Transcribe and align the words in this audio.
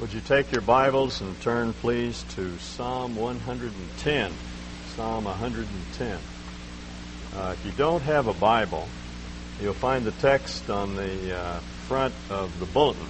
Would 0.00 0.14
you 0.14 0.22
take 0.22 0.50
your 0.50 0.62
Bibles 0.62 1.20
and 1.20 1.38
turn, 1.42 1.74
please, 1.74 2.24
to 2.30 2.56
Psalm 2.56 3.16
110? 3.16 4.32
Psalm 4.96 5.24
110. 5.24 6.18
Uh, 7.36 7.52
if 7.52 7.66
you 7.66 7.72
don't 7.72 8.00
have 8.00 8.26
a 8.26 8.32
Bible, 8.32 8.88
you'll 9.60 9.74
find 9.74 10.06
the 10.06 10.12
text 10.12 10.70
on 10.70 10.96
the 10.96 11.36
uh, 11.36 11.58
front 11.86 12.14
of 12.30 12.58
the 12.60 12.64
bulletin, 12.64 13.06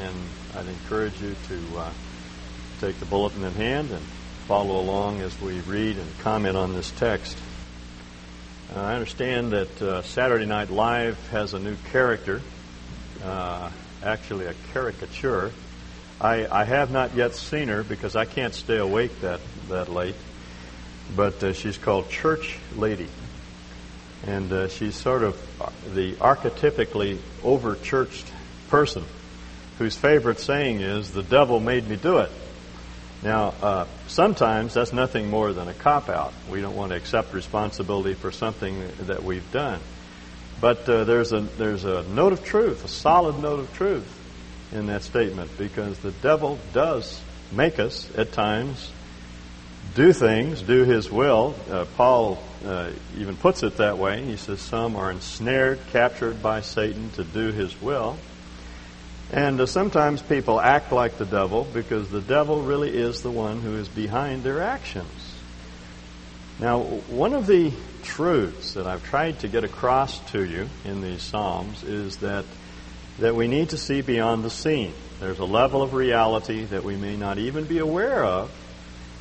and 0.00 0.14
I'd 0.54 0.66
encourage 0.66 1.18
you 1.22 1.34
to 1.48 1.78
uh, 1.78 1.90
take 2.78 3.00
the 3.00 3.06
bulletin 3.06 3.42
in 3.42 3.54
hand 3.54 3.90
and 3.90 4.04
follow 4.46 4.78
along 4.78 5.22
as 5.22 5.40
we 5.40 5.60
read 5.60 5.96
and 5.96 6.18
comment 6.18 6.58
on 6.58 6.74
this 6.74 6.90
text. 6.90 7.38
Uh, 8.76 8.80
I 8.80 8.92
understand 8.92 9.52
that 9.52 9.80
uh, 9.80 10.02
Saturday 10.02 10.44
Night 10.44 10.68
Live 10.68 11.16
has 11.30 11.54
a 11.54 11.58
new 11.58 11.76
character, 11.90 12.42
uh, 13.24 13.70
actually 14.02 14.44
a 14.44 14.54
caricature 14.74 15.50
I, 16.24 16.62
I 16.62 16.64
have 16.64 16.90
not 16.90 17.14
yet 17.14 17.34
seen 17.34 17.68
her 17.68 17.82
because 17.82 18.16
I 18.16 18.24
can't 18.24 18.54
stay 18.54 18.78
awake 18.78 19.20
that, 19.20 19.40
that 19.68 19.92
late. 19.92 20.14
But 21.14 21.44
uh, 21.44 21.52
she's 21.52 21.76
called 21.76 22.08
Church 22.08 22.56
Lady. 22.76 23.08
And 24.26 24.50
uh, 24.50 24.68
she's 24.68 24.94
sort 24.94 25.22
of 25.22 25.36
the 25.94 26.14
archetypically 26.14 27.18
over 27.42 27.76
churched 27.76 28.26
person 28.70 29.04
whose 29.76 29.96
favorite 29.96 30.40
saying 30.40 30.80
is, 30.80 31.12
The 31.12 31.22
devil 31.22 31.60
made 31.60 31.86
me 31.86 31.96
do 31.96 32.18
it. 32.18 32.30
Now, 33.22 33.52
uh, 33.60 33.86
sometimes 34.06 34.72
that's 34.72 34.94
nothing 34.94 35.28
more 35.28 35.52
than 35.52 35.68
a 35.68 35.74
cop 35.74 36.08
out. 36.08 36.32
We 36.50 36.62
don't 36.62 36.74
want 36.74 36.92
to 36.92 36.96
accept 36.96 37.34
responsibility 37.34 38.14
for 38.14 38.32
something 38.32 38.82
that 39.02 39.22
we've 39.24 39.50
done. 39.52 39.78
But 40.58 40.88
uh, 40.88 41.04
there's, 41.04 41.34
a, 41.34 41.40
there's 41.40 41.84
a 41.84 42.02
note 42.04 42.32
of 42.32 42.42
truth, 42.46 42.82
a 42.82 42.88
solid 42.88 43.40
note 43.40 43.60
of 43.60 43.74
truth 43.74 44.22
in 44.74 44.86
that 44.86 45.02
statement 45.02 45.50
because 45.56 45.98
the 46.00 46.10
devil 46.10 46.58
does 46.72 47.22
make 47.52 47.78
us 47.78 48.10
at 48.16 48.32
times 48.32 48.90
do 49.94 50.12
things, 50.12 50.60
do 50.62 50.84
his 50.84 51.10
will. 51.10 51.54
Uh, 51.70 51.84
Paul 51.96 52.42
uh, 52.64 52.90
even 53.16 53.36
puts 53.36 53.62
it 53.62 53.76
that 53.76 53.96
way. 53.98 54.24
He 54.24 54.36
says 54.36 54.60
some 54.60 54.96
are 54.96 55.10
ensnared, 55.10 55.78
captured 55.92 56.42
by 56.42 56.62
Satan 56.62 57.10
to 57.10 57.24
do 57.24 57.52
his 57.52 57.80
will. 57.80 58.18
And 59.32 59.60
uh, 59.60 59.66
sometimes 59.66 60.20
people 60.22 60.60
act 60.60 60.90
like 60.90 61.18
the 61.18 61.24
devil 61.24 61.66
because 61.72 62.10
the 62.10 62.20
devil 62.20 62.62
really 62.62 62.96
is 62.96 63.22
the 63.22 63.30
one 63.30 63.60
who 63.60 63.76
is 63.76 63.88
behind 63.88 64.42
their 64.42 64.62
actions. 64.62 65.34
Now, 66.58 66.80
one 66.80 67.34
of 67.34 67.46
the 67.46 67.72
truths 68.02 68.74
that 68.74 68.86
I've 68.86 69.04
tried 69.04 69.40
to 69.40 69.48
get 69.48 69.64
across 69.64 70.20
to 70.32 70.44
you 70.44 70.68
in 70.84 71.02
these 71.02 71.22
Psalms 71.22 71.82
is 71.82 72.18
that 72.18 72.44
that 73.18 73.34
we 73.34 73.48
need 73.48 73.70
to 73.70 73.78
see 73.78 74.00
beyond 74.00 74.44
the 74.44 74.50
scene. 74.50 74.92
There's 75.20 75.38
a 75.38 75.44
level 75.44 75.82
of 75.82 75.94
reality 75.94 76.64
that 76.66 76.84
we 76.84 76.96
may 76.96 77.16
not 77.16 77.38
even 77.38 77.64
be 77.64 77.78
aware 77.78 78.24
of, 78.24 78.50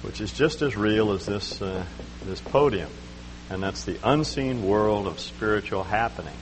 which 0.01 0.19
is 0.19 0.31
just 0.31 0.61
as 0.61 0.75
real 0.75 1.11
as 1.11 1.25
this, 1.25 1.61
uh, 1.61 1.85
this 2.25 2.41
podium. 2.41 2.89
And 3.49 3.61
that's 3.61 3.83
the 3.83 3.97
unseen 4.03 4.63
world 4.63 5.05
of 5.05 5.19
spiritual 5.19 5.83
happenings. 5.83 6.37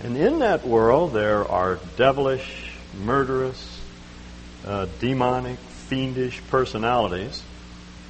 And 0.00 0.16
in 0.16 0.40
that 0.40 0.66
world, 0.66 1.12
there 1.12 1.46
are 1.46 1.78
devilish, 1.96 2.72
murderous, 3.04 3.80
uh, 4.66 4.86
demonic, 5.00 5.58
fiendish 5.58 6.40
personalities 6.50 7.42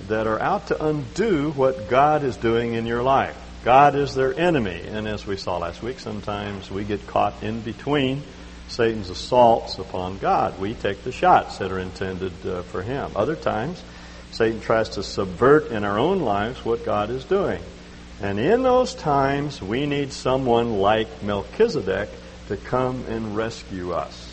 that 0.08 0.26
are 0.26 0.40
out 0.40 0.68
to 0.68 0.84
undo 0.84 1.50
what 1.52 1.88
God 1.88 2.22
is 2.22 2.36
doing 2.36 2.74
in 2.74 2.86
your 2.86 3.02
life. 3.02 3.36
God 3.64 3.96
is 3.96 4.14
their 4.14 4.38
enemy. 4.38 4.82
And 4.86 5.08
as 5.08 5.26
we 5.26 5.36
saw 5.36 5.58
last 5.58 5.82
week, 5.82 5.98
sometimes 5.98 6.70
we 6.70 6.84
get 6.84 7.06
caught 7.06 7.42
in 7.42 7.60
between 7.60 8.22
Satan's 8.68 9.10
assaults 9.10 9.78
upon 9.78 10.18
God. 10.18 10.58
We 10.58 10.74
take 10.74 11.04
the 11.04 11.12
shots 11.12 11.58
that 11.58 11.70
are 11.70 11.78
intended 11.78 12.32
uh, 12.46 12.62
for 12.62 12.82
him. 12.82 13.10
Other 13.14 13.36
times, 13.36 13.82
Satan 14.32 14.60
tries 14.60 14.90
to 14.90 15.02
subvert 15.02 15.70
in 15.70 15.84
our 15.84 15.98
own 15.98 16.20
lives 16.20 16.64
what 16.64 16.84
God 16.84 17.10
is 17.10 17.24
doing. 17.24 17.62
And 18.20 18.38
in 18.38 18.62
those 18.62 18.94
times, 18.94 19.60
we 19.60 19.86
need 19.86 20.12
someone 20.12 20.78
like 20.78 21.22
Melchizedek 21.22 22.08
to 22.48 22.56
come 22.56 23.04
and 23.08 23.36
rescue 23.36 23.92
us. 23.92 24.30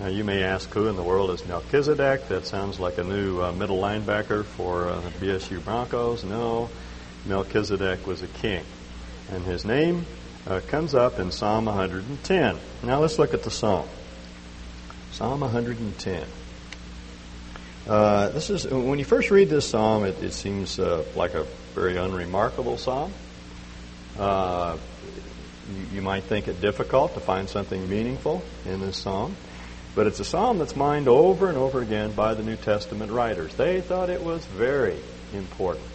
Now, 0.00 0.08
you 0.08 0.24
may 0.24 0.42
ask, 0.42 0.68
who 0.70 0.88
in 0.88 0.96
the 0.96 1.02
world 1.02 1.30
is 1.30 1.46
Melchizedek? 1.46 2.28
That 2.28 2.46
sounds 2.46 2.78
like 2.78 2.98
a 2.98 3.04
new 3.04 3.40
uh, 3.40 3.52
middle 3.52 3.78
linebacker 3.78 4.44
for 4.44 4.88
uh, 4.88 5.00
the 5.00 5.10
BSU 5.26 5.64
Broncos. 5.64 6.22
No, 6.22 6.68
Melchizedek 7.24 8.06
was 8.06 8.22
a 8.22 8.26
king. 8.26 8.62
And 9.30 9.42
his 9.44 9.64
name 9.64 10.04
uh, 10.46 10.60
comes 10.68 10.94
up 10.94 11.18
in 11.18 11.30
Psalm 11.30 11.66
110. 11.66 12.56
Now 12.82 13.00
let's 13.00 13.18
look 13.18 13.34
at 13.34 13.42
the 13.42 13.50
psalm. 13.50 13.88
Psalm 15.12 15.40
110. 15.40 16.24
Uh, 17.88 18.28
this 18.30 18.50
is 18.50 18.66
when 18.66 18.98
you 18.98 19.04
first 19.04 19.30
read 19.30 19.48
this 19.48 19.68
psalm, 19.68 20.04
it, 20.04 20.20
it 20.22 20.32
seems 20.32 20.78
uh, 20.78 21.04
like 21.14 21.34
a 21.34 21.44
very 21.74 21.96
unremarkable 21.96 22.76
psalm. 22.78 23.12
Uh, 24.18 24.76
you, 25.72 25.96
you, 25.96 26.02
might 26.02 26.24
think 26.24 26.48
it 26.48 26.60
difficult 26.60 27.14
to 27.14 27.20
find 27.20 27.48
something 27.48 27.88
meaningful 27.88 28.42
in 28.64 28.80
this 28.80 28.96
psalm, 28.96 29.36
but 29.94 30.06
it's 30.06 30.20
a 30.20 30.24
psalm 30.24 30.58
that's 30.58 30.74
mined 30.74 31.06
over 31.06 31.48
and 31.48 31.58
over 31.58 31.80
again 31.80 32.12
by 32.12 32.34
the 32.34 32.42
New 32.42 32.56
Testament 32.56 33.12
writers. 33.12 33.54
They 33.54 33.80
thought 33.80 34.10
it 34.10 34.22
was 34.22 34.44
very 34.46 34.96
important. 35.32 35.86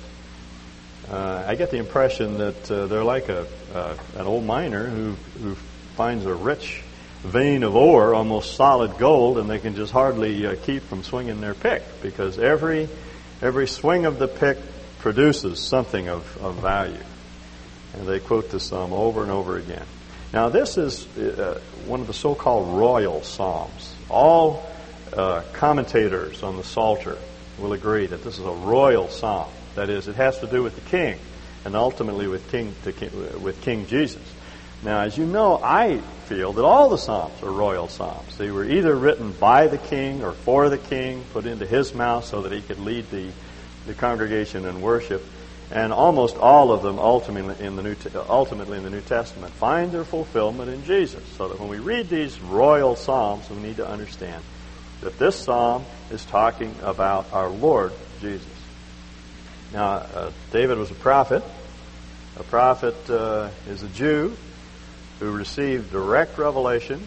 Uh, 1.09 1.43
I 1.47 1.55
get 1.55 1.71
the 1.71 1.77
impression 1.77 2.37
that 2.37 2.71
uh, 2.71 2.87
they're 2.87 3.03
like 3.03 3.29
a 3.29 3.47
uh, 3.73 3.97
an 4.15 4.27
old 4.27 4.45
miner 4.45 4.85
who 4.85 5.11
who 5.41 5.55
finds 5.95 6.25
a 6.25 6.33
rich 6.33 6.83
vein 7.23 7.63
of 7.63 7.75
ore, 7.75 8.13
almost 8.13 8.55
solid 8.55 8.97
gold, 8.97 9.37
and 9.37 9.49
they 9.49 9.59
can 9.59 9.75
just 9.75 9.91
hardly 9.91 10.45
uh, 10.45 10.55
keep 10.63 10.83
from 10.83 11.03
swinging 11.03 11.41
their 11.41 11.53
pick 11.53 11.83
because 12.01 12.39
every 12.39 12.87
every 13.41 13.67
swing 13.67 14.05
of 14.05 14.19
the 14.19 14.27
pick 14.27 14.57
produces 14.99 15.59
something 15.59 16.07
of, 16.07 16.37
of 16.41 16.55
value. 16.55 17.03
And 17.93 18.07
they 18.07 18.19
quote 18.19 18.51
this 18.51 18.65
psalm 18.65 18.93
over 18.93 19.23
and 19.23 19.31
over 19.31 19.57
again. 19.57 19.85
Now, 20.31 20.49
this 20.49 20.77
is 20.77 21.05
uh, 21.17 21.59
one 21.85 21.99
of 21.99 22.07
the 22.07 22.13
so-called 22.13 22.77
royal 22.77 23.21
psalms. 23.21 23.93
All 24.09 24.65
uh, 25.11 25.41
commentators 25.53 26.41
on 26.41 26.55
the 26.55 26.63
Psalter 26.63 27.17
will 27.59 27.73
agree 27.73 28.05
that 28.05 28.23
this 28.23 28.39
is 28.39 28.45
a 28.45 28.51
royal 28.51 29.09
psalm. 29.09 29.49
That 29.75 29.89
is, 29.89 30.07
it 30.07 30.15
has 30.15 30.39
to 30.39 30.47
do 30.47 30.63
with 30.63 30.75
the 30.75 30.89
king, 30.89 31.17
and 31.65 31.75
ultimately 31.75 32.27
with 32.27 32.49
King, 32.51 32.73
king, 32.83 33.41
with 33.41 33.61
King 33.61 33.87
Jesus. 33.87 34.21
Now, 34.83 35.01
as 35.01 35.17
you 35.17 35.25
know, 35.25 35.59
I 35.63 35.99
feel 36.25 36.53
that 36.53 36.65
all 36.65 36.89
the 36.89 36.97
psalms 36.97 37.41
are 37.43 37.51
royal 37.51 37.87
psalms. 37.87 38.37
They 38.37 38.49
were 38.49 38.65
either 38.65 38.95
written 38.95 39.31
by 39.33 39.67
the 39.67 39.77
king 39.77 40.23
or 40.23 40.31
for 40.31 40.69
the 40.69 40.79
king, 40.79 41.23
put 41.33 41.45
into 41.45 41.67
his 41.67 41.93
mouth 41.93 42.25
so 42.25 42.41
that 42.41 42.51
he 42.51 42.61
could 42.61 42.79
lead 42.79 43.09
the, 43.11 43.31
the 43.85 43.93
congregation 43.93 44.65
in 44.65 44.81
worship. 44.81 45.23
And 45.69 45.93
almost 45.93 46.35
all 46.35 46.71
of 46.71 46.81
them, 46.81 46.99
ultimately 46.99 47.63
in 47.63 47.75
the 47.75 47.83
New, 47.83 47.95
ultimately 48.27 48.77
in 48.77 48.83
the 48.83 48.89
New 48.89 49.01
Testament, 49.01 49.53
find 49.53 49.91
their 49.91 50.03
fulfillment 50.03 50.69
in 50.69 50.83
Jesus. 50.83 51.23
So 51.37 51.47
that 51.47 51.59
when 51.59 51.69
we 51.69 51.79
read 51.79 52.09
these 52.09 52.39
royal 52.41 52.95
psalms, 52.95 53.49
we 53.49 53.57
need 53.57 53.77
to 53.77 53.87
understand 53.87 54.43
that 55.01 55.17
this 55.19 55.35
psalm 55.35 55.85
is 56.09 56.25
talking 56.25 56.75
about 56.81 57.31
our 57.31 57.49
Lord 57.49 57.93
Jesus. 58.19 58.47
Now, 59.73 59.93
uh, 59.93 60.31
David 60.51 60.77
was 60.77 60.91
a 60.91 60.95
prophet. 60.95 61.43
A 62.37 62.43
prophet 62.43 63.09
uh, 63.09 63.49
is 63.67 63.83
a 63.83 63.87
Jew 63.89 64.35
who 65.19 65.31
received 65.31 65.91
direct 65.91 66.37
revelation. 66.37 67.05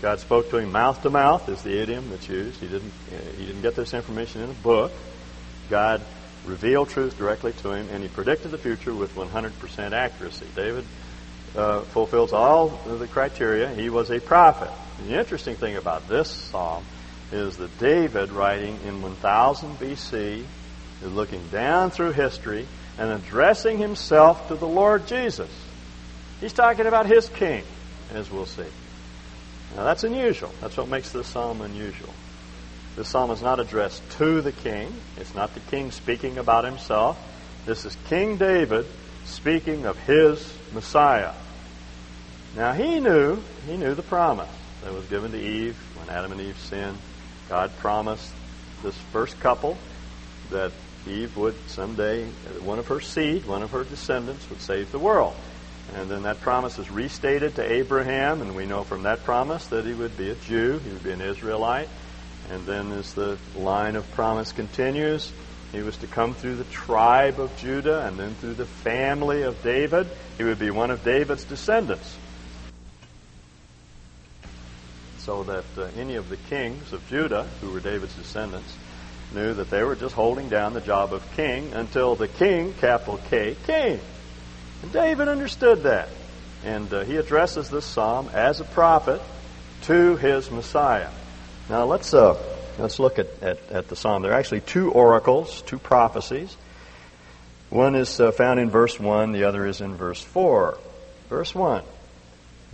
God 0.00 0.20
spoke 0.20 0.50
to 0.50 0.58
him 0.58 0.72
mouth 0.72 1.02
to 1.02 1.10
mouth, 1.10 1.48
is 1.48 1.62
the 1.62 1.80
idiom 1.80 2.10
that's 2.10 2.28
used. 2.28 2.60
He 2.60 2.68
didn't, 2.68 2.92
uh, 3.10 3.30
he 3.36 3.46
didn't 3.46 3.62
get 3.62 3.74
this 3.74 3.94
information 3.94 4.42
in 4.42 4.50
a 4.50 4.54
book. 4.54 4.92
God 5.70 6.02
revealed 6.44 6.90
truth 6.90 7.16
directly 7.18 7.52
to 7.52 7.72
him, 7.72 7.88
and 7.90 8.02
he 8.02 8.08
predicted 8.08 8.50
the 8.50 8.58
future 8.58 8.94
with 8.94 9.14
100% 9.14 9.92
accuracy. 9.92 10.46
David 10.54 10.84
uh, 11.56 11.82
fulfills 11.82 12.32
all 12.32 12.68
the 12.86 13.06
criteria. 13.06 13.68
He 13.74 13.90
was 13.90 14.10
a 14.10 14.20
prophet. 14.20 14.70
the 15.06 15.18
interesting 15.18 15.56
thing 15.56 15.76
about 15.76 16.08
this 16.08 16.30
psalm 16.30 16.84
is 17.30 17.56
that 17.56 17.76
David, 17.78 18.30
writing 18.30 18.78
in 18.84 19.02
1000 19.02 19.78
BC, 19.78 20.44
is 21.02 21.12
looking 21.12 21.46
down 21.48 21.90
through 21.90 22.12
history 22.12 22.66
and 22.98 23.10
addressing 23.10 23.78
himself 23.78 24.48
to 24.48 24.54
the 24.54 24.68
Lord 24.68 25.06
Jesus. 25.06 25.50
He's 26.40 26.52
talking 26.52 26.86
about 26.86 27.06
his 27.06 27.28
king, 27.28 27.64
as 28.14 28.30
we'll 28.30 28.46
see. 28.46 28.66
Now 29.76 29.84
that's 29.84 30.04
unusual. 30.04 30.52
That's 30.60 30.76
what 30.76 30.88
makes 30.88 31.10
this 31.10 31.26
psalm 31.26 31.60
unusual. 31.60 32.12
This 32.96 33.08
psalm 33.08 33.30
is 33.30 33.40
not 33.40 33.58
addressed 33.58 34.02
to 34.18 34.42
the 34.42 34.52
king. 34.52 34.92
It's 35.16 35.34
not 35.34 35.54
the 35.54 35.60
king 35.60 35.90
speaking 35.90 36.36
about 36.38 36.64
himself. 36.64 37.18
This 37.64 37.84
is 37.84 37.96
King 38.08 38.36
David 38.36 38.86
speaking 39.24 39.86
of 39.86 39.98
his 40.00 40.52
Messiah. 40.74 41.32
Now 42.54 42.72
he 42.72 43.00
knew, 43.00 43.40
he 43.66 43.76
knew 43.76 43.94
the 43.94 44.02
promise 44.02 44.50
that 44.84 44.92
was 44.92 45.06
given 45.06 45.32
to 45.32 45.38
Eve 45.38 45.76
when 45.98 46.14
Adam 46.14 46.32
and 46.32 46.40
Eve 46.40 46.58
sinned. 46.58 46.98
God 47.48 47.70
promised 47.78 48.30
this 48.82 48.96
first 49.12 49.38
couple 49.40 49.78
that 50.50 50.72
Eve 51.06 51.36
would 51.36 51.56
someday, 51.68 52.26
one 52.60 52.78
of 52.78 52.86
her 52.88 53.00
seed, 53.00 53.44
one 53.46 53.62
of 53.62 53.70
her 53.72 53.84
descendants, 53.84 54.48
would 54.48 54.60
save 54.60 54.92
the 54.92 54.98
world. 54.98 55.34
And 55.94 56.10
then 56.10 56.22
that 56.22 56.40
promise 56.40 56.78
is 56.78 56.90
restated 56.90 57.56
to 57.56 57.72
Abraham, 57.72 58.40
and 58.40 58.54
we 58.54 58.66
know 58.66 58.84
from 58.84 59.02
that 59.02 59.24
promise 59.24 59.66
that 59.66 59.84
he 59.84 59.92
would 59.92 60.16
be 60.16 60.30
a 60.30 60.34
Jew, 60.36 60.78
he 60.78 60.90
would 60.90 61.02
be 61.02 61.10
an 61.12 61.20
Israelite, 61.20 61.88
And 62.50 62.64
then 62.66 62.92
as 62.92 63.14
the 63.14 63.38
line 63.56 63.96
of 63.96 64.10
promise 64.12 64.52
continues, 64.52 65.32
he 65.72 65.80
was 65.80 65.96
to 65.98 66.06
come 66.06 66.34
through 66.34 66.56
the 66.56 66.64
tribe 66.64 67.40
of 67.40 67.56
Judah 67.56 68.06
and 68.06 68.18
then 68.18 68.34
through 68.34 68.54
the 68.54 68.66
family 68.66 69.42
of 69.42 69.62
David. 69.62 70.06
He 70.36 70.44
would 70.44 70.58
be 70.58 70.70
one 70.70 70.90
of 70.90 71.02
David's 71.02 71.44
descendants. 71.44 72.16
So 75.18 75.44
that 75.44 75.64
uh, 75.78 75.88
any 75.96 76.16
of 76.16 76.28
the 76.28 76.36
kings 76.36 76.92
of 76.92 77.06
Judah, 77.08 77.46
who 77.60 77.70
were 77.70 77.80
David's 77.80 78.14
descendants, 78.14 78.76
knew 79.34 79.54
that 79.54 79.70
they 79.70 79.82
were 79.82 79.96
just 79.96 80.14
holding 80.14 80.48
down 80.48 80.74
the 80.74 80.80
job 80.80 81.12
of 81.12 81.28
king 81.36 81.72
until 81.72 82.14
the 82.14 82.28
king, 82.28 82.74
capital 82.74 83.20
K, 83.30 83.56
came. 83.66 84.00
And 84.82 84.92
David 84.92 85.28
understood 85.28 85.84
that. 85.84 86.08
And 86.64 86.92
uh, 86.92 87.04
he 87.04 87.16
addresses 87.16 87.70
this 87.70 87.84
psalm 87.84 88.30
as 88.32 88.60
a 88.60 88.64
prophet 88.64 89.20
to 89.82 90.16
his 90.16 90.50
Messiah. 90.50 91.10
Now 91.68 91.84
let's 91.84 92.14
uh, 92.14 92.40
let's 92.78 92.98
look 92.98 93.18
at, 93.18 93.26
at, 93.42 93.70
at, 93.70 93.88
the 93.88 93.96
psalm. 93.96 94.22
There 94.22 94.32
are 94.32 94.38
actually 94.38 94.60
two 94.60 94.90
oracles, 94.90 95.62
two 95.62 95.78
prophecies. 95.78 96.56
One 97.70 97.94
is 97.94 98.20
uh, 98.20 98.32
found 98.32 98.60
in 98.60 98.70
verse 98.70 99.00
1, 99.00 99.32
the 99.32 99.44
other 99.44 99.66
is 99.66 99.80
in 99.80 99.96
verse 99.96 100.22
4. 100.22 100.78
Verse 101.28 101.54
1 101.54 101.82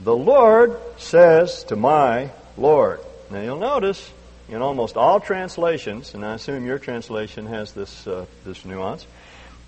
The 0.01 0.17
Lord 0.17 0.77
says 0.97 1.65
to 1.65 1.77
my 1.77 2.31
Lord. 2.57 3.01
Now 3.31 3.41
you'll 3.41 3.59
notice 3.59 4.11
in 4.49 4.63
almost 4.63 4.97
all 4.97 5.21
translations, 5.21 6.15
and 6.15 6.25
I 6.25 6.35
assume 6.35 6.67
your 6.67 6.79
translation 6.79 7.47
has 7.47 7.73
this, 7.73 8.07
uh, 8.07 8.27
this 8.45 8.65
nuance, 8.65 9.07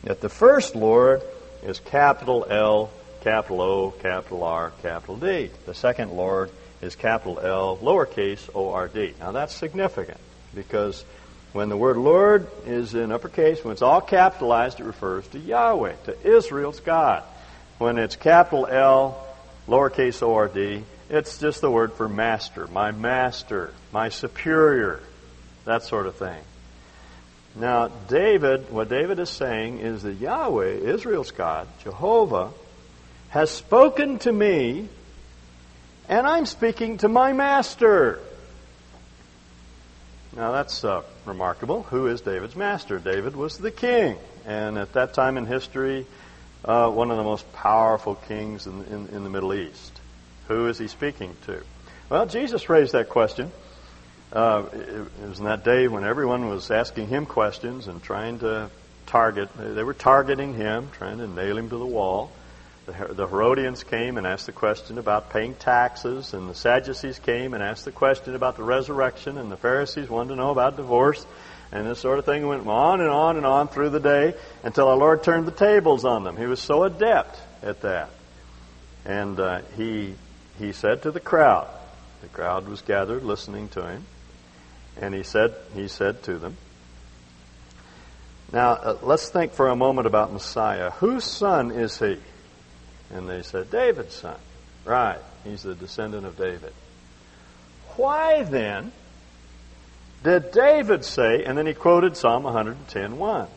that 0.04 0.20
the 0.20 0.28
first 0.28 0.74
Lord 0.74 1.22
is 1.62 1.80
capital 1.80 2.46
L, 2.48 2.90
capital 3.20 3.60
O, 3.60 3.90
capital 3.90 4.42
R, 4.42 4.72
capital 4.82 5.16
D. 5.16 5.50
The 5.66 5.74
second 5.74 6.12
Lord 6.12 6.50
is 6.80 6.96
capital 6.96 7.38
L, 7.40 7.76
lowercase 7.78 8.48
o 8.54 8.70
r 8.70 8.88
d. 8.88 9.12
Now 9.20 9.32
that's 9.32 9.54
significant 9.54 10.18
because 10.54 11.04
when 11.52 11.68
the 11.68 11.76
word 11.76 11.96
Lord 11.96 12.46
is 12.64 12.94
in 12.94 13.12
uppercase, 13.12 13.62
when 13.64 13.72
it's 13.72 13.82
all 13.82 14.00
capitalized, 14.00 14.80
it 14.80 14.84
refers 14.84 15.26
to 15.28 15.38
Yahweh, 15.38 15.94
to 16.04 16.36
Israel's 16.36 16.80
God. 16.80 17.22
When 17.78 17.98
it's 17.98 18.16
capital 18.16 18.66
L, 18.66 19.26
lowercase 19.68 20.22
o 20.22 20.34
r 20.34 20.48
d, 20.48 20.84
it's 21.10 21.38
just 21.38 21.60
the 21.60 21.70
word 21.70 21.92
for 21.92 22.08
master, 22.08 22.66
my 22.68 22.92
master, 22.92 23.74
my 23.92 24.08
superior, 24.08 25.00
that 25.64 25.82
sort 25.82 26.06
of 26.06 26.16
thing. 26.16 26.42
Now, 27.56 27.88
David, 27.88 28.70
what 28.70 28.88
David 28.88 29.18
is 29.18 29.28
saying 29.28 29.80
is 29.80 30.04
that 30.04 30.14
Yahweh, 30.14 30.74
Israel's 30.74 31.32
God, 31.32 31.66
Jehovah, 31.82 32.50
has 33.30 33.50
spoken 33.50 34.18
to 34.20 34.32
me 34.32 34.88
and 36.10 36.26
I'm 36.26 36.44
speaking 36.44 36.98
to 36.98 37.08
my 37.08 37.32
master. 37.32 38.18
Now 40.34 40.50
that's 40.50 40.84
uh, 40.84 41.02
remarkable. 41.24 41.84
Who 41.84 42.08
is 42.08 42.20
David's 42.20 42.56
master? 42.56 42.98
David 42.98 43.36
was 43.36 43.58
the 43.58 43.70
king, 43.70 44.16
and 44.44 44.76
at 44.76 44.92
that 44.94 45.14
time 45.14 45.38
in 45.38 45.46
history, 45.46 46.06
uh, 46.64 46.90
one 46.90 47.12
of 47.12 47.16
the 47.16 47.22
most 47.22 47.50
powerful 47.52 48.16
kings 48.16 48.66
in, 48.66 48.84
in, 48.86 49.08
in, 49.08 49.22
the 49.22 49.30
Middle 49.30 49.54
East. 49.54 49.99
Who 50.50 50.66
is 50.66 50.78
he 50.78 50.88
speaking 50.88 51.36
to? 51.46 51.62
Well, 52.08 52.26
Jesus 52.26 52.68
raised 52.68 52.92
that 52.92 53.08
question. 53.08 53.50
Uh, 54.32 54.64
it, 54.72 55.28
was 55.28 55.38
in 55.38 55.46
that 55.46 55.64
day 55.64 55.88
when 55.88 56.04
everyone 56.04 56.48
was 56.48 56.70
asking 56.70 57.08
him 57.08 57.26
questions 57.26 57.88
and 57.88 58.02
trying 58.02 58.40
to 58.40 58.70
target. 59.06 59.48
They 59.56 59.82
were 59.82 59.94
targeting 59.94 60.54
him, 60.54 60.90
trying 60.92 61.18
to 61.18 61.26
nail 61.26 61.56
him 61.56 61.70
to 61.70 61.76
the 61.76 61.86
wall 61.86 62.30
the 62.86 63.26
Herodians 63.26 63.84
came 63.84 64.16
and 64.16 64.26
asked 64.26 64.46
the 64.46 64.52
question 64.52 64.98
about 64.98 65.30
paying 65.30 65.54
taxes, 65.54 66.34
and 66.34 66.48
the 66.48 66.54
Sadducees 66.54 67.18
came 67.18 67.54
and 67.54 67.62
asked 67.62 67.84
the 67.84 67.92
question 67.92 68.34
about 68.34 68.56
the 68.56 68.62
resurrection, 68.62 69.38
and 69.38 69.50
the 69.50 69.56
Pharisees 69.56 70.08
wanted 70.08 70.30
to 70.30 70.36
know 70.36 70.50
about 70.50 70.76
divorce, 70.76 71.24
and 71.72 71.86
this 71.86 72.00
sort 72.00 72.18
of 72.18 72.24
thing 72.24 72.46
went 72.46 72.66
on 72.66 73.00
and 73.00 73.10
on 73.10 73.36
and 73.36 73.46
on 73.46 73.68
through 73.68 73.90
the 73.90 74.00
day 74.00 74.34
until 74.62 74.88
our 74.88 74.96
Lord 74.96 75.22
turned 75.22 75.46
the 75.46 75.52
tables 75.52 76.04
on 76.04 76.24
them. 76.24 76.36
He 76.36 76.46
was 76.46 76.60
so 76.60 76.84
adept 76.84 77.38
at 77.62 77.82
that. 77.82 78.10
And 79.04 79.38
uh, 79.38 79.62
he, 79.76 80.14
he 80.60 80.72
said 80.72 81.02
to 81.02 81.10
the 81.10 81.20
crowd, 81.20 81.68
the 82.22 82.28
crowd 82.28 82.68
was 82.68 82.82
gathered 82.82 83.24
listening 83.24 83.68
to 83.70 83.86
him, 83.86 84.04
and 85.00 85.14
he 85.14 85.22
said, 85.22 85.54
he 85.74 85.88
said 85.88 86.22
to 86.24 86.38
them, 86.38 86.56
now, 88.52 88.72
uh, 88.72 88.98
let's 89.02 89.28
think 89.28 89.52
for 89.52 89.68
a 89.68 89.76
moment 89.76 90.06
about 90.06 90.32
Messiah. 90.32 90.90
Whose 90.90 91.24
son 91.24 91.70
is 91.70 91.98
he? 91.98 92.18
And 93.10 93.28
they 93.28 93.42
said, 93.42 93.70
David's 93.70 94.14
son. 94.14 94.36
Right. 94.84 95.20
He's 95.44 95.62
the 95.62 95.74
descendant 95.74 96.26
of 96.26 96.36
David. 96.36 96.72
Why 97.96 98.42
then 98.42 98.92
did 100.24 100.50
David 100.50 101.04
say, 101.04 101.44
and 101.44 101.56
then 101.56 101.66
he 101.66 101.74
quoted 101.74 102.16
Psalm 102.16 102.42
110.1, 102.42 103.48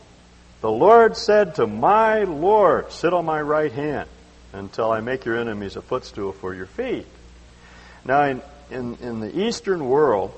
The 0.60 0.70
Lord 0.70 1.16
said 1.16 1.56
to 1.56 1.66
my 1.66 2.22
Lord, 2.22 2.92
Sit 2.92 3.12
on 3.12 3.24
my 3.24 3.40
right 3.40 3.72
hand 3.72 4.08
until 4.54 4.90
I 4.90 5.00
make 5.00 5.24
your 5.24 5.36
enemies 5.36 5.76
a 5.76 5.82
footstool 5.82 6.32
for 6.32 6.54
your 6.54 6.66
feet. 6.66 7.06
Now, 8.04 8.24
in, 8.24 8.42
in, 8.70 8.96
in 9.00 9.20
the 9.20 9.46
Eastern 9.46 9.88
world, 9.88 10.32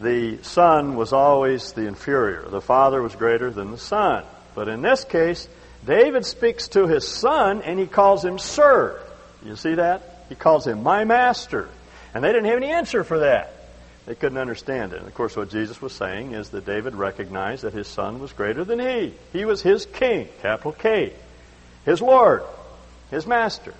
the 0.00 0.38
son 0.42 0.96
was 0.96 1.12
always 1.12 1.72
the 1.72 1.86
inferior. 1.86 2.48
The 2.48 2.60
father 2.60 3.02
was 3.02 3.14
greater 3.14 3.50
than 3.50 3.70
the 3.70 3.78
son. 3.78 4.24
But 4.54 4.68
in 4.68 4.82
this 4.82 5.04
case, 5.04 5.48
David 5.84 6.24
speaks 6.24 6.68
to 6.68 6.86
his 6.86 7.06
son 7.06 7.62
and 7.62 7.78
he 7.78 7.86
calls 7.86 8.24
him 8.24 8.38
sir. 8.38 9.00
You 9.44 9.56
see 9.56 9.74
that? 9.74 10.24
He 10.28 10.34
calls 10.34 10.66
him 10.66 10.82
my 10.82 11.04
master. 11.04 11.68
And 12.14 12.24
they 12.24 12.28
didn't 12.32 12.46
have 12.46 12.56
any 12.56 12.70
answer 12.70 13.04
for 13.04 13.20
that. 13.20 13.54
They 14.06 14.14
couldn't 14.14 14.38
understand 14.38 14.92
it. 14.94 15.00
And 15.00 15.06
of 15.06 15.14
course, 15.14 15.36
what 15.36 15.50
Jesus 15.50 15.82
was 15.82 15.92
saying 15.92 16.32
is 16.32 16.48
that 16.50 16.64
David 16.64 16.94
recognized 16.94 17.62
that 17.64 17.74
his 17.74 17.86
son 17.86 18.20
was 18.20 18.32
greater 18.32 18.64
than 18.64 18.78
he. 18.78 19.12
He 19.32 19.44
was 19.44 19.60
his 19.60 19.84
king, 19.84 20.28
capital 20.40 20.72
K, 20.72 21.12
his 21.84 22.00
Lord, 22.00 22.42
his 23.10 23.26
master. 23.26 23.74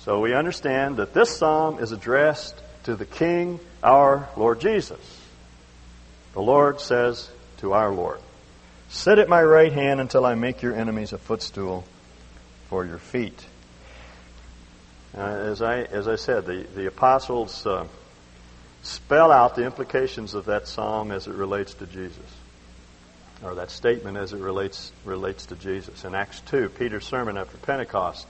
So 0.00 0.20
we 0.20 0.34
understand 0.34 0.96
that 0.96 1.12
this 1.12 1.36
psalm 1.36 1.78
is 1.78 1.92
addressed 1.92 2.54
to 2.84 2.96
the 2.96 3.04
King, 3.04 3.60
our 3.82 4.28
Lord 4.36 4.60
Jesus. 4.60 4.98
The 6.32 6.40
Lord 6.40 6.80
says 6.80 7.28
to 7.58 7.72
our 7.72 7.90
Lord, 7.90 8.20
Sit 8.88 9.18
at 9.18 9.28
my 9.28 9.42
right 9.42 9.72
hand 9.72 10.00
until 10.00 10.24
I 10.24 10.34
make 10.34 10.62
your 10.62 10.74
enemies 10.74 11.12
a 11.12 11.18
footstool 11.18 11.84
for 12.68 12.84
your 12.84 12.98
feet. 12.98 13.46
Uh, 15.16 15.20
as, 15.20 15.60
I, 15.60 15.82
as 15.82 16.08
I 16.08 16.16
said, 16.16 16.46
the, 16.46 16.66
the 16.74 16.86
apostles 16.86 17.66
uh, 17.66 17.86
spell 18.82 19.30
out 19.32 19.56
the 19.56 19.64
implications 19.64 20.34
of 20.34 20.46
that 20.46 20.66
psalm 20.68 21.10
as 21.10 21.26
it 21.26 21.34
relates 21.34 21.74
to 21.74 21.86
Jesus, 21.86 22.18
or 23.42 23.54
that 23.54 23.70
statement 23.70 24.16
as 24.16 24.32
it 24.32 24.40
relates, 24.40 24.92
relates 25.04 25.46
to 25.46 25.56
Jesus. 25.56 26.04
In 26.04 26.14
Acts 26.14 26.40
2, 26.42 26.70
Peter's 26.70 27.06
sermon 27.06 27.36
after 27.36 27.56
Pentecost 27.58 28.26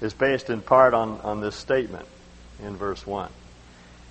is 0.00 0.14
based 0.14 0.50
in 0.50 0.60
part 0.60 0.94
on, 0.94 1.20
on 1.22 1.40
this 1.40 1.56
statement 1.56 2.06
in 2.62 2.76
verse 2.76 3.06
1. 3.06 3.30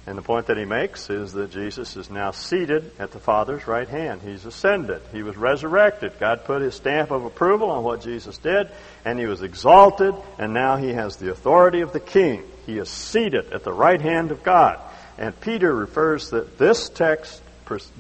And 0.07 0.17
the 0.17 0.21
point 0.21 0.47
that 0.47 0.57
he 0.57 0.65
makes 0.65 1.09
is 1.09 1.33
that 1.33 1.49
Jesus 1.49 1.95
is 1.95 2.11
now 2.11 2.29
seated 2.29 2.91
at 2.99 3.11
the 3.11 3.19
Father's 3.19 3.65
right 3.65 3.87
hand. 3.87 4.21
He's 4.21 4.45
ascended. 4.45 5.01
He 5.11 5.23
was 5.23 5.35
resurrected. 5.35 6.13
God 6.19 6.45
put 6.45 6.61
his 6.61 6.75
stamp 6.75 7.09
of 7.09 7.25
approval 7.25 7.71
on 7.71 7.83
what 7.83 8.01
Jesus 8.01 8.37
did, 8.37 8.69
and 9.03 9.17
he 9.17 9.25
was 9.25 9.41
exalted, 9.41 10.13
and 10.37 10.53
now 10.53 10.77
he 10.77 10.89
has 10.89 11.15
the 11.15 11.31
authority 11.31 11.81
of 11.81 11.91
the 11.91 11.99
King. 11.99 12.43
He 12.67 12.77
is 12.77 12.89
seated 12.89 13.51
at 13.51 13.63
the 13.63 13.73
right 13.73 14.01
hand 14.01 14.31
of 14.31 14.43
God. 14.43 14.79
And 15.17 15.39
Peter 15.39 15.73
refers 15.73 16.29
that 16.31 16.59
this 16.59 16.89
text 16.89 17.41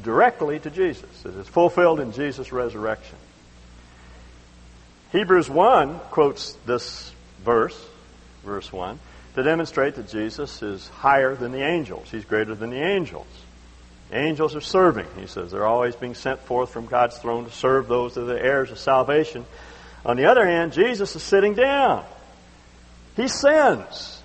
directly 0.03 0.59
to 0.59 0.69
Jesus. 0.69 1.25
It 1.25 1.35
is 1.35 1.47
fulfilled 1.47 1.99
in 1.99 2.11
Jesus' 2.11 2.51
resurrection. 2.51 3.17
Hebrews 5.11 5.49
1 5.49 5.99
quotes 6.11 6.53
this 6.65 7.11
verse, 7.43 7.79
verse 8.43 8.71
1 8.71 8.99
to 9.35 9.43
demonstrate 9.43 9.95
that 9.95 10.07
Jesus 10.07 10.61
is 10.61 10.87
higher 10.87 11.35
than 11.35 11.51
the 11.51 11.61
angels. 11.61 12.09
He's 12.09 12.23
greater 12.23 12.55
than 12.55 12.69
the 12.69 12.81
angels. 12.81 13.27
Angels 14.11 14.55
are 14.55 14.61
serving, 14.61 15.07
he 15.17 15.27
says. 15.27 15.51
They're 15.51 15.65
always 15.65 15.95
being 15.95 16.15
sent 16.15 16.39
forth 16.41 16.69
from 16.69 16.85
God's 16.85 17.17
throne 17.17 17.45
to 17.45 17.51
serve 17.51 17.87
those 17.87 18.15
that 18.15 18.21
are 18.21 18.25
the 18.25 18.41
heirs 18.41 18.71
of 18.71 18.79
salvation. 18.79 19.45
On 20.05 20.15
the 20.15 20.25
other 20.25 20.45
hand, 20.45 20.71
Jesus 20.71 21.15
is 21.15 21.23
sitting 21.23 21.53
down. 21.53 22.05
He 23.17 23.27
sins. 23.27 24.21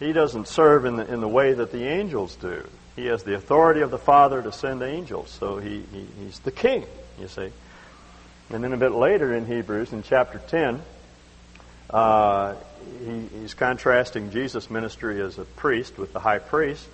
He 0.00 0.12
doesn't 0.12 0.48
serve 0.48 0.86
in 0.86 0.96
the, 0.96 1.12
in 1.12 1.20
the 1.20 1.28
way 1.28 1.52
that 1.52 1.70
the 1.70 1.86
angels 1.86 2.34
do. 2.36 2.64
He 2.96 3.06
has 3.06 3.22
the 3.22 3.34
authority 3.34 3.82
of 3.82 3.90
the 3.90 3.98
Father 3.98 4.42
to 4.42 4.50
send 4.50 4.82
angels, 4.82 5.30
so 5.30 5.58
he, 5.58 5.84
he 5.92 6.06
he's 6.18 6.38
the 6.40 6.50
king, 6.50 6.86
you 7.20 7.28
see. 7.28 7.52
And 8.50 8.64
then 8.64 8.72
a 8.72 8.78
bit 8.78 8.92
later 8.92 9.34
in 9.34 9.44
Hebrews, 9.44 9.92
in 9.92 10.02
chapter 10.02 10.38
10, 10.38 10.80
uh, 11.90 12.54
he, 13.04 13.26
he's 13.40 13.54
contrasting 13.54 14.30
Jesus' 14.30 14.70
ministry 14.70 15.20
as 15.20 15.38
a 15.38 15.44
priest 15.44 15.98
with 15.98 16.14
the 16.14 16.20
high 16.20 16.38
priest, 16.38 16.86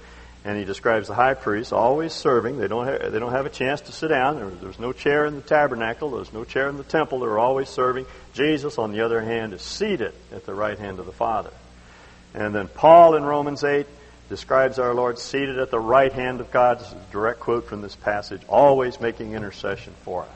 and 0.44 0.58
he 0.58 0.64
describes 0.64 1.06
the 1.06 1.14
high 1.14 1.34
priest 1.34 1.72
always 1.72 2.12
serving. 2.12 2.58
They 2.58 2.66
don't 2.66 2.86
have, 2.86 3.12
they 3.12 3.20
don't 3.20 3.30
have 3.30 3.46
a 3.46 3.50
chance 3.50 3.82
to 3.82 3.92
sit 3.92 4.08
down. 4.08 4.36
There, 4.36 4.50
there's 4.50 4.80
no 4.80 4.92
chair 4.92 5.24
in 5.24 5.36
the 5.36 5.42
tabernacle. 5.42 6.10
There's 6.10 6.32
no 6.32 6.42
chair 6.42 6.68
in 6.68 6.78
the 6.78 6.84
temple. 6.84 7.20
They're 7.20 7.38
always 7.38 7.68
serving. 7.68 8.06
Jesus, 8.32 8.76
on 8.76 8.90
the 8.90 9.02
other 9.02 9.20
hand, 9.20 9.52
is 9.52 9.62
seated 9.62 10.14
at 10.32 10.46
the 10.46 10.54
right 10.54 10.78
hand 10.78 10.98
of 10.98 11.06
the 11.06 11.12
Father. 11.12 11.52
And 12.34 12.52
then 12.54 12.66
Paul 12.66 13.14
in 13.14 13.22
Romans 13.22 13.62
8 13.62 13.86
describes 14.32 14.78
our 14.78 14.94
Lord 14.94 15.18
seated 15.18 15.58
at 15.58 15.70
the 15.70 15.78
right 15.78 16.10
hand 16.10 16.40
of 16.40 16.50
God. 16.50 16.80
This 16.80 16.86
is 16.86 16.94
a 16.94 17.12
direct 17.12 17.40
quote 17.40 17.68
from 17.68 17.82
this 17.82 17.94
passage, 17.94 18.40
always 18.48 18.98
making 18.98 19.34
intercession 19.34 19.92
for 20.04 20.22
us. 20.22 20.28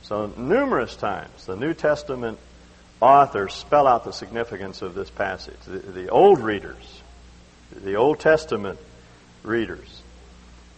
So, 0.00 0.32
numerous 0.38 0.96
times, 0.96 1.44
the 1.44 1.56
New 1.56 1.74
Testament 1.74 2.38
authors 3.02 3.52
spell 3.52 3.86
out 3.86 4.04
the 4.04 4.14
significance 4.14 4.80
of 4.80 4.94
this 4.94 5.10
passage. 5.10 5.58
The, 5.66 5.76
the 5.76 6.08
old 6.08 6.38
readers, 6.38 7.02
the 7.70 7.96
Old 7.96 8.18
Testament 8.18 8.78
readers, 9.42 10.00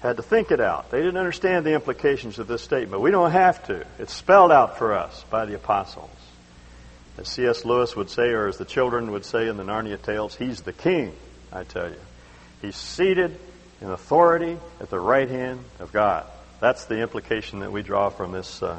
had 0.00 0.16
to 0.16 0.24
think 0.24 0.50
it 0.50 0.60
out. 0.60 0.90
They 0.90 0.98
didn't 0.98 1.18
understand 1.18 1.64
the 1.64 1.74
implications 1.74 2.40
of 2.40 2.48
this 2.48 2.62
statement. 2.62 3.00
We 3.00 3.12
don't 3.12 3.30
have 3.30 3.64
to. 3.68 3.86
It's 4.00 4.12
spelled 4.12 4.50
out 4.50 4.76
for 4.76 4.92
us 4.92 5.24
by 5.30 5.44
the 5.44 5.54
apostles. 5.54 6.10
As 7.16 7.28
C.S. 7.28 7.64
Lewis 7.64 7.94
would 7.94 8.10
say, 8.10 8.30
or 8.30 8.48
as 8.48 8.58
the 8.58 8.64
children 8.64 9.12
would 9.12 9.24
say 9.24 9.46
in 9.46 9.56
the 9.56 9.62
Narnia 9.62 10.02
tales, 10.02 10.34
he's 10.34 10.62
the 10.62 10.72
king, 10.72 11.14
I 11.52 11.64
tell 11.64 11.88
you. 11.88 12.00
He's 12.62 12.76
seated 12.76 13.38
in 13.80 13.90
authority 13.90 14.58
at 14.80 14.90
the 14.90 15.00
right 15.00 15.28
hand 15.28 15.60
of 15.78 15.92
God. 15.92 16.26
That's 16.60 16.86
the 16.86 17.00
implication 17.00 17.60
that 17.60 17.70
we 17.70 17.82
draw 17.82 18.08
from 18.08 18.32
this, 18.32 18.62
uh, 18.62 18.78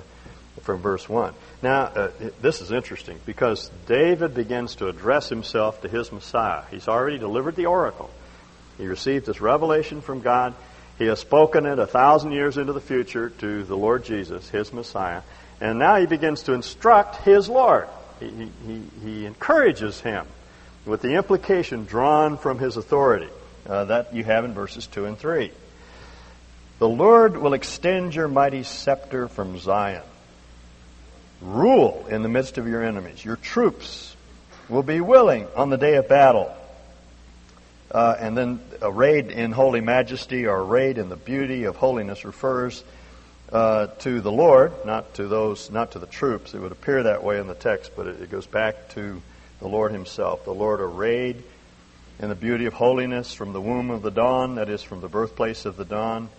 from 0.62 0.82
verse 0.82 1.08
1. 1.08 1.34
Now, 1.62 1.84
uh, 1.84 2.12
this 2.42 2.62
is 2.62 2.72
interesting 2.72 3.20
because 3.26 3.70
David 3.86 4.34
begins 4.34 4.76
to 4.76 4.88
address 4.88 5.30
himself 5.30 5.82
to 5.82 5.88
his 5.88 6.12
Messiah. 6.12 6.64
He's 6.72 6.88
already 6.88 7.20
delivered 7.20 7.56
the 7.56 7.68
oracle. 7.68 8.10
He 8.78 8.88
received 8.88 9.26
this 9.26 9.42
revelation 9.42 10.02
from 10.02 10.22
God. 10.22 10.56
He 10.98 11.06
has 11.06 11.20
spoken 11.20 11.66
it 11.66 11.78
a 11.78 11.88
thousand 11.88 12.32
years 12.32 12.58
into 12.58 12.74
the 12.74 12.82
future 12.82 13.30
to 13.30 13.64
the 13.64 13.78
Lord 13.78 14.04
Jesus, 14.04 14.50
his 14.50 14.74
Messiah. 14.74 15.22
And 15.62 15.78
now 15.80 15.98
he 15.98 16.08
begins 16.08 16.44
to 16.44 16.54
instruct 16.54 17.18
his 17.18 17.50
Lord. 17.50 17.88
He, 18.20 18.50
he, 18.66 18.82
he 19.04 19.26
encourages 19.26 20.02
him 20.02 20.26
with 20.88 21.02
the 21.02 21.16
implication 21.16 21.86
drawn 21.86 22.38
from 22.38 22.58
his 22.58 22.78
authority 22.78 23.30
uh, 23.68 23.86
that 23.86 24.16
you 24.16 24.24
have 24.24 24.46
in 24.46 24.54
verses 24.54 24.88
2 24.88 25.06
and 25.06 25.18
3. 25.20 25.52
The 26.80 26.88
Lord 26.90 27.38
will 27.38 27.54
extend 27.54 28.16
your 28.16 28.28
mighty 28.28 28.64
scepter 28.64 29.28
from 29.28 29.60
Zion. 29.60 30.04
Rule 31.42 32.06
in 32.10 32.24
the 32.24 32.30
midst 32.30 32.58
of 32.58 32.68
your 32.68 32.84
enemies. 32.84 33.24
Your 33.24 33.36
troops 33.36 34.16
will 34.70 34.84
be 34.84 35.02
willing 35.02 35.48
on 35.56 35.70
the 35.70 35.78
day 35.78 35.96
of 35.96 36.08
battle. 36.08 36.54
Uh, 37.90 38.16
and 38.20 38.38
then 38.38 38.60
arrayed 38.82 39.28
in 39.28 39.52
holy 39.52 39.82
majesty 39.82 40.46
or 40.46 40.62
arrayed 40.62 40.98
in 40.98 41.10
the 41.10 41.16
beauty 41.16 41.64
of 41.64 41.78
holiness 41.78 42.26
refers 42.26 42.84
uh, 43.52 43.88
to 44.00 44.20
the 44.20 44.32
Lord, 44.32 44.74
not 44.86 45.14
to 45.16 45.28
those, 45.28 45.72
not 45.72 45.92
to 45.92 46.00
the 46.00 46.06
troops. 46.06 46.54
It 46.54 46.60
would 46.60 46.74
appear 46.74 47.04
that 47.04 47.24
way 47.24 47.40
in 47.40 47.48
the 47.48 47.56
text, 47.56 47.92
but 47.96 48.08
it, 48.08 48.22
it 48.22 48.30
goes 48.30 48.46
back 48.46 48.90
to 48.90 49.22
the 49.60 49.68
Lord 49.68 49.92
Himself. 49.92 50.46
The 50.46 50.54
Lord 50.54 50.82
arrayed 50.82 51.44
in 52.20 52.30
the 52.30 52.36
beauty 52.36 52.66
of 52.66 52.74
holiness 52.74 53.34
from 53.34 53.54
the 53.54 53.62
womb 53.62 53.92
of 53.92 54.02
the 54.02 54.12
dawn, 54.12 54.56
that 54.56 54.70
is, 54.70 54.84
from 54.84 55.02
the 55.02 55.08
birthplace 55.08 55.66
of 55.66 55.78
the 55.78 55.86
dawn. 55.86 56.30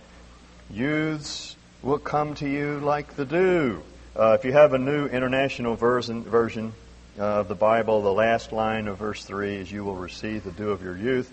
Youths 0.69 1.55
will 1.81 1.99
come 1.99 2.35
to 2.35 2.49
you 2.49 2.79
like 2.79 3.15
the 3.15 3.25
dew. 3.25 3.81
Uh, 4.15 4.35
if 4.37 4.45
you 4.45 4.51
have 4.51 4.73
a 4.73 4.77
new 4.77 5.05
international 5.07 5.75
version, 5.75 6.23
version 6.23 6.73
of 7.17 7.47
the 7.47 7.55
Bible, 7.55 8.01
the 8.01 8.13
last 8.13 8.51
line 8.51 8.87
of 8.87 8.97
verse 8.97 9.23
3 9.23 9.55
is, 9.55 9.71
You 9.71 9.83
will 9.83 9.95
receive 9.95 10.43
the 10.43 10.51
dew 10.51 10.71
of 10.71 10.83
your 10.83 10.97
youth. 10.97 11.31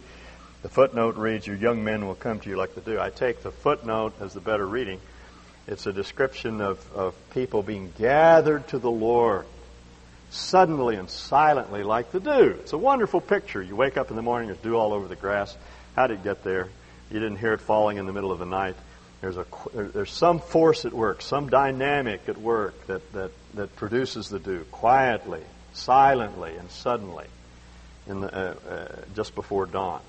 The 0.62 0.68
footnote 0.68 1.16
reads, 1.16 1.46
Your 1.46 1.56
young 1.56 1.84
men 1.84 2.06
will 2.06 2.14
come 2.14 2.40
to 2.40 2.50
you 2.50 2.56
like 2.56 2.74
the 2.74 2.80
dew. 2.80 3.00
I 3.00 3.10
take 3.10 3.42
the 3.42 3.50
footnote 3.50 4.14
as 4.20 4.34
the 4.34 4.40
better 4.40 4.66
reading. 4.66 5.00
It's 5.66 5.86
a 5.86 5.92
description 5.92 6.60
of, 6.60 6.92
of 6.92 7.14
people 7.30 7.62
being 7.62 7.92
gathered 7.98 8.68
to 8.68 8.78
the 8.78 8.90
Lord 8.90 9.46
suddenly 10.30 10.96
and 10.96 11.08
silently 11.08 11.82
like 11.82 12.12
the 12.12 12.20
dew. 12.20 12.56
It's 12.60 12.72
a 12.72 12.78
wonderful 12.78 13.20
picture. 13.20 13.62
You 13.62 13.76
wake 13.76 13.96
up 13.96 14.10
in 14.10 14.16
the 14.16 14.22
morning, 14.22 14.48
there's 14.48 14.58
dew 14.60 14.76
all 14.76 14.92
over 14.92 15.08
the 15.08 15.16
grass. 15.16 15.56
How 15.94 16.06
did 16.06 16.20
it 16.20 16.24
get 16.24 16.44
there? 16.44 16.68
You 17.10 17.20
didn't 17.20 17.38
hear 17.38 17.52
it 17.52 17.60
falling 17.60 17.98
in 17.98 18.06
the 18.06 18.12
middle 18.12 18.32
of 18.32 18.38
the 18.38 18.46
night. 18.46 18.76
There's, 19.20 19.36
a, 19.36 19.46
there's 19.72 20.10
some 20.10 20.40
force 20.40 20.84
at 20.84 20.92
work, 20.92 21.22
some 21.22 21.48
dynamic 21.48 22.28
at 22.28 22.36
work 22.36 22.86
that, 22.86 23.12
that, 23.12 23.30
that 23.54 23.74
produces 23.76 24.28
the 24.28 24.38
dew 24.38 24.64
quietly, 24.70 25.42
silently, 25.72 26.54
and 26.56 26.70
suddenly 26.70 27.26
in 28.06 28.20
the, 28.20 28.34
uh, 28.34 28.54
uh, 28.68 28.96
just 29.14 29.34
before 29.34 29.66
dawn. 29.66 30.02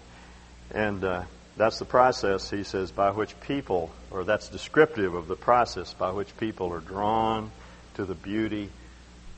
And 0.71 1.03
uh, 1.03 1.23
that's 1.55 1.79
the 1.79 1.85
process, 1.85 2.49
he 2.49 2.63
says, 2.63 2.91
by 2.91 3.11
which 3.11 3.39
people, 3.41 3.91
or 4.11 4.23
that's 4.23 4.49
descriptive 4.49 5.13
of 5.13 5.27
the 5.27 5.35
process 5.35 5.93
by 5.93 6.11
which 6.11 6.35
people 6.37 6.73
are 6.73 6.79
drawn 6.79 7.51
to 7.95 8.05
the 8.05 8.15
beauty 8.15 8.69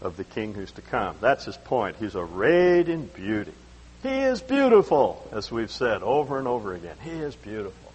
of 0.01 0.17
the 0.17 0.23
king 0.23 0.53
who's 0.53 0.71
to 0.73 0.81
come. 0.81 1.15
That's 1.21 1.45
his 1.45 1.57
point. 1.57 1.97
He's 1.97 2.15
arrayed 2.15 2.89
in 2.89 3.05
beauty. 3.07 3.53
He 4.01 4.09
is 4.09 4.41
beautiful, 4.41 5.27
as 5.31 5.51
we've 5.51 5.71
said 5.71 6.03
over 6.03 6.39
and 6.39 6.47
over 6.47 6.73
again. 6.73 6.95
He 7.03 7.11
is 7.11 7.35
beautiful. 7.35 7.91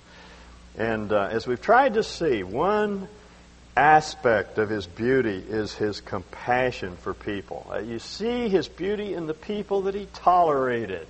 And 0.77 1.13
uh, 1.13 1.29
as 1.31 1.47
we've 1.47 1.61
tried 1.61 1.95
to 1.95 2.03
see, 2.03 2.43
one 2.43 3.09
aspect 3.77 4.59
of 4.59 4.69
his 4.69 4.87
beauty 4.87 5.43
is 5.49 5.73
his 5.73 6.01
compassion 6.01 6.97
for 6.97 7.15
people. 7.15 7.67
Uh, 7.73 7.79
you 7.79 7.99
see 7.99 8.49
his 8.49 8.69
beauty 8.69 9.15
in 9.15 9.27
the 9.27 9.35
people 9.35 9.83
that 9.83 9.95
he 9.95 10.07
tolerated. 10.15 11.07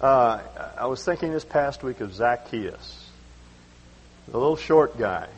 Uh, 0.00 0.40
I 0.76 0.86
was 0.86 1.04
thinking 1.04 1.32
this 1.32 1.44
past 1.44 1.82
week 1.82 2.00
of 2.00 2.14
Zacchaeus, 2.14 3.08
the 4.28 4.38
little 4.38 4.56
short 4.56 4.98
guy 4.98 5.28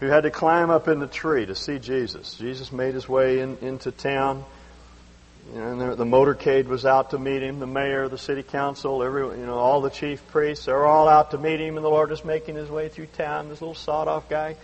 who 0.00 0.06
had 0.06 0.22
to 0.22 0.30
climb 0.30 0.70
up 0.70 0.88
in 0.88 0.98
the 0.98 1.06
tree 1.06 1.46
to 1.46 1.54
see 1.54 1.78
Jesus. 1.78 2.34
Jesus 2.34 2.72
made 2.72 2.94
his 2.94 3.08
way 3.08 3.40
in, 3.40 3.56
into 3.58 3.90
town. 3.90 4.44
And 5.54 5.80
the, 5.80 5.94
the 5.94 6.04
motorcade 6.04 6.66
was 6.66 6.84
out 6.84 7.10
to 7.10 7.18
meet 7.18 7.42
him. 7.42 7.60
The 7.60 7.66
mayor, 7.66 8.08
the 8.08 8.18
city 8.18 8.42
council, 8.42 9.02
every 9.02 9.22
you 9.38 9.46
know, 9.46 9.58
all 9.58 9.80
the 9.80 9.90
chief 9.90 10.26
priests, 10.28 10.66
they 10.66 10.72
were 10.72 10.86
all 10.86 11.08
out 11.08 11.30
to 11.30 11.38
meet 11.38 11.60
him. 11.60 11.76
And 11.76 11.84
the 11.84 11.88
Lord 11.88 12.10
was 12.10 12.24
making 12.24 12.56
his 12.56 12.68
way 12.68 12.88
through 12.88 13.06
town. 13.06 13.48
This 13.48 13.60
little 13.60 13.74
sawed-off 13.74 14.28
guy 14.28 14.56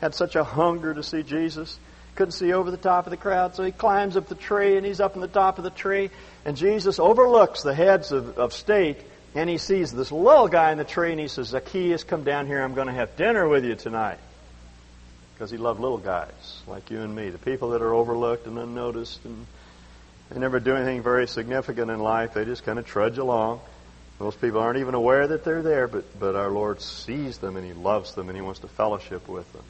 had 0.00 0.14
such 0.14 0.36
a 0.36 0.44
hunger 0.44 0.94
to 0.94 1.02
see 1.02 1.22
Jesus 1.22 1.78
couldn't 2.18 2.32
see 2.32 2.52
over 2.52 2.72
the 2.72 2.76
top 2.76 3.06
of 3.06 3.12
the 3.12 3.16
crowd, 3.16 3.54
so 3.54 3.62
he 3.62 3.70
climbs 3.70 4.16
up 4.16 4.26
the 4.26 4.34
tree 4.34 4.76
and 4.76 4.84
he's 4.84 4.98
up 4.98 5.14
in 5.14 5.20
the 5.20 5.28
top 5.28 5.56
of 5.56 5.62
the 5.62 5.70
tree. 5.70 6.10
And 6.44 6.56
Jesus 6.56 6.98
overlooks 6.98 7.62
the 7.62 7.72
heads 7.72 8.10
of, 8.10 8.36
of 8.38 8.52
state 8.52 8.98
and 9.36 9.48
he 9.48 9.56
sees 9.56 9.92
this 9.92 10.10
little 10.10 10.48
guy 10.48 10.72
in 10.72 10.78
the 10.78 10.84
tree 10.84 11.12
and 11.12 11.20
he 11.20 11.28
says, 11.28 11.48
Zacchaeus, 11.48 12.02
come 12.02 12.24
down 12.24 12.48
here. 12.48 12.60
I'm 12.60 12.74
going 12.74 12.88
to 12.88 12.92
have 12.92 13.16
dinner 13.16 13.48
with 13.48 13.64
you 13.64 13.76
tonight. 13.76 14.18
Because 15.38 15.52
he 15.52 15.56
loved 15.56 15.78
little 15.78 15.98
guys 15.98 16.62
like 16.66 16.90
you 16.90 17.00
and 17.00 17.14
me, 17.14 17.30
the 17.30 17.38
people 17.38 17.70
that 17.70 17.80
are 17.80 17.94
overlooked 17.94 18.48
and 18.48 18.58
unnoticed 18.58 19.24
and 19.24 19.46
they 20.30 20.40
never 20.40 20.58
do 20.58 20.74
anything 20.74 21.00
very 21.00 21.28
significant 21.28 21.92
in 21.92 22.00
life. 22.00 22.34
They 22.34 22.44
just 22.44 22.64
kind 22.64 22.76
of 22.78 22.86
trudge 22.86 23.18
along. 23.18 23.60
Most 24.18 24.40
people 24.40 24.60
aren't 24.60 24.78
even 24.78 24.94
aware 24.94 25.28
that 25.28 25.44
they're 25.44 25.62
there, 25.62 25.86
but, 25.86 26.18
but 26.18 26.34
our 26.34 26.50
Lord 26.50 26.80
sees 26.80 27.38
them 27.38 27.56
and 27.56 27.64
He 27.64 27.72
loves 27.72 28.14
them 28.14 28.28
and 28.28 28.36
He 28.36 28.42
wants 28.42 28.60
to 28.60 28.68
fellowship 28.68 29.28
with 29.28 29.50
them. 29.52 29.62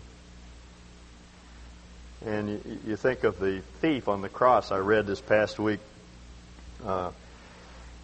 And 2.25 2.49
you, 2.49 2.79
you 2.87 2.97
think 2.97 3.25
of 3.25 3.39
the 3.39 3.61
thief 3.81 4.09
on 4.09 4.23
the 4.23 4.29
cross. 4.29 4.73
I 4.73 4.79
read 4.79 5.07
this 5.07 5.21
past 5.21 5.59
week 5.59 5.81
uh, 6.85 7.11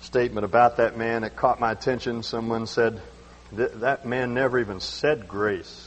statement 0.02 0.44
about 0.44 0.76
that 0.76 0.96
man. 0.98 1.24
It 1.24 1.34
caught 1.34 1.58
my 1.58 1.72
attention. 1.72 2.22
Someone 2.22 2.66
said 2.66 3.00
that 3.52 4.06
man 4.06 4.34
never 4.34 4.58
even 4.58 4.80
said 4.80 5.26
grace, 5.26 5.83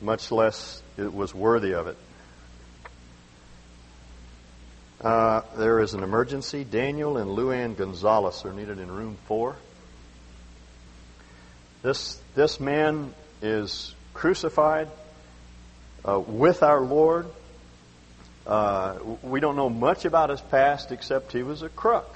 much 0.00 0.30
less 0.30 0.82
it 0.96 1.12
was 1.12 1.34
worthy 1.34 1.74
of 1.74 1.86
it. 1.86 1.96
Uh, 5.00 5.42
there 5.56 5.80
is 5.80 5.94
an 5.94 6.02
emergency. 6.02 6.62
Daniel 6.62 7.16
and 7.16 7.30
Luann 7.30 7.76
Gonzalez 7.76 8.44
are 8.44 8.52
needed 8.52 8.78
in 8.78 8.90
room 8.90 9.16
four. 9.26 9.56
This, 11.82 12.20
this 12.34 12.60
man 12.60 13.14
is 13.40 13.94
crucified 14.12 14.88
uh, 16.06 16.20
with 16.20 16.62
our 16.62 16.80
Lord. 16.82 17.26
Uh, 18.46 18.98
we 19.22 19.40
don't 19.40 19.56
know 19.56 19.70
much 19.70 20.04
about 20.04 20.28
his 20.28 20.40
past 20.40 20.92
except 20.92 21.32
he 21.32 21.42
was 21.42 21.62
a 21.62 21.70
crook. 21.70 22.14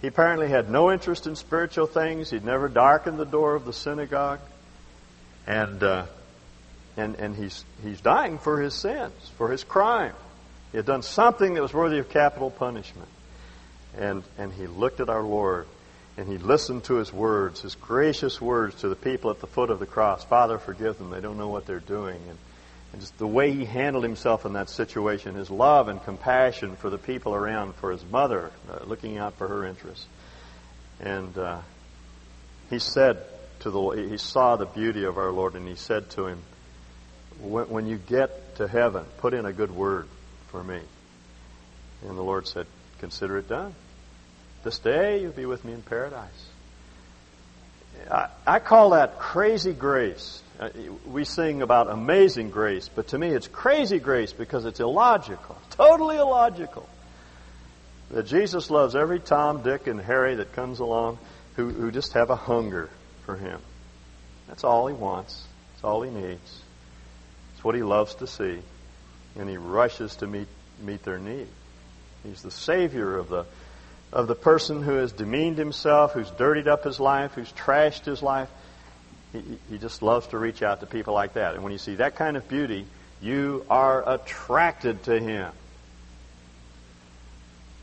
He 0.00 0.08
apparently 0.08 0.48
had 0.48 0.68
no 0.68 0.90
interest 0.90 1.26
in 1.26 1.36
spiritual 1.36 1.86
things. 1.86 2.30
He'd 2.30 2.44
never 2.44 2.68
darkened 2.68 3.18
the 3.18 3.24
door 3.24 3.54
of 3.54 3.64
the 3.64 3.72
synagogue, 3.72 4.40
and 5.46 5.82
uh, 5.82 6.06
and 6.96 7.14
and 7.16 7.36
he's 7.36 7.64
he's 7.82 8.00
dying 8.00 8.38
for 8.38 8.60
his 8.60 8.74
sins, 8.74 9.12
for 9.36 9.50
his 9.50 9.64
crime. 9.64 10.14
He 10.72 10.78
had 10.78 10.86
done 10.86 11.02
something 11.02 11.54
that 11.54 11.62
was 11.62 11.72
worthy 11.72 11.98
of 11.98 12.08
capital 12.08 12.50
punishment, 12.50 13.08
and 13.96 14.22
and 14.38 14.52
he 14.52 14.66
looked 14.66 15.00
at 15.00 15.08
our 15.08 15.22
Lord 15.22 15.66
and 16.16 16.28
he 16.28 16.38
listened 16.38 16.84
to 16.84 16.94
his 16.94 17.12
words, 17.12 17.62
his 17.62 17.74
gracious 17.74 18.40
words 18.40 18.76
to 18.80 18.88
the 18.88 18.96
people 18.96 19.30
at 19.30 19.40
the 19.40 19.46
foot 19.46 19.70
of 19.70 19.80
the 19.80 19.86
cross. 19.86 20.24
Father, 20.24 20.58
forgive 20.58 20.98
them. 20.98 21.10
They 21.10 21.20
don't 21.20 21.38
know 21.38 21.48
what 21.48 21.66
they're 21.66 21.80
doing. 21.80 22.20
And, 22.28 22.38
and 22.92 23.00
just 23.00 23.18
the 23.18 23.26
way 23.26 23.52
he 23.52 23.64
handled 23.64 24.04
himself 24.04 24.46
in 24.46 24.52
that 24.52 24.70
situation, 24.70 25.34
his 25.34 25.50
love 25.50 25.88
and 25.88 26.02
compassion 26.04 26.76
for 26.76 26.88
the 26.88 26.98
people 26.98 27.34
around, 27.34 27.74
for 27.76 27.90
his 27.90 28.04
mother, 28.04 28.52
uh, 28.70 28.84
looking 28.84 29.18
out 29.18 29.34
for 29.34 29.48
her 29.48 29.64
interests. 29.64 30.06
And 31.00 31.36
uh, 31.36 31.58
he 32.70 32.78
said 32.78 33.18
to 33.64 33.70
the, 33.70 34.08
he 34.10 34.18
saw 34.18 34.56
the 34.56 34.66
beauty 34.66 35.04
of 35.04 35.16
our 35.16 35.32
Lord, 35.32 35.54
and 35.54 35.66
he 35.66 35.74
said 35.74 36.10
to 36.10 36.26
him, 36.26 36.42
when, 37.40 37.86
you 37.86 37.96
get 37.96 38.56
to 38.56 38.68
heaven, 38.68 39.04
put 39.18 39.32
in 39.32 39.46
a 39.46 39.54
good 39.54 39.70
word 39.70 40.06
for 40.48 40.62
me. 40.62 40.80
And 42.06 42.16
the 42.16 42.22
Lord 42.22 42.46
said, 42.46 42.66
consider 42.98 43.38
it 43.38 43.48
done. 43.48 43.74
This 44.64 44.78
day 44.78 45.22
you'll 45.22 45.32
be 45.32 45.46
with 45.46 45.64
me 45.64 45.72
in 45.72 45.80
paradise. 45.80 46.28
I, 48.10 48.28
I 48.46 48.58
call 48.58 48.90
that 48.90 49.18
crazy 49.18 49.72
grace. 49.72 50.42
Uh, 50.60 50.68
we 51.06 51.24
sing 51.24 51.62
about 51.62 51.88
amazing 51.90 52.50
grace, 52.50 52.90
but 52.94 53.08
to 53.08 53.18
me 53.18 53.28
it's 53.28 53.48
crazy 53.48 53.98
grace 53.98 54.34
because 54.34 54.66
it's 54.66 54.80
illogical, 54.80 55.56
totally 55.70 56.18
illogical. 56.18 56.86
That 58.10 58.26
Jesus 58.26 58.68
loves 58.68 58.94
every 58.94 59.20
Tom, 59.20 59.62
Dick, 59.62 59.86
and 59.86 60.00
Harry 60.00 60.34
that 60.34 60.52
comes 60.52 60.80
along 60.80 61.18
who, 61.56 61.70
who 61.70 61.90
just 61.90 62.12
have 62.12 62.28
a 62.28 62.36
hunger 62.36 62.90
for 63.24 63.36
Him. 63.36 63.60
That's 64.48 64.64
all 64.64 64.86
He 64.86 64.94
wants. 64.94 65.46
That's 65.72 65.84
all 65.84 66.02
He 66.02 66.10
needs. 66.10 66.62
It's 67.54 67.64
what 67.64 67.74
He 67.74 67.82
loves 67.82 68.14
to 68.16 68.26
see. 68.26 68.58
And 69.38 69.48
He 69.48 69.56
rushes 69.56 70.16
to 70.16 70.26
meet, 70.26 70.48
meet 70.80 71.02
their 71.02 71.18
need. 71.18 71.48
He's 72.24 72.42
the 72.42 72.50
Savior 72.50 73.16
of 73.16 73.28
the, 73.28 73.44
of 74.12 74.26
the 74.26 74.34
person 74.34 74.82
who 74.82 74.94
has 74.94 75.12
demeaned 75.12 75.58
himself, 75.58 76.12
who's 76.12 76.30
dirtied 76.30 76.68
up 76.68 76.84
his 76.84 76.98
life, 76.98 77.32
who's 77.34 77.52
trashed 77.52 78.06
his 78.06 78.22
life. 78.22 78.48
He, 79.32 79.42
he 79.70 79.78
just 79.78 80.02
loves 80.02 80.28
to 80.28 80.38
reach 80.38 80.62
out 80.62 80.80
to 80.80 80.86
people 80.86 81.12
like 81.12 81.34
that. 81.34 81.54
And 81.54 81.62
when 81.62 81.72
you 81.72 81.78
see 81.78 81.96
that 81.96 82.16
kind 82.16 82.36
of 82.36 82.48
beauty, 82.48 82.86
you 83.20 83.66
are 83.68 84.14
attracted 84.14 85.02
to 85.04 85.20
him. 85.20 85.52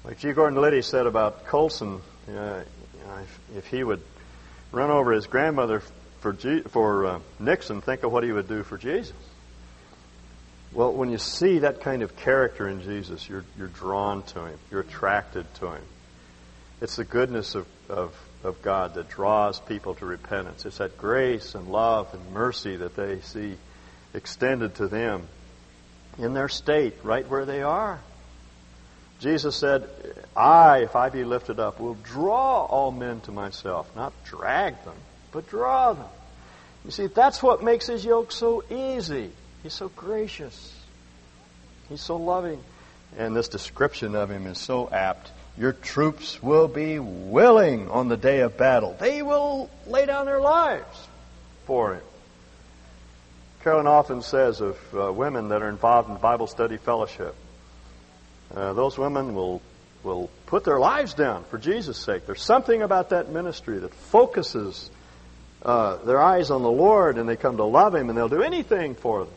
Like 0.03 0.17
G. 0.17 0.31
Gordon 0.31 0.59
Liddy 0.59 0.81
said 0.81 1.05
about 1.05 1.45
Colson, 1.45 2.01
uh, 2.27 2.61
if, 3.21 3.39
if, 3.57 3.67
he 3.67 3.83
would 3.83 4.01
run 4.71 4.89
over 4.89 5.11
his 5.11 5.27
grandmother 5.27 5.81
for, 6.19 6.33
G, 6.33 6.61
for 6.61 7.05
uh, 7.05 7.19
Nixon, 7.39 7.81
think 7.81 8.03
of 8.03 8.11
what 8.11 8.23
he 8.23 8.31
would 8.31 8.47
do 8.47 8.63
for 8.63 8.77
Jesus. 8.77 9.15
Well, 10.73 10.93
when 10.93 11.09
you 11.09 11.17
see 11.17 11.59
that 11.59 11.81
kind 11.81 12.01
of 12.01 12.15
character 12.15 12.67
in 12.67 12.81
Jesus, 12.81 13.27
you're, 13.27 13.43
you're 13.57 13.67
drawn 13.67 14.23
to 14.23 14.45
him, 14.45 14.59
you're 14.69 14.81
attracted 14.81 15.51
to 15.55 15.73
him. 15.73 15.83
It's 16.79 16.95
the 16.95 17.03
goodness 17.03 17.55
of, 17.55 17.67
of, 17.89 18.15
of 18.43 18.61
God 18.61 18.95
that 18.95 19.09
draws 19.09 19.59
people 19.59 19.95
to 19.95 20.05
repentance. 20.05 20.65
It's 20.65 20.77
that 20.77 20.97
grace 20.97 21.55
and 21.55 21.67
love 21.67 22.13
and 22.13 22.31
mercy 22.31 22.77
that 22.77 22.95
they 22.95 23.19
see 23.21 23.55
extended 24.13 24.75
to 24.75 24.87
them 24.87 25.27
in 26.17 26.33
their 26.33 26.49
state, 26.49 26.95
right 27.03 27.27
where 27.27 27.45
they 27.45 27.61
are. 27.61 27.99
Jesus 29.21 29.55
said, 29.55 29.87
I, 30.35 30.79
if 30.79 30.95
I 30.95 31.09
be 31.09 31.23
lifted 31.23 31.59
up, 31.59 31.79
will 31.79 31.93
draw 32.03 32.65
all 32.65 32.91
men 32.91 33.21
to 33.21 33.31
myself. 33.31 33.95
Not 33.95 34.13
drag 34.25 34.83
them, 34.83 34.95
but 35.31 35.47
draw 35.47 35.93
them. 35.93 36.09
You 36.83 36.89
see, 36.89 37.05
that's 37.05 37.43
what 37.43 37.63
makes 37.63 37.85
his 37.85 38.03
yoke 38.03 38.31
so 38.31 38.63
easy. 38.71 39.29
He's 39.61 39.73
so 39.73 39.89
gracious. 39.89 40.75
He's 41.87 42.01
so 42.01 42.17
loving. 42.17 42.63
And 43.15 43.35
this 43.35 43.47
description 43.47 44.15
of 44.15 44.31
him 44.31 44.47
is 44.47 44.57
so 44.57 44.89
apt. 44.89 45.29
Your 45.55 45.73
troops 45.73 46.41
will 46.41 46.67
be 46.67 46.97
willing 46.97 47.91
on 47.91 48.07
the 48.07 48.17
day 48.17 48.39
of 48.39 48.57
battle. 48.57 48.95
They 48.99 49.21
will 49.21 49.69
lay 49.85 50.07
down 50.07 50.25
their 50.25 50.39
lives 50.39 51.07
for 51.65 51.93
him. 51.93 52.03
Carolyn 53.63 53.85
often 53.85 54.23
says 54.23 54.61
of 54.61 54.77
uh, 54.95 55.13
women 55.13 55.49
that 55.49 55.61
are 55.61 55.69
involved 55.69 56.09
in 56.09 56.15
Bible 56.15 56.47
study 56.47 56.77
fellowship, 56.77 57.35
uh, 58.55 58.73
those 58.73 58.97
women 58.97 59.33
will 59.33 59.61
will 60.03 60.29
put 60.47 60.63
their 60.63 60.79
lives 60.79 61.13
down 61.13 61.43
for 61.45 61.57
Jesus' 61.57 61.97
sake. 61.97 62.25
There's 62.25 62.41
something 62.41 62.81
about 62.81 63.09
that 63.09 63.29
ministry 63.29 63.79
that 63.79 63.93
focuses 63.93 64.89
uh, 65.63 65.97
their 65.97 66.19
eyes 66.21 66.49
on 66.49 66.63
the 66.63 66.71
Lord, 66.71 67.17
and 67.17 67.29
they 67.29 67.35
come 67.35 67.57
to 67.57 67.63
love 67.63 67.93
Him, 67.93 68.09
and 68.09 68.17
they'll 68.17 68.29
do 68.29 68.41
anything 68.41 68.95
for 68.95 69.25
them. 69.25 69.33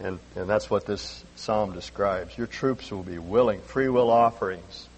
And, 0.00 0.18
and 0.36 0.48
that's 0.48 0.70
what 0.70 0.86
this 0.86 1.24
psalm 1.36 1.72
describes. 1.72 2.36
Your 2.36 2.46
troops 2.46 2.90
will 2.90 3.02
be 3.02 3.18
willing, 3.18 3.60
free 3.62 3.88
will 3.88 4.10
offerings. 4.10 4.88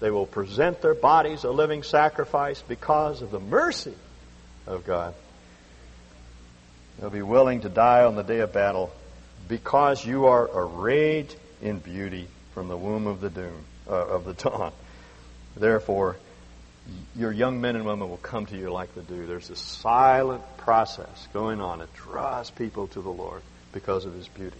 They 0.00 0.10
will 0.10 0.26
present 0.26 0.82
their 0.82 0.94
bodies 0.94 1.44
a 1.44 1.50
living 1.50 1.82
sacrifice 1.82 2.62
because 2.62 3.22
of 3.22 3.30
the 3.30 3.40
mercy 3.40 3.94
of 4.66 4.84
God. 4.84 5.14
They'll 7.00 7.10
be 7.10 7.22
willing 7.22 7.62
to 7.62 7.68
die 7.68 8.04
on 8.04 8.14
the 8.14 8.22
day 8.22 8.40
of 8.40 8.52
battle 8.52 8.92
because 9.48 10.04
you 10.04 10.26
are 10.26 10.48
arrayed 10.52 11.34
in 11.64 11.78
beauty 11.78 12.28
from 12.52 12.68
the 12.68 12.76
womb 12.76 13.08
of 13.08 13.20
the 13.20 13.30
doom 13.30 13.64
uh, 13.88 14.06
of 14.06 14.24
the 14.24 14.34
dawn. 14.48 14.72
Therefore, 15.56 16.16
your 17.16 17.32
young 17.32 17.60
men 17.60 17.74
and 17.74 17.84
women 17.84 18.08
will 18.08 18.18
come 18.18 18.46
to 18.46 18.56
you 18.56 18.70
like 18.70 18.94
the 18.94 19.02
dew. 19.02 19.26
There's 19.26 19.50
a 19.50 19.56
silent 19.56 20.42
process 20.58 21.28
going 21.32 21.60
on. 21.60 21.80
It 21.80 21.92
draws 21.94 22.50
people 22.50 22.86
to 22.88 23.00
the 23.00 23.10
Lord 23.10 23.42
because 23.72 24.04
of 24.04 24.14
his 24.14 24.28
beauty. 24.28 24.56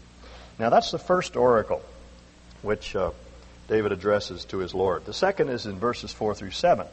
Now, 0.59 0.71
that's 0.71 0.91
the 0.91 0.99
first 0.99 1.37
oracle 1.37 1.83
which 2.63 2.97
uh, 2.97 3.11
David 3.69 3.93
addresses 3.93 4.45
to 4.47 4.59
his 4.59 4.73
Lord. 4.73 5.05
The 5.05 5.13
second 5.13 5.51
is 5.51 5.67
in 5.67 5.79
verses 5.79 6.13
4 6.13 6.35
through 6.35 6.53
7. 6.53 6.87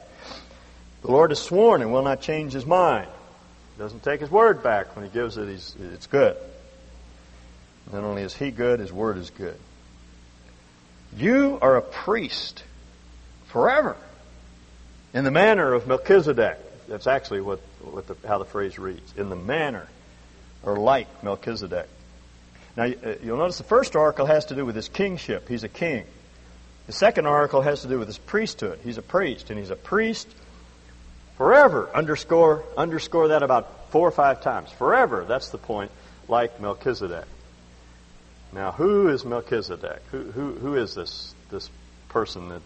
The 1.03 1.11
Lord 1.11 1.31
has 1.31 1.39
sworn 1.39 1.81
and 1.81 1.93
will 1.93 2.03
not 2.03 2.21
change 2.21 2.51
his 2.51 2.65
mind. 2.65 3.07
He 3.77 3.81
doesn't 3.81 4.03
take 4.03 4.19
his 4.19 4.29
word 4.29 4.61
back 4.61 4.95
when 4.95 5.05
he 5.05 5.11
gives 5.11 5.37
it, 5.37 5.47
it's 5.47 6.07
good. 6.07 6.35
Not 7.91 8.03
only 8.03 8.23
is 8.23 8.35
he 8.35 8.51
good, 8.51 8.79
his 8.79 8.91
word 8.91 9.17
is 9.17 9.29
good. 9.29 9.57
You 11.17 11.59
are 11.61 11.77
a 11.77 11.81
priest 11.81 12.63
forever 13.47 13.97
in 15.13 15.23
the 15.23 15.31
manner 15.31 15.73
of 15.73 15.87
Melchizedek. 15.87 16.57
That's 16.87 17.07
actually 17.07 17.41
what, 17.41 17.59
what 17.81 18.07
the, 18.07 18.15
how 18.27 18.37
the 18.37 18.45
phrase 18.45 18.79
reads. 18.79 19.13
In 19.17 19.29
the 19.29 19.35
manner 19.35 19.87
or 20.63 20.77
like 20.77 21.23
Melchizedek. 21.23 21.87
Now, 22.77 22.83
uh, 22.83 23.15
you'll 23.21 23.37
notice 23.37 23.57
the 23.57 23.63
first 23.63 23.95
oracle 23.95 24.25
has 24.25 24.45
to 24.45 24.55
do 24.55 24.65
with 24.65 24.75
his 24.75 24.87
kingship. 24.87 25.49
He's 25.49 25.63
a 25.63 25.69
king. 25.69 26.05
The 26.87 26.93
second 26.93 27.25
oracle 27.25 27.61
has 27.61 27.81
to 27.81 27.87
do 27.87 27.99
with 27.99 28.07
his 28.07 28.17
priesthood. 28.17 28.79
He's 28.83 28.97
a 28.97 29.01
priest, 29.01 29.49
and 29.49 29.59
he's 29.59 29.69
a 29.69 29.75
priest 29.75 30.27
forever. 31.37 31.89
Underscore, 31.93 32.63
underscore 32.77 33.29
that 33.29 33.43
about 33.43 33.91
four 33.91 34.07
or 34.07 34.11
five 34.11 34.41
times. 34.41 34.71
Forever, 34.71 35.25
that's 35.27 35.49
the 35.49 35.57
point, 35.57 35.91
like 36.27 36.61
Melchizedek. 36.61 37.25
Now, 38.53 38.71
who 38.71 39.07
is 39.07 39.23
Melchizedek? 39.23 40.01
Who, 40.11 40.23
who, 40.23 40.53
who 40.53 40.75
is 40.75 40.93
this, 40.93 41.33
this 41.49 41.69
person 42.09 42.49
that 42.49 42.61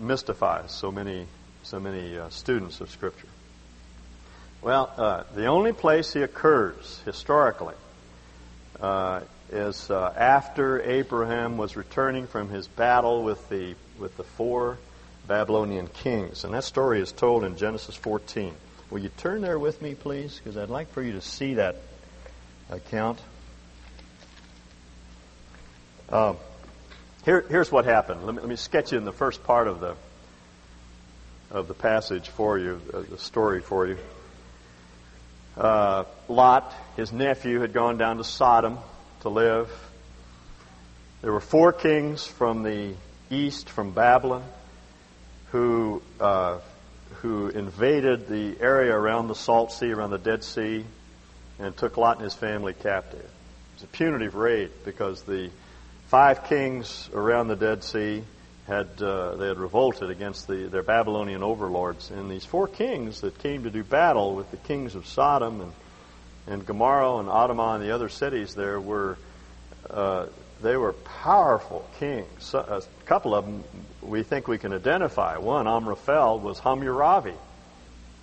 mystifies 0.00 0.72
so 0.72 0.90
many, 0.90 1.26
so 1.62 1.78
many 1.78 2.18
uh, 2.18 2.28
students 2.30 2.80
of 2.80 2.90
Scripture? 2.90 3.28
Well, 4.60 4.92
uh, 4.96 5.22
the 5.34 5.46
only 5.46 5.72
place 5.72 6.12
he 6.12 6.22
occurs 6.22 7.00
historically 7.04 7.76
uh, 8.80 9.20
is 9.50 9.90
uh, 9.90 10.12
after 10.16 10.82
Abraham 10.82 11.56
was 11.56 11.76
returning 11.76 12.26
from 12.26 12.48
his 12.48 12.66
battle 12.66 13.22
with 13.22 13.48
the 13.48 13.74
with 14.00 14.16
the 14.16 14.24
four 14.24 14.78
Babylonian 15.26 15.88
kings, 15.88 16.44
and 16.44 16.54
that 16.54 16.64
story 16.64 17.00
is 17.00 17.12
told 17.12 17.44
in 17.44 17.56
Genesis 17.56 17.94
14. 17.94 18.54
Will 18.90 19.00
you 19.00 19.10
turn 19.10 19.42
there 19.42 19.58
with 19.58 19.82
me, 19.82 19.94
please? 19.94 20.40
Because 20.42 20.56
I'd 20.56 20.70
like 20.70 20.90
for 20.92 21.02
you 21.02 21.12
to 21.12 21.20
see 21.20 21.54
that 21.54 21.76
account. 22.70 23.18
Uh, 26.10 26.34
here, 27.24 27.44
here's 27.50 27.70
what 27.70 27.84
happened. 27.84 28.24
Let 28.24 28.34
me, 28.34 28.40
let 28.40 28.48
me 28.48 28.56
sketch 28.56 28.94
in 28.94 29.04
the 29.04 29.12
first 29.12 29.44
part 29.44 29.68
of 29.68 29.80
the 29.80 29.94
of 31.50 31.66
the 31.66 31.74
passage 31.74 32.28
for 32.28 32.58
you, 32.58 32.80
uh, 32.92 33.02
the 33.08 33.18
story 33.18 33.60
for 33.60 33.86
you. 33.86 33.98
Uh, 35.56 36.04
Lot, 36.28 36.74
his 36.96 37.10
nephew, 37.12 37.60
had 37.60 37.72
gone 37.72 37.96
down 37.96 38.18
to 38.18 38.24
Sodom 38.24 38.78
to 39.20 39.28
live. 39.28 39.70
There 41.22 41.32
were 41.32 41.40
four 41.40 41.72
kings 41.72 42.26
from 42.26 42.62
the 42.62 42.94
east, 43.30 43.68
from 43.68 43.92
Babylon, 43.92 44.44
who 45.52 46.02
uh, 46.20 46.58
who 47.20 47.48
invaded 47.48 48.28
the 48.28 48.56
area 48.60 48.94
around 48.94 49.28
the 49.28 49.34
Salt 49.34 49.72
Sea, 49.72 49.92
around 49.92 50.10
the 50.10 50.18
Dead 50.18 50.44
Sea, 50.44 50.84
and 51.58 51.76
took 51.76 51.98
Lot 51.98 52.16
and 52.16 52.24
his 52.24 52.34
family 52.34 52.72
captive. 52.72 53.20
It 53.20 53.74
was 53.74 53.82
a 53.84 53.88
punitive 53.88 54.34
raid 54.34 54.70
because 54.84 55.22
the 55.22 55.50
five 56.08 56.44
kings 56.44 57.10
around 57.12 57.48
the 57.48 57.56
Dead 57.56 57.84
Sea 57.84 58.24
had 58.66 59.00
uh, 59.00 59.36
they 59.36 59.48
had 59.48 59.58
revolted 59.58 60.10
against 60.10 60.46
the, 60.46 60.68
their 60.68 60.82
Babylonian 60.82 61.42
overlords, 61.42 62.10
and 62.10 62.30
these 62.30 62.44
four 62.44 62.66
kings 62.66 63.20
that 63.20 63.38
came 63.38 63.64
to 63.64 63.70
do 63.70 63.84
battle 63.84 64.34
with 64.34 64.50
the 64.50 64.56
kings 64.56 64.94
of 64.94 65.06
Sodom 65.06 65.60
and 65.60 65.72
and 66.46 66.66
Gomorrah 66.66 67.18
and 67.18 67.28
Admah 67.28 67.76
and 67.76 67.84
the 67.84 67.94
other 67.94 68.08
cities 68.08 68.54
there 68.54 68.80
were 68.80 69.18
uh, 69.90 70.26
they 70.62 70.76
were 70.76 70.92
powerful 70.92 71.86
kings. 71.98 72.54
A 72.54 72.82
couple 73.04 73.34
of 73.34 73.44
them 73.44 73.64
we 74.02 74.22
think 74.22 74.48
we 74.48 74.58
can 74.58 74.72
identify. 74.72 75.36
One, 75.36 75.66
Amraphel, 75.66 76.40
was 76.40 76.58
Hammurabi, 76.58 77.34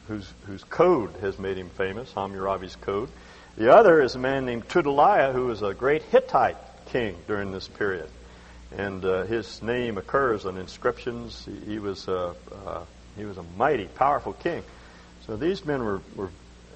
whose 0.08 0.32
whose 0.48 0.64
code 0.64 1.14
has 1.22 1.38
made 1.38 1.58
him 1.58 1.70
famous. 1.70 2.12
Hammurabi's 2.14 2.76
code. 2.78 3.10
The 3.58 3.74
other 3.74 4.02
is 4.02 4.16
a 4.16 4.20
man 4.20 4.46
named 4.46 4.68
Tudaliah, 4.68 5.32
who 5.32 5.46
was 5.46 5.62
a 5.62 5.74
great 5.74 6.02
Hittite 6.04 6.58
king 6.88 7.16
during 7.28 7.52
this 7.52 7.68
period 7.68 8.10
and 8.78 9.06
uh, 9.06 9.24
his 9.24 9.62
name 9.62 9.98
occurs 9.98 10.46
on 10.46 10.58
inscriptions. 10.58 11.46
He, 11.46 11.74
he 11.74 11.80
was 11.80 12.08
a, 12.08 12.36
uh, 12.66 12.84
he 13.18 13.26
was 13.26 13.38
a 13.38 13.44
mighty, 13.58 13.86
powerful 13.86 14.34
king. 14.34 14.64
So 15.26 15.38
these 15.38 15.66
men 15.66 15.84
were, 15.84 16.02
were 16.16 16.30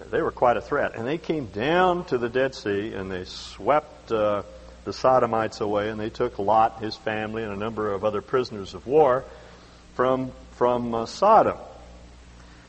they 0.10 0.22
were 0.22 0.32
quite 0.32 0.56
a 0.56 0.62
threat, 0.62 0.96
and 0.96 1.06
they 1.06 1.18
came 1.18 1.48
down 1.48 2.06
to 2.06 2.18
the 2.18 2.30
Dead 2.30 2.56
Sea 2.56 2.94
and 2.94 3.12
they 3.12 3.26
swept 3.26 4.12
uh, 4.12 4.44
the 4.86 4.94
Sodomites 4.94 5.60
away, 5.60 5.90
and 5.90 6.00
they 6.00 6.10
took 6.10 6.40
Lot, 6.40 6.82
his 6.82 6.96
family, 6.96 7.44
and 7.44 7.52
a 7.52 7.58
number 7.58 7.94
of 7.94 8.06
other 8.06 8.22
prisoners 8.22 8.74
of 8.74 8.88
war 8.88 9.26
from, 9.96 10.32
from 10.54 10.96
uh, 10.96 11.06
Sodom. 11.06 11.58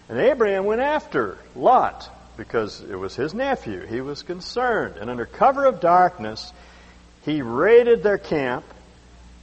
And 0.09 0.19
Abraham 0.19 0.65
went 0.65 0.81
after 0.81 1.39
Lot 1.55 2.11
because 2.37 2.81
it 2.81 2.97
was 2.97 3.15
his 3.15 3.33
nephew. 3.33 3.87
He 3.87 4.01
was 4.01 4.23
concerned. 4.23 4.97
And 4.97 5.09
under 5.09 5.25
cover 5.25 5.67
of 5.67 5.81
darkness, 5.81 6.53
he 7.25 7.43
raided 7.43 8.03
their 8.03 8.19
camp 8.19 8.65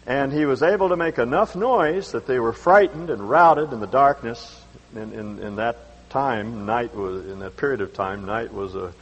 and 0.06 0.32
he 0.32 0.46
was 0.46 0.64
able 0.64 0.90
to 0.90 0.96
make 0.96 1.18
enough 1.18 1.56
noise 1.56 2.14
that 2.14 2.26
they 2.26 2.40
were 2.40 2.54
frightened 2.54 3.10
and 3.10 3.30
routed 3.30 3.74
in 3.74 3.80
the 3.80 3.88
darkness. 3.88 4.62
In, 4.96 5.12
in, 5.14 5.40
in 5.40 5.56
that 5.58 6.10
time, 6.10 6.66
night 6.66 6.96
was, 6.96 7.26
in 7.28 7.40
that 7.40 7.58
period 7.58 7.82
of 7.82 7.94
time, 7.94 8.26
night 8.26 8.54
was 8.54 8.74
a, 8.74 8.94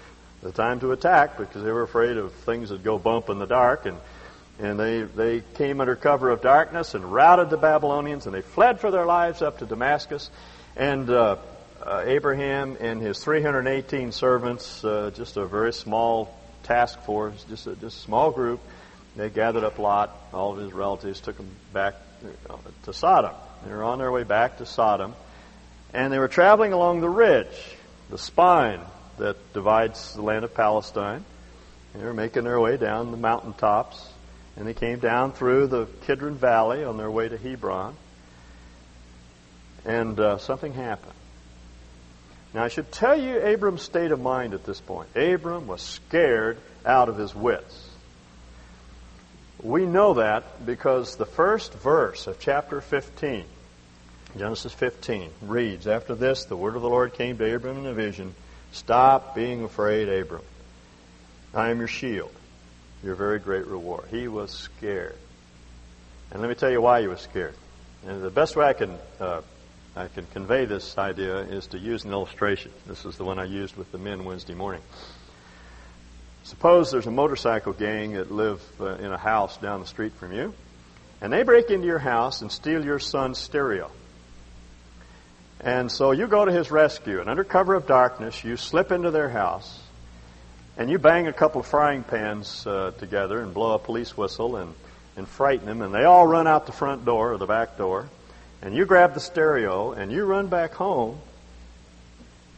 the 0.41 0.51
time 0.51 0.79
to 0.79 0.91
attack 0.91 1.38
because 1.38 1.63
they 1.63 1.71
were 1.71 1.83
afraid 1.83 2.17
of 2.17 2.33
things 2.33 2.69
that 2.69 2.83
go 2.83 2.97
bump 2.97 3.29
in 3.29 3.38
the 3.38 3.45
dark. 3.45 3.85
And, 3.85 3.97
and 4.57 4.79
they, 4.79 5.03
they 5.03 5.43
came 5.53 5.79
under 5.79 5.95
cover 5.95 6.31
of 6.31 6.41
darkness 6.41 6.95
and 6.95 7.05
routed 7.05 7.51
the 7.51 7.57
Babylonians 7.57 8.25
and 8.25 8.33
they 8.33 8.41
fled 8.41 8.79
for 8.79 8.89
their 8.89 9.05
lives 9.05 9.43
up 9.43 9.59
to 9.59 9.65
Damascus. 9.67 10.31
And 10.75 11.07
uh, 11.09 11.38
uh, 11.85 12.03
Abraham 12.05 12.77
and 12.79 12.99
his 12.99 13.23
318 13.23 14.11
servants, 14.11 14.83
uh, 14.83 15.11
just 15.13 15.38
a 15.38 15.45
very 15.45 15.71
small 15.71 16.35
task 16.65 16.99
force, 17.04 17.43
just 17.47 17.67
a, 17.67 17.75
just 17.75 17.97
a 17.97 18.01
small 18.01 18.32
group, 18.32 18.60
they 19.15 19.30
gathered 19.30 19.63
up 19.63 19.80
Lot, 19.80 20.15
all 20.34 20.51
of 20.51 20.58
his 20.58 20.73
relatives, 20.73 21.21
took 21.21 21.38
him 21.38 21.49
back 21.71 21.95
to 22.84 22.93
Sodom. 22.93 23.34
They 23.65 23.71
were 23.71 23.84
on 23.84 23.99
their 23.99 24.12
way 24.12 24.23
back 24.23 24.58
to 24.58 24.65
Sodom, 24.65 25.15
and 25.93 26.12
they 26.12 26.19
were 26.19 26.28
traveling 26.28 26.73
along 26.73 27.01
the 27.01 27.10
ridge, 27.10 27.56
the 28.10 28.17
spine 28.17 28.82
that 29.17 29.38
divides 29.54 30.13
the 30.15 30.21
land 30.21 30.43
of 30.43 30.54
Palestine. 30.54 31.23
They 31.93 32.04
were 32.04 32.13
making 32.13 32.43
their 32.43 32.60
way 32.60 32.75
down 32.75 33.12
the 33.12 33.17
mountain 33.17 33.54
tops, 33.54 34.06
and 34.58 34.67
they 34.67 34.73
came 34.73 34.99
down 34.99 35.32
through 35.32 35.67
the 35.67 35.86
Kidron 36.06 36.36
Valley 36.36 36.84
on 36.84 36.97
their 36.97 37.10
way 37.10 37.30
to 37.30 37.38
Hebron, 37.38 37.95
and 39.86 40.19
uh, 40.19 40.38
something 40.39 40.73
happened. 40.73 41.13
Now, 42.55 42.63
I 42.63 42.69
should 42.69 42.89
tell 42.89 43.19
you 43.19 43.45
Abram's 43.45 43.81
state 43.81 44.11
of 44.11 44.21
mind 44.21 44.53
at 44.53 44.63
this 44.63 44.79
point. 44.79 45.09
Abram 45.13 45.67
was 45.67 45.81
scared 45.81 46.57
out 46.85 47.09
of 47.09 47.17
his 47.17 47.35
wits. 47.35 47.89
We 49.61 49.85
know 49.85 50.13
that 50.13 50.65
because 50.65 51.17
the 51.17 51.25
first 51.25 51.73
verse 51.73 52.27
of 52.27 52.39
chapter 52.39 52.79
15, 52.79 53.43
Genesis 54.37 54.71
15, 54.71 55.31
reads 55.41 55.85
After 55.85 56.15
this, 56.15 56.45
the 56.45 56.55
word 56.55 56.77
of 56.77 56.81
the 56.81 56.87
Lord 56.87 57.13
came 57.13 57.37
to 57.37 57.55
Abram 57.55 57.79
in 57.79 57.87
a 57.87 57.93
vision 57.93 58.33
Stop 58.71 59.35
being 59.35 59.65
afraid, 59.65 60.07
Abram. 60.07 60.43
I 61.53 61.71
am 61.71 61.79
your 61.79 61.89
shield, 61.89 62.31
your 63.03 63.15
very 63.15 63.39
great 63.39 63.67
reward. 63.67 64.05
He 64.11 64.29
was 64.29 64.51
scared. 64.51 65.17
And 66.31 66.39
let 66.39 66.47
me 66.47 66.55
tell 66.55 66.71
you 66.71 66.79
why 66.79 67.01
he 67.01 67.07
was 67.07 67.19
scared. 67.19 67.55
And 68.07 68.23
the 68.23 68.29
best 68.29 68.55
way 68.55 68.65
I 68.65 68.73
can, 68.73 68.97
uh, 69.19 69.41
I 69.97 70.10
can 70.10 70.25
convey 70.34 70.65
this 70.65 70.97
idea 70.97 71.38
is 71.38 71.67
to 71.67 71.79
use 71.79 72.03
an 72.03 72.12
illustration. 72.12 72.73
This 72.86 73.05
is 73.05 73.15
the 73.15 73.23
one 73.23 73.39
I 73.39 73.45
used 73.45 73.77
with 73.77 73.93
the 73.93 73.97
men 73.97 74.25
Wednesday 74.25 74.53
morning. 74.53 74.81
Suppose 76.43 76.91
there's 76.91 77.08
a 77.08 77.12
motorcycle 77.12 77.71
gang 77.71 78.12
that 78.13 78.29
live 78.29 78.62
uh, 78.81 78.95
in 78.95 79.13
a 79.13 79.17
house 79.17 79.55
down 79.55 79.79
the 79.79 79.88
street 79.88 80.12
from 80.15 80.34
you, 80.34 80.53
and 81.21 81.31
they 81.31 81.43
break 81.43 81.69
into 81.69 81.88
your 81.88 81.99
house 81.99 82.41
and 82.41 82.51
steal 82.51 82.84
your 82.84 82.99
son's 82.99 83.38
stereo. 83.38 83.89
And 85.62 85.89
so 85.89 86.12
you 86.12 86.27
go 86.27 86.43
to 86.43 86.51
his 86.51 86.71
rescue, 86.71 87.21
and 87.21 87.29
under 87.29 87.45
cover 87.45 87.73
of 87.73 87.88
darkness, 87.88 88.43
you 88.43 88.58
slip 88.58 88.91
into 88.91 89.12
their 89.12 89.29
house, 89.29 89.79
and 90.77 90.89
you 90.89 90.99
bang 90.99 91.27
a 91.27 91.34
couple 91.34 91.62
of 91.62 91.67
frying 91.67 92.03
pans 92.03 92.67
uh, 92.67 92.91
together 92.97 93.39
and 93.39 93.53
blow 93.53 93.75
a 93.75 93.79
police 93.79 94.17
whistle 94.17 94.58
and, 94.58 94.73
and 95.15 95.25
frighten 95.25 95.67
them, 95.67 95.81
and 95.81 95.95
they 95.95 96.03
all 96.03 96.27
run 96.27 96.47
out 96.47 96.65
the 96.65 96.73
front 96.73 97.05
door 97.05 97.31
or 97.31 97.38
the 97.38 97.47
back 97.47 97.77
door, 97.77 98.10
and 98.65 98.75
you 98.75 98.84
grab 98.86 99.13
the 99.13 99.19
stereo 99.19 99.91
and 99.91 100.12
you 100.12 100.25
run 100.25 100.47
back 100.47 100.73
home, 100.73 101.19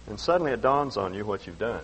and 0.08 0.18
suddenly 0.18 0.54
it 0.54 0.62
dawns 0.62 0.96
on 0.96 1.14
you 1.14 1.26
what 1.26 1.46
you've 1.46 1.60
done. 1.60 1.84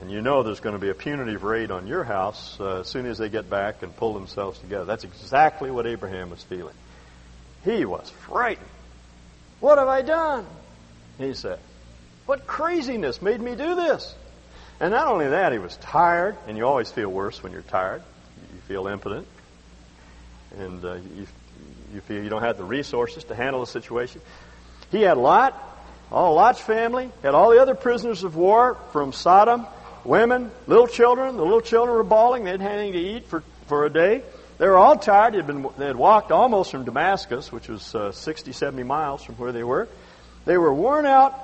And 0.00 0.08
you 0.08 0.22
know 0.22 0.44
there's 0.44 0.60
going 0.60 0.74
to 0.74 0.78
be 0.78 0.88
a 0.88 0.94
punitive 0.94 1.42
raid 1.42 1.72
on 1.72 1.88
your 1.88 2.04
house 2.04 2.56
uh, 2.60 2.80
as 2.80 2.86
soon 2.86 3.06
as 3.06 3.18
they 3.18 3.28
get 3.28 3.50
back 3.50 3.82
and 3.82 3.94
pull 3.96 4.14
themselves 4.14 4.60
together. 4.60 4.84
That's 4.84 5.02
exactly 5.02 5.68
what 5.68 5.88
Abraham 5.88 6.30
was 6.30 6.44
feeling. 6.44 6.76
He 7.64 7.84
was 7.84 8.08
frightened. 8.08 8.68
What 9.58 9.78
have 9.78 9.88
I 9.88 10.02
done? 10.02 10.46
He 11.18 11.34
said. 11.34 11.58
What 12.26 12.46
craziness 12.46 13.20
made 13.20 13.40
me 13.40 13.56
do 13.56 13.74
this? 13.74 14.14
And 14.78 14.92
not 14.92 15.08
only 15.08 15.28
that, 15.30 15.52
he 15.52 15.58
was 15.58 15.76
tired, 15.78 16.36
and 16.46 16.56
you 16.56 16.64
always 16.64 16.92
feel 16.92 17.08
worse 17.08 17.42
when 17.42 17.50
you're 17.50 17.62
tired. 17.62 18.02
You 18.54 18.60
feel 18.68 18.86
impotent, 18.86 19.26
and 20.56 20.84
uh, 20.84 20.94
you, 21.16 21.26
you 21.96 22.02
feel 22.02 22.22
you 22.22 22.28
don't 22.28 22.42
have 22.42 22.58
the 22.58 22.64
resources 22.64 23.24
to 23.24 23.34
handle 23.34 23.60
the 23.60 23.66
situation. 23.66 24.20
He 24.92 25.02
had 25.02 25.16
Lot, 25.16 25.60
all 26.12 26.34
Lot's 26.34 26.60
family, 26.60 27.10
had 27.22 27.34
all 27.34 27.50
the 27.50 27.60
other 27.60 27.74
prisoners 27.74 28.22
of 28.22 28.36
war 28.36 28.76
from 28.92 29.12
Sodom 29.12 29.66
women, 30.06 30.50
little 30.66 30.86
children. 30.86 31.36
The 31.36 31.42
little 31.42 31.60
children 31.60 31.96
were 31.96 32.04
bawling. 32.04 32.44
They 32.44 32.52
had 32.52 32.60
anything 32.60 32.92
to 32.92 32.98
eat 32.98 33.26
for, 33.26 33.42
for 33.66 33.84
a 33.84 33.90
day. 33.90 34.22
They 34.58 34.66
were 34.66 34.76
all 34.76 34.96
tired. 34.96 35.34
They 35.34 35.38
had, 35.38 35.46
been, 35.46 35.68
they 35.76 35.86
had 35.86 35.96
walked 35.96 36.32
almost 36.32 36.70
from 36.70 36.84
Damascus, 36.84 37.52
which 37.52 37.68
was 37.68 37.94
uh, 37.94 38.12
60, 38.12 38.52
70 38.52 38.82
miles 38.84 39.22
from 39.22 39.34
where 39.36 39.52
they 39.52 39.64
were. 39.64 39.88
They 40.44 40.56
were 40.56 40.72
worn 40.72 41.06
out, 41.06 41.34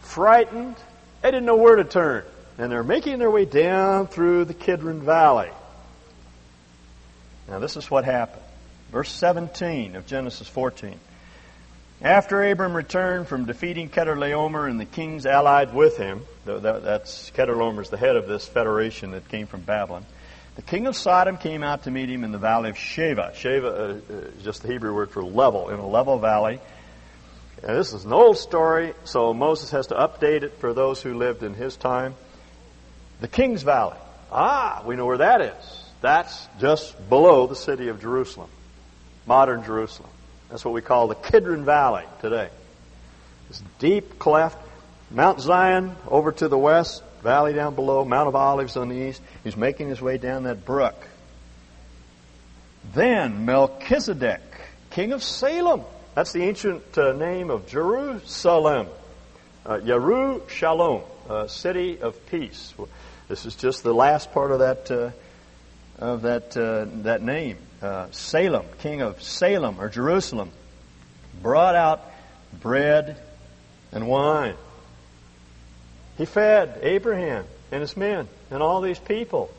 frightened. 0.00 0.76
They 1.22 1.30
didn't 1.30 1.46
know 1.46 1.56
where 1.56 1.76
to 1.76 1.84
turn. 1.84 2.24
And 2.58 2.72
they're 2.72 2.82
making 2.82 3.18
their 3.18 3.30
way 3.30 3.44
down 3.44 4.08
through 4.08 4.46
the 4.46 4.54
Kidron 4.54 5.00
Valley. 5.02 5.50
Now, 7.48 7.60
this 7.60 7.76
is 7.76 7.90
what 7.90 8.04
happened. 8.04 8.42
Verse 8.90 9.12
17 9.12 9.96
of 9.96 10.06
Genesis 10.06 10.48
14. 10.48 10.98
After 12.00 12.48
Abram 12.48 12.74
returned 12.74 13.26
from 13.26 13.44
defeating 13.44 13.90
Chedorlaomer 13.90 14.70
and 14.70 14.78
the 14.78 14.84
kings 14.84 15.26
allied 15.26 15.74
with 15.74 15.96
him, 15.96 16.24
that's 16.44 17.30
Chedorlaomer 17.32 17.82
is 17.82 17.90
the 17.90 17.96
head 17.96 18.16
of 18.16 18.28
this 18.28 18.46
federation 18.46 19.10
that 19.10 19.28
came 19.28 19.46
from 19.46 19.62
Babylon. 19.62 20.06
The 20.54 20.62
king 20.62 20.86
of 20.86 20.96
Sodom 20.96 21.36
came 21.36 21.62
out 21.62 21.84
to 21.84 21.90
meet 21.90 22.08
him 22.10 22.24
in 22.24 22.32
the 22.32 22.38
valley 22.38 22.70
of 22.70 22.76
Shaveh. 22.76 23.32
Shaveh 23.34 23.64
uh, 23.64 24.14
is 24.36 24.42
just 24.42 24.62
the 24.62 24.68
Hebrew 24.68 24.92
word 24.94 25.10
for 25.10 25.22
level, 25.22 25.70
in 25.70 25.78
a 25.78 25.86
level 25.86 26.18
valley. 26.18 26.60
And 27.62 27.76
this 27.76 27.92
is 27.92 28.04
an 28.04 28.12
old 28.12 28.38
story, 28.38 28.94
so 29.04 29.34
Moses 29.34 29.70
has 29.70 29.88
to 29.88 29.94
update 29.94 30.42
it 30.42 30.54
for 30.58 30.72
those 30.72 31.02
who 31.02 31.14
lived 31.14 31.42
in 31.42 31.54
his 31.54 31.76
time. 31.76 32.14
The 33.20 33.28
King's 33.28 33.62
Valley. 33.62 33.96
Ah, 34.30 34.82
we 34.86 34.96
know 34.96 35.06
where 35.06 35.18
that 35.18 35.40
is. 35.40 35.84
That's 36.00 36.48
just 36.60 37.08
below 37.08 37.46
the 37.46 37.56
city 37.56 37.88
of 37.88 38.00
Jerusalem, 38.00 38.48
modern 39.28 39.62
Jerusalem. 39.62 40.08
That's 40.48 40.64
what 40.64 40.72
we 40.72 40.80
call 40.80 41.06
the 41.06 41.14
Kidron 41.14 41.66
Valley 41.66 42.04
today. 42.22 42.48
This 43.48 43.62
deep 43.78 44.18
cleft, 44.18 44.58
Mount 45.10 45.40
Zion 45.40 45.94
over 46.08 46.32
to 46.32 46.48
the 46.48 46.58
west, 46.58 47.02
valley 47.22 47.52
down 47.52 47.74
below, 47.74 48.04
Mount 48.06 48.28
of 48.28 48.34
Olives 48.34 48.76
on 48.76 48.88
the 48.88 48.96
east. 48.96 49.20
He's 49.44 49.56
making 49.56 49.90
his 49.90 50.00
way 50.00 50.16
down 50.16 50.44
that 50.44 50.64
brook. 50.64 50.96
Then 52.94 53.44
Melchizedek, 53.44 54.40
king 54.90 55.12
of 55.12 55.22
Salem. 55.22 55.82
That's 56.14 56.32
the 56.32 56.42
ancient 56.42 56.96
uh, 56.96 57.12
name 57.12 57.50
of 57.50 57.68
Jerusalem. 57.68 58.88
Uh, 59.66 59.76
Yeru 59.76 60.48
Shalom, 60.48 61.02
uh, 61.28 61.46
city 61.48 62.00
of 62.00 62.26
peace. 62.30 62.72
This 63.28 63.44
is 63.44 63.54
just 63.54 63.82
the 63.82 63.92
last 63.92 64.32
part 64.32 64.52
of 64.52 64.60
that 64.60 64.90
uh, 64.90 65.10
of 65.98 66.22
that 66.22 66.56
uh, 66.56 66.86
that 67.02 67.20
name 67.20 67.58
uh, 67.82 68.10
Salem, 68.10 68.66
king 68.80 69.02
of 69.02 69.22
Salem 69.22 69.80
or 69.80 69.88
Jerusalem, 69.88 70.50
brought 71.42 71.74
out 71.74 72.02
bread 72.60 73.16
and 73.92 74.06
wine. 74.08 74.56
He 76.16 76.24
fed 76.24 76.80
Abraham 76.82 77.44
and 77.70 77.80
his 77.80 77.96
men 77.96 78.28
and 78.50 78.62
all 78.62 78.80
these 78.80 78.98
people. 78.98 79.50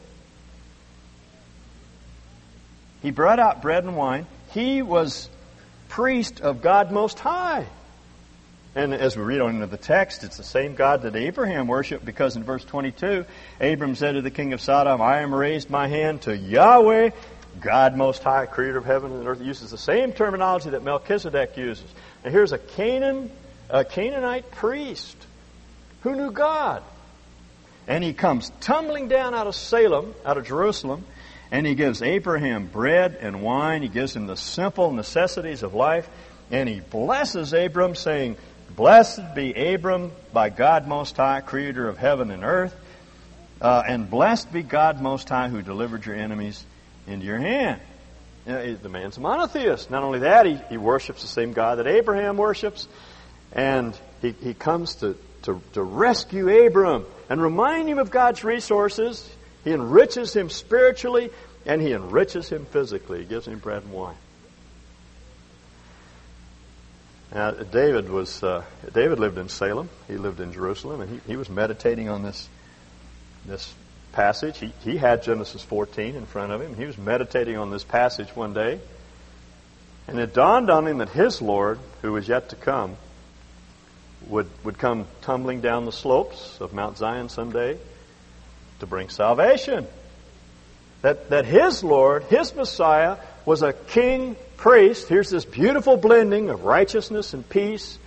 He 3.02 3.12
brought 3.12 3.40
out 3.40 3.62
bread 3.62 3.86
and 3.86 3.96
wine. 3.96 4.26
He 4.52 4.82
was 4.82 5.30
priest 5.88 6.42
of 6.42 6.62
God 6.62 6.92
Most 6.92 7.20
High. 7.20 7.66
And 8.76 8.94
as 8.94 9.18
we 9.18 9.24
read 9.24 9.42
on 9.42 9.56
into 9.56 9.68
the 9.68 9.78
text, 9.78 10.24
it's 10.24 10.38
the 10.38 10.44
same 10.44 10.76
God 10.76 11.02
that 11.02 11.16
Abraham 11.16 11.68
worshiped 11.68 12.06
because 12.06 12.36
in 12.36 12.44
verse 12.44 12.64
22, 12.64 13.26
Abram 13.60 13.96
said 13.96 14.14
to 14.14 14.22
the 14.22 14.30
king 14.30 14.54
of 14.54 14.62
Sodom, 14.62 15.02
I 15.02 15.22
am 15.22 15.34
raised 15.34 15.70
my 15.70 15.88
hand 15.88 16.22
to 16.24 16.38
Yahweh, 16.38 17.10
God 17.60 17.96
Most 17.96 18.24
High, 18.24 18.46
creator 18.46 18.78
of 18.78 18.86
heaven 18.86 19.12
and 19.12 19.28
earth, 19.28 19.42
uses 19.42 19.72
the 19.72 19.78
same 19.78 20.14
terminology 20.14 20.70
that 20.72 20.84
Melchizedek 20.84 21.58
uses. 21.58 21.86
And 22.24 22.34
here's 22.34 22.52
a 22.52 22.58
Canaan, 22.58 23.32
a 23.70 23.84
Canaanite 23.84 24.52
priest 24.52 25.18
who 26.02 26.16
knew 26.16 26.32
God. 26.32 26.84
And 27.88 28.04
he 28.04 28.14
comes 28.14 28.52
tumbling 28.62 29.08
down 29.08 29.34
out 29.34 29.48
of 29.48 29.56
Salem, 29.56 30.14
out 30.24 30.38
of 30.38 30.46
Jerusalem, 30.46 31.04
and 31.52 31.66
he 31.66 31.76
gives 31.76 32.02
Abraham 32.02 32.68
bread 32.68 33.18
and 33.20 33.42
wine. 33.42 33.82
He 33.82 33.88
gives 33.88 34.16
him 34.16 34.28
the 34.28 34.38
simple 34.38 34.92
necessities 34.92 35.64
of 35.64 35.74
life. 35.74 36.08
And 36.52 36.70
he 36.70 36.80
blesses 36.80 37.54
Abram, 37.54 37.96
saying, 37.96 38.38
Blessed 38.76 39.34
be 39.34 39.54
Abram 39.54 40.12
by 40.32 40.50
God 40.50 40.88
Most 40.88 41.18
High, 41.18 41.42
creator 41.42 41.90
of 41.90 41.98
heaven 41.98 42.30
and 42.32 42.44
earth. 42.44 42.76
Uh, 43.60 43.84
and 43.86 44.10
blessed 44.10 44.54
be 44.54 44.62
God 44.64 45.02
Most 45.02 45.28
High 45.28 45.50
who 45.50 45.62
delivered 45.62 46.06
your 46.06 46.16
enemies 46.16 46.64
into 47.10 47.26
your 47.26 47.40
hand. 47.40 47.82
You 48.46 48.54
know, 48.54 48.76
the 48.76 48.90
man's 48.90 49.18
a 49.18 49.22
monotheist. 49.22 49.92
Not 49.92 50.04
only 50.04 50.20
that, 50.20 50.46
he, 50.46 50.60
he 50.70 50.78
worships 50.78 51.22
the 51.22 51.28
same 51.28 51.54
God 51.54 51.80
that 51.80 51.88
Abraham 51.88 52.38
worships. 52.38 52.88
And 53.52 53.98
he, 54.22 54.32
he 54.32 54.54
comes 54.54 54.96
to, 54.96 55.18
to, 55.44 55.62
to 55.74 55.84
rescue 55.84 56.66
Abram 56.66 57.06
and 57.30 57.42
remind 57.42 57.90
him 57.90 58.00
of 58.00 58.10
God's 58.10 58.44
resources. 58.44 59.28
He 59.64 59.72
enriches 59.72 60.36
him 60.36 60.50
spiritually 60.50 61.32
and 61.66 61.82
he 61.82 61.92
enriches 61.92 62.50
him 62.50 62.66
physically. 62.66 63.20
He 63.20 63.26
gives 63.26 63.48
him 63.48 63.60
bread 63.60 63.84
and 63.84 63.92
wine. 63.92 64.16
Now, 67.34 67.52
David 67.52 68.10
was 68.10 68.42
uh, 68.42 68.64
David 68.92 69.20
lived 69.20 69.38
in 69.38 69.50
Salem. 69.50 69.90
He 70.08 70.18
lived 70.18 70.40
in 70.40 70.52
Jerusalem, 70.52 71.02
and 71.02 71.12
he, 71.12 71.20
he 71.28 71.38
was 71.38 71.48
meditating 71.48 72.10
on 72.10 72.24
this 72.24 72.50
this 73.46 73.72
passage. 74.12 74.58
He, 74.58 74.74
he 74.82 74.98
had 74.98 75.24
Genesis 75.24 75.64
14 75.64 76.16
in 76.16 76.26
front 76.26 76.52
of 76.52 76.62
him. 76.62 76.76
He 76.76 76.86
was 76.86 76.98
meditating 76.98 77.58
on 77.58 77.72
this 77.72 77.84
passage 77.84 78.36
one 78.36 78.54
day, 78.54 78.80
and 80.08 80.20
it 80.20 80.34
dawned 80.34 80.70
on 80.70 80.88
him 80.88 81.00
that 81.00 81.10
his 81.10 81.42
Lord, 81.42 81.80
who 82.02 82.14
was 82.14 82.28
yet 82.28 82.50
to 82.50 82.56
come, 82.56 82.98
would 84.28 84.50
would 84.64 84.78
come 84.78 85.06
tumbling 85.22 85.62
down 85.62 85.86
the 85.86 85.92
slopes 85.92 86.60
of 86.60 86.74
Mount 86.74 86.98
Zion 86.98 87.30
someday 87.30 87.78
to 88.80 88.86
bring 88.86 89.10
salvation. 89.10 89.88
That 91.02 91.30
that 91.30 91.46
his 91.46 91.84
Lord, 91.84 92.24
his 92.24 92.54
Messiah, 92.56 93.18
was 93.46 93.62
a 93.62 93.74
king 93.74 94.36
priest, 94.58 95.08
here's 95.08 95.30
this 95.30 95.46
beautiful 95.46 95.96
blending 95.96 96.50
of 96.50 96.66
righteousness 96.66 97.34
and 97.34 97.48
peace, 97.48 97.98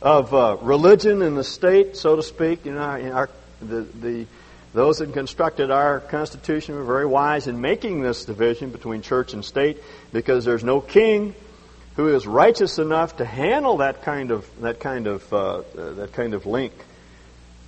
of 0.00 0.32
uh, 0.32 0.56
religion 0.62 1.22
and 1.22 1.36
the 1.36 1.44
state, 1.44 1.96
so 1.96 2.16
to 2.16 2.22
speak. 2.22 2.64
You 2.64 2.72
know, 2.72 2.80
our, 2.80 3.28
the, 3.60 3.82
the, 3.82 4.26
those 4.74 4.98
that 4.98 5.12
constructed 5.12 5.70
our 5.70 6.00
Constitution 6.00 6.74
were 6.74 6.84
very 6.84 7.06
wise 7.06 7.46
in 7.46 7.60
making 7.60 8.02
this 8.02 8.24
division 8.24 8.70
between 8.70 9.02
church 9.02 9.32
and 9.32 9.44
state 9.44 9.80
because 10.12 10.44
there's 10.44 10.64
no 10.64 10.80
king 10.80 11.34
who 11.94 12.08
is 12.08 12.26
righteous 12.26 12.78
enough 12.78 13.16
to 13.18 13.24
handle 13.24 13.76
that 13.78 14.02
kind 14.02 14.32
of, 14.32 14.48
that 14.60 14.80
kind 14.80 15.06
of, 15.06 15.32
uh, 15.32 15.62
that 15.74 16.12
kind 16.12 16.34
of 16.34 16.44
link. 16.44 16.72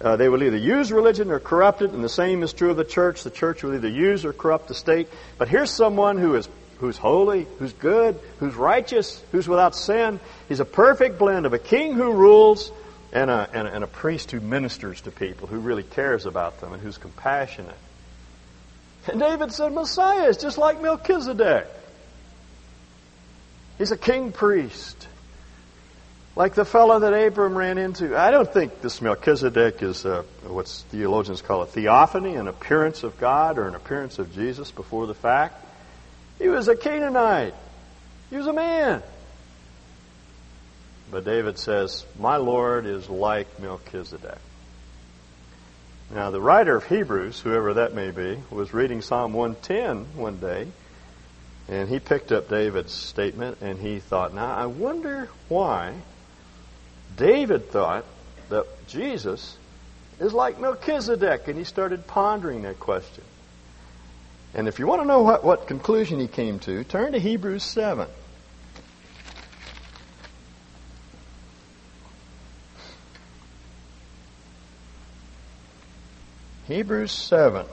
Uh, 0.01 0.17
they 0.17 0.29
will 0.29 0.43
either 0.43 0.57
use 0.57 0.91
religion 0.91 1.31
or 1.31 1.39
corrupt 1.39 1.81
it, 1.81 1.93
and 1.93 2.03
the 2.03 2.09
same 2.09 2.43
is 2.43 2.53
true 2.53 2.71
of 2.71 2.77
the 2.77 2.85
church. 2.85 3.23
The 3.23 3.31
church 3.31 3.63
will 3.63 3.75
either 3.75 3.89
use 3.89 4.25
or 4.25 4.33
corrupt 4.33 4.67
the 4.67 4.75
state. 4.75 5.09
But 5.39 5.49
here's 5.49 5.71
someone 5.71 6.19
who 6.19 6.35
is 6.35 6.49
who's 6.79 6.99
holy, 6.99 7.47
who's 7.59 7.73
good, 7.73 8.19
who's 8.39 8.55
righteous, 8.55 9.23
who's 9.33 9.49
without 9.49 9.75
sin. 9.75 10.21
He's 10.49 10.61
a 10.61 10.67
perfect 10.67 11.19
blend 11.19 11.47
of 11.47 11.55
a 11.55 11.59
king 11.59 11.95
who 11.95 12.13
rules 12.13 12.71
and 13.17 13.31
a, 13.31 13.49
and 13.55 13.67
a, 13.67 13.75
and 13.75 13.85
a 13.85 13.87
priest 13.87 14.31
who 14.31 14.41
ministers 14.41 15.01
to 15.01 15.11
people, 15.11 15.49
who 15.49 15.59
really 15.59 15.83
cares 15.83 16.27
about 16.27 16.61
them 16.61 16.75
and 16.75 16.83
who's 16.83 16.99
compassionate. 16.99 17.79
And 19.09 19.19
David 19.19 19.53
said, 19.53 19.73
Messiah 19.73 20.29
is 20.29 20.37
just 20.37 20.59
like 20.59 20.83
Melchizedek. 20.83 21.67
He's 23.79 23.91
a 23.91 23.97
king 23.97 24.33
priest. 24.33 25.09
Like 26.35 26.55
the 26.55 26.67
fellow 26.67 26.99
that 26.99 27.15
Abram 27.15 27.57
ran 27.57 27.79
into. 27.79 28.15
I 28.19 28.31
don't 28.31 28.53
think 28.53 28.83
this 28.83 29.01
Melchizedek 29.01 29.83
is 29.83 30.05
a, 30.05 30.23
what 30.47 30.69
theologians 30.69 31.41
call 31.41 31.63
a 31.63 31.67
theophany, 31.67 32.35
an 32.35 32.49
appearance 32.49 33.03
of 33.03 33.19
God 33.19 33.57
or 33.57 33.67
an 33.67 33.75
appearance 33.75 34.19
of 34.19 34.35
Jesus 34.35 34.71
before 34.71 35.07
the 35.07 35.15
fact. 35.15 35.65
He 36.39 36.49
was 36.49 36.69
a 36.69 36.77
Canaanite. 36.77 37.55
He 38.29 38.37
was 38.37 38.47
a 38.47 38.53
man. 38.53 39.03
But 41.11 41.25
David 41.25 41.59
says, 41.59 42.05
My 42.19 42.37
Lord 42.37 42.87
is 42.87 43.09
like 43.09 43.61
Melchizedek. 43.61 44.39
Now, 46.13 46.31
the 46.31 46.41
writer 46.41 46.77
of 46.77 46.87
Hebrews, 46.87 47.41
whoever 47.41 47.75
that 47.75 47.95
may 47.95 48.11
be, 48.11 48.39
was 48.51 48.73
reading 48.73 49.03
Psalm 49.03 49.33
110 49.33 50.21
one 50.21 50.39
day, 50.39 50.69
and 51.69 51.89
he 51.89 51.99
picked 51.99 52.31
up 52.31 52.49
David's 52.49 52.93
statement 52.93 53.59
and 53.61 53.79
he 53.79 53.99
thought, 53.99 54.33
Now, 54.33 54.55
I 54.55 54.67
wonder 54.67 55.29
why 55.49 55.95
David 57.17 57.71
thought 57.71 58.05
that 58.51 58.67
Jesus 58.87 59.57
is 60.21 60.33
like 60.33 60.61
Melchizedek, 60.61 61.49
and 61.49 61.59
he 61.59 61.65
started 61.65 62.07
pondering 62.07 62.63
that 62.63 62.79
question. 62.79 63.25
And 64.55 64.69
if 64.69 64.79
you 64.79 64.87
want 64.87 65.03
to 65.03 65.07
know 65.07 65.23
what, 65.23 65.45
what 65.45 65.67
conclusion 65.67 66.19
he 66.21 66.29
came 66.29 66.59
to, 66.61 66.85
turn 66.85 67.13
to 67.13 67.19
Hebrews 67.19 67.63
7. 67.63 68.09
Hebrews 76.69 77.13
7. 77.13 77.65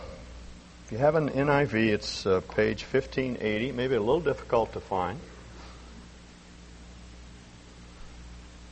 If 0.86 0.92
you 0.92 1.00
have 1.00 1.16
an 1.16 1.30
NIV, 1.30 1.74
it's 1.74 2.26
uh, 2.28 2.42
page 2.42 2.84
1580, 2.84 3.72
maybe 3.72 3.96
a 3.96 4.00
little 4.00 4.22
difficult 4.22 4.74
to 4.74 4.80
find. 4.80 5.20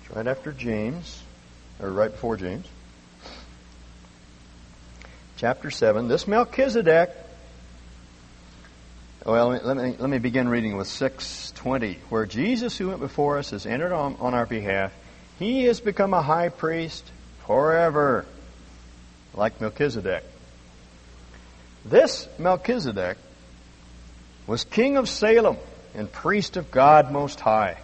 It's 0.04 0.16
right 0.16 0.28
after 0.28 0.52
James, 0.52 1.24
or 1.82 1.90
right 1.90 2.12
before 2.12 2.38
James. 2.38 2.68
Chapter 5.38 5.72
7. 5.72 6.08
This 6.08 6.28
Melchizedek 6.28 7.10
well, 9.24 9.50
let 9.50 9.78
me, 9.78 9.96
let 10.00 10.10
me 10.10 10.18
begin 10.18 10.50
reading 10.50 10.78
with 10.78 10.88
620, 10.88 12.00
where 12.10 12.26
Jesus, 12.26 12.76
who 12.76 12.88
went 12.88 13.00
before 13.00 13.38
us, 13.38 13.52
has 13.52 13.68
entered 13.68 13.92
on, 13.92 14.18
on 14.20 14.34
our 14.34 14.48
behalf. 14.48 14.92
He 15.38 15.66
has 15.66 15.80
become 15.80 16.16
a 16.16 16.24
high 16.24 16.50
priest 16.50 17.04
forever, 17.46 18.26
like 19.34 19.60
Melchizedek. 19.62 20.24
This 21.86 22.28
Melchizedek 22.38 23.18
was 24.48 24.64
king 24.64 24.98
of 24.98 25.10
Salem 25.10 25.58
and 25.96 26.12
priest 26.12 26.58
of 26.58 26.72
God 26.72 27.12
Most 27.12 27.40
High. 27.40 27.78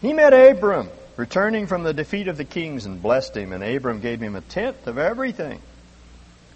He 0.00 0.12
met 0.12 0.32
Abram, 0.32 0.88
returning 1.16 1.66
from 1.66 1.84
the 1.84 1.94
defeat 1.94 2.28
of 2.28 2.36
the 2.36 2.44
kings, 2.44 2.86
and 2.86 3.00
blessed 3.00 3.36
him, 3.36 3.52
and 3.52 3.62
Abram 3.62 4.00
gave 4.00 4.20
him 4.20 4.34
a 4.34 4.40
tenth 4.40 4.86
of 4.86 4.98
everything. 4.98 5.60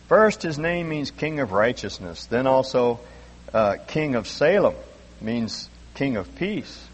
First, 0.08 0.42
his 0.42 0.58
name 0.58 0.88
means 0.88 1.10
king 1.10 1.40
of 1.40 1.52
righteousness, 1.52 2.26
then 2.26 2.46
also 2.46 3.00
uh, 3.52 3.76
king 3.86 4.14
of 4.14 4.26
Salem 4.26 4.74
means 5.20 5.68
king 5.94 6.16
of 6.16 6.34
peace. 6.36 6.86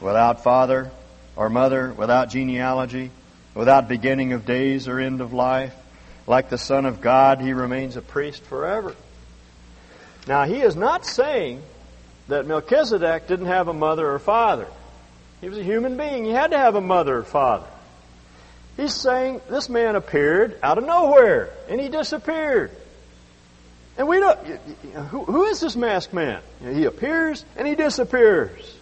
Without 0.00 0.42
father 0.42 0.90
or 1.36 1.48
mother, 1.48 1.92
without 1.92 2.30
genealogy, 2.30 3.10
without 3.54 3.88
beginning 3.88 4.32
of 4.32 4.44
days 4.44 4.88
or 4.88 4.98
end 4.98 5.20
of 5.20 5.32
life. 5.32 5.74
Like 6.26 6.50
the 6.50 6.58
Son 6.58 6.86
of 6.86 7.00
God, 7.00 7.40
he 7.40 7.52
remains 7.52 7.96
a 7.96 8.02
priest 8.02 8.42
forever. 8.44 8.94
Now, 10.26 10.44
he 10.44 10.60
is 10.60 10.76
not 10.76 11.04
saying 11.04 11.62
that 12.28 12.46
Melchizedek 12.46 13.26
didn't 13.26 13.46
have 13.46 13.68
a 13.68 13.72
mother 13.72 14.08
or 14.08 14.18
father. 14.18 14.68
He 15.40 15.48
was 15.48 15.58
a 15.58 15.64
human 15.64 15.96
being. 15.96 16.24
He 16.24 16.30
had 16.30 16.52
to 16.52 16.58
have 16.58 16.76
a 16.76 16.80
mother 16.80 17.18
or 17.18 17.24
father. 17.24 17.66
He's 18.76 18.94
saying 18.94 19.40
this 19.50 19.68
man 19.68 19.96
appeared 19.96 20.58
out 20.62 20.78
of 20.78 20.84
nowhere 20.84 21.50
and 21.68 21.80
he 21.80 21.88
disappeared. 21.88 22.70
And 23.98 24.08
we 24.08 24.20
don't. 24.20 24.38
Who, 25.10 25.24
who 25.24 25.44
is 25.44 25.60
this 25.60 25.76
masked 25.76 26.14
man? 26.14 26.40
He 26.60 26.84
appears 26.84 27.44
and 27.56 27.68
he 27.68 27.74
disappears. 27.74 28.76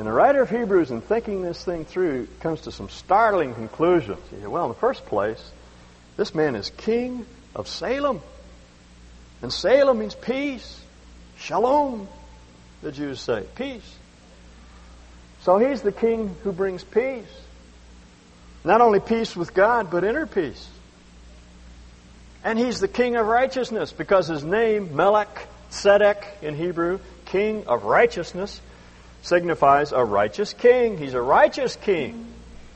And 0.00 0.06
the 0.06 0.12
writer 0.12 0.40
of 0.40 0.48
Hebrews, 0.48 0.90
in 0.90 1.02
thinking 1.02 1.42
this 1.42 1.62
thing 1.62 1.84
through, 1.84 2.26
comes 2.40 2.62
to 2.62 2.72
some 2.72 2.88
startling 2.88 3.52
conclusions. 3.52 4.18
He 4.30 4.36
said, 4.40 4.48
well, 4.48 4.64
in 4.64 4.70
the 4.70 4.78
first 4.78 5.04
place, 5.04 5.50
this 6.16 6.34
man 6.34 6.56
is 6.56 6.70
king 6.70 7.26
of 7.54 7.68
Salem. 7.68 8.22
And 9.42 9.52
Salem 9.52 9.98
means 9.98 10.14
peace. 10.14 10.80
Shalom, 11.36 12.08
the 12.80 12.92
Jews 12.92 13.20
say. 13.20 13.44
Peace. 13.56 13.94
So 15.42 15.58
he's 15.58 15.82
the 15.82 15.92
king 15.92 16.34
who 16.44 16.52
brings 16.52 16.82
peace. 16.82 17.28
Not 18.64 18.80
only 18.80 19.00
peace 19.00 19.36
with 19.36 19.52
God, 19.52 19.90
but 19.90 20.02
inner 20.02 20.24
peace. 20.26 20.66
And 22.42 22.58
he's 22.58 22.80
the 22.80 22.88
king 22.88 23.16
of 23.16 23.26
righteousness 23.26 23.92
because 23.92 24.28
his 24.28 24.42
name, 24.42 24.96
Melech 24.96 25.46
Tzedek 25.70 26.24
in 26.40 26.56
Hebrew, 26.56 27.00
king 27.26 27.66
of 27.66 27.84
righteousness, 27.84 28.62
signifies 29.22 29.92
a 29.92 30.04
righteous 30.04 30.52
king. 30.52 30.98
He's 30.98 31.14
a 31.14 31.22
righteous 31.22 31.76
king. 31.76 32.26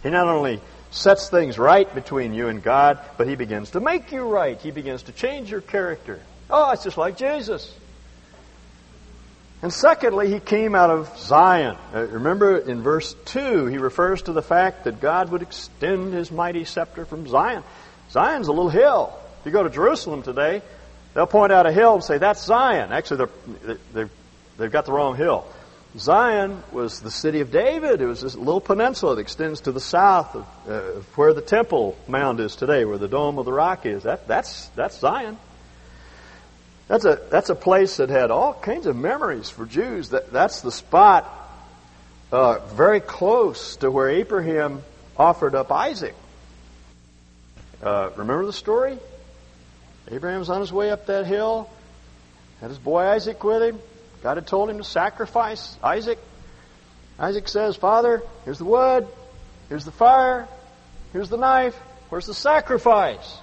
He 0.02 0.10
not 0.10 0.26
only 0.26 0.60
sets 0.90 1.28
things 1.28 1.58
right 1.58 1.92
between 1.94 2.34
you 2.34 2.48
and 2.48 2.62
God, 2.62 3.00
but 3.18 3.26
he 3.26 3.34
begins 3.34 3.70
to 3.70 3.80
make 3.80 4.12
you 4.12 4.22
right. 4.22 4.60
He 4.60 4.70
begins 4.70 5.04
to 5.04 5.12
change 5.12 5.50
your 5.50 5.60
character. 5.60 6.20
Oh, 6.48 6.70
it's 6.70 6.84
just 6.84 6.98
like 6.98 7.16
Jesus. 7.16 7.74
And 9.62 9.72
secondly, 9.72 10.30
he 10.30 10.40
came 10.40 10.74
out 10.74 10.90
of 10.90 11.18
Zion. 11.18 11.78
Uh, 11.94 12.02
remember 12.02 12.58
in 12.58 12.82
verse 12.82 13.14
2, 13.24 13.66
he 13.66 13.78
refers 13.78 14.20
to 14.22 14.32
the 14.32 14.42
fact 14.42 14.84
that 14.84 15.00
God 15.00 15.30
would 15.30 15.40
extend 15.40 16.12
his 16.12 16.30
mighty 16.30 16.66
scepter 16.66 17.06
from 17.06 17.26
Zion. 17.26 17.62
Zion's 18.10 18.48
a 18.48 18.52
little 18.52 18.68
hill. 18.68 19.18
If 19.40 19.46
you 19.46 19.52
go 19.52 19.62
to 19.62 19.70
Jerusalem 19.70 20.22
today, 20.22 20.60
they'll 21.14 21.26
point 21.26 21.50
out 21.50 21.64
a 21.64 21.72
hill 21.72 21.94
and 21.94 22.04
say, 22.04 22.18
that's 22.18 22.44
Zion. 22.44 22.92
Actually, 22.92 23.26
they're, 23.64 23.78
they're, 23.94 24.10
they've 24.58 24.70
got 24.70 24.84
the 24.84 24.92
wrong 24.92 25.16
hill. 25.16 25.46
Zion 25.96 26.62
was 26.72 27.00
the 27.00 27.10
city 27.10 27.40
of 27.40 27.52
David. 27.52 28.00
It 28.00 28.06
was 28.06 28.20
this 28.20 28.34
little 28.34 28.60
peninsula 28.60 29.14
that 29.14 29.20
extends 29.20 29.60
to 29.62 29.72
the 29.72 29.80
south 29.80 30.34
of 30.34 30.46
uh, 30.68 30.80
where 31.14 31.32
the 31.32 31.40
Temple 31.40 31.96
Mound 32.08 32.40
is 32.40 32.56
today, 32.56 32.84
where 32.84 32.98
the 32.98 33.06
Dome 33.06 33.38
of 33.38 33.44
the 33.44 33.52
Rock 33.52 33.86
is. 33.86 34.02
That, 34.02 34.26
that's, 34.26 34.66
that's 34.70 34.98
Zion. 34.98 35.38
That's 36.88 37.04
a, 37.04 37.20
that's 37.30 37.48
a 37.48 37.54
place 37.54 37.98
that 37.98 38.10
had 38.10 38.30
all 38.30 38.54
kinds 38.54 38.86
of 38.86 38.96
memories 38.96 39.50
for 39.50 39.66
Jews. 39.66 40.10
That, 40.10 40.32
that's 40.32 40.62
the 40.62 40.72
spot 40.72 41.30
uh, 42.32 42.58
very 42.74 43.00
close 43.00 43.76
to 43.76 43.90
where 43.90 44.10
Abraham 44.10 44.82
offered 45.16 45.54
up 45.54 45.70
Isaac. 45.70 46.14
Uh, 47.80 48.10
remember 48.16 48.46
the 48.46 48.52
story? 48.52 48.98
Abraham's 50.10 50.50
on 50.50 50.60
his 50.60 50.72
way 50.72 50.90
up 50.90 51.06
that 51.06 51.26
hill, 51.26 51.70
had 52.60 52.70
his 52.70 52.78
boy 52.78 53.02
Isaac 53.02 53.42
with 53.44 53.62
him. 53.62 53.78
God 54.24 54.38
had 54.38 54.46
told 54.46 54.70
him 54.70 54.78
to 54.78 54.84
sacrifice 54.84 55.76
Isaac. 55.82 56.18
Isaac 57.18 57.46
says, 57.46 57.76
Father, 57.76 58.22
here's 58.46 58.56
the 58.56 58.64
wood, 58.64 59.06
here's 59.68 59.84
the 59.84 59.92
fire, 59.92 60.48
here's 61.12 61.28
the 61.28 61.36
knife, 61.36 61.76
where's 62.08 62.24
the 62.24 62.32
sacrifice? 62.32 63.36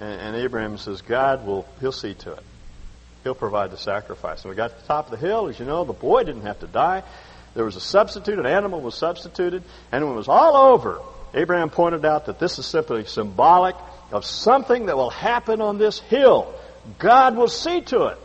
And, 0.00 0.20
and 0.20 0.36
Abraham 0.36 0.78
says, 0.78 1.00
God 1.02 1.46
will, 1.46 1.64
he'll 1.78 1.92
see 1.92 2.14
to 2.14 2.32
it. 2.32 2.42
He'll 3.22 3.36
provide 3.36 3.70
the 3.70 3.76
sacrifice. 3.76 4.42
And 4.42 4.50
we 4.50 4.56
got 4.56 4.70
to 4.70 4.82
the 4.82 4.88
top 4.88 5.04
of 5.04 5.12
the 5.12 5.24
hill. 5.24 5.46
As 5.46 5.60
you 5.60 5.64
know, 5.64 5.84
the 5.84 5.92
boy 5.92 6.24
didn't 6.24 6.42
have 6.42 6.58
to 6.60 6.66
die. 6.66 7.04
There 7.54 7.64
was 7.64 7.76
a 7.76 7.80
substitute, 7.80 8.40
an 8.40 8.46
animal 8.46 8.80
was 8.80 8.96
substituted, 8.96 9.62
and 9.92 10.04
when 10.04 10.14
it 10.14 10.16
was 10.16 10.28
all 10.28 10.72
over, 10.72 11.00
Abraham 11.34 11.70
pointed 11.70 12.04
out 12.04 12.26
that 12.26 12.40
this 12.40 12.58
is 12.58 12.66
simply 12.66 13.04
symbolic 13.04 13.76
of 14.10 14.24
something 14.24 14.86
that 14.86 14.96
will 14.96 15.10
happen 15.10 15.60
on 15.60 15.78
this 15.78 16.00
hill. 16.00 16.52
God 16.98 17.36
will 17.36 17.46
see 17.46 17.80
to 17.82 18.06
it 18.06 18.18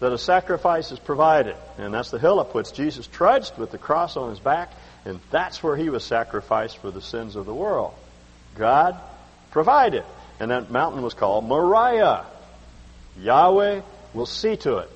that 0.00 0.12
a 0.12 0.18
sacrifice 0.18 0.92
is 0.92 0.98
provided. 0.98 1.56
And 1.76 1.92
that's 1.92 2.10
the 2.10 2.18
hill 2.18 2.40
up 2.40 2.54
which 2.54 2.72
Jesus 2.72 3.06
trudged 3.06 3.56
with 3.58 3.70
the 3.70 3.78
cross 3.78 4.16
on 4.16 4.30
his 4.30 4.40
back, 4.40 4.72
and 5.04 5.20
that's 5.30 5.62
where 5.62 5.76
he 5.76 5.90
was 5.90 6.04
sacrificed 6.04 6.78
for 6.78 6.90
the 6.90 7.00
sins 7.00 7.36
of 7.36 7.46
the 7.46 7.54
world. 7.54 7.94
God 8.54 8.98
provided. 9.50 10.04
And 10.40 10.50
that 10.50 10.70
mountain 10.70 11.02
was 11.02 11.14
called 11.14 11.44
Moriah. 11.44 12.24
Yahweh 13.18 13.80
will 14.14 14.26
see 14.26 14.56
to 14.56 14.78
it, 14.78 14.90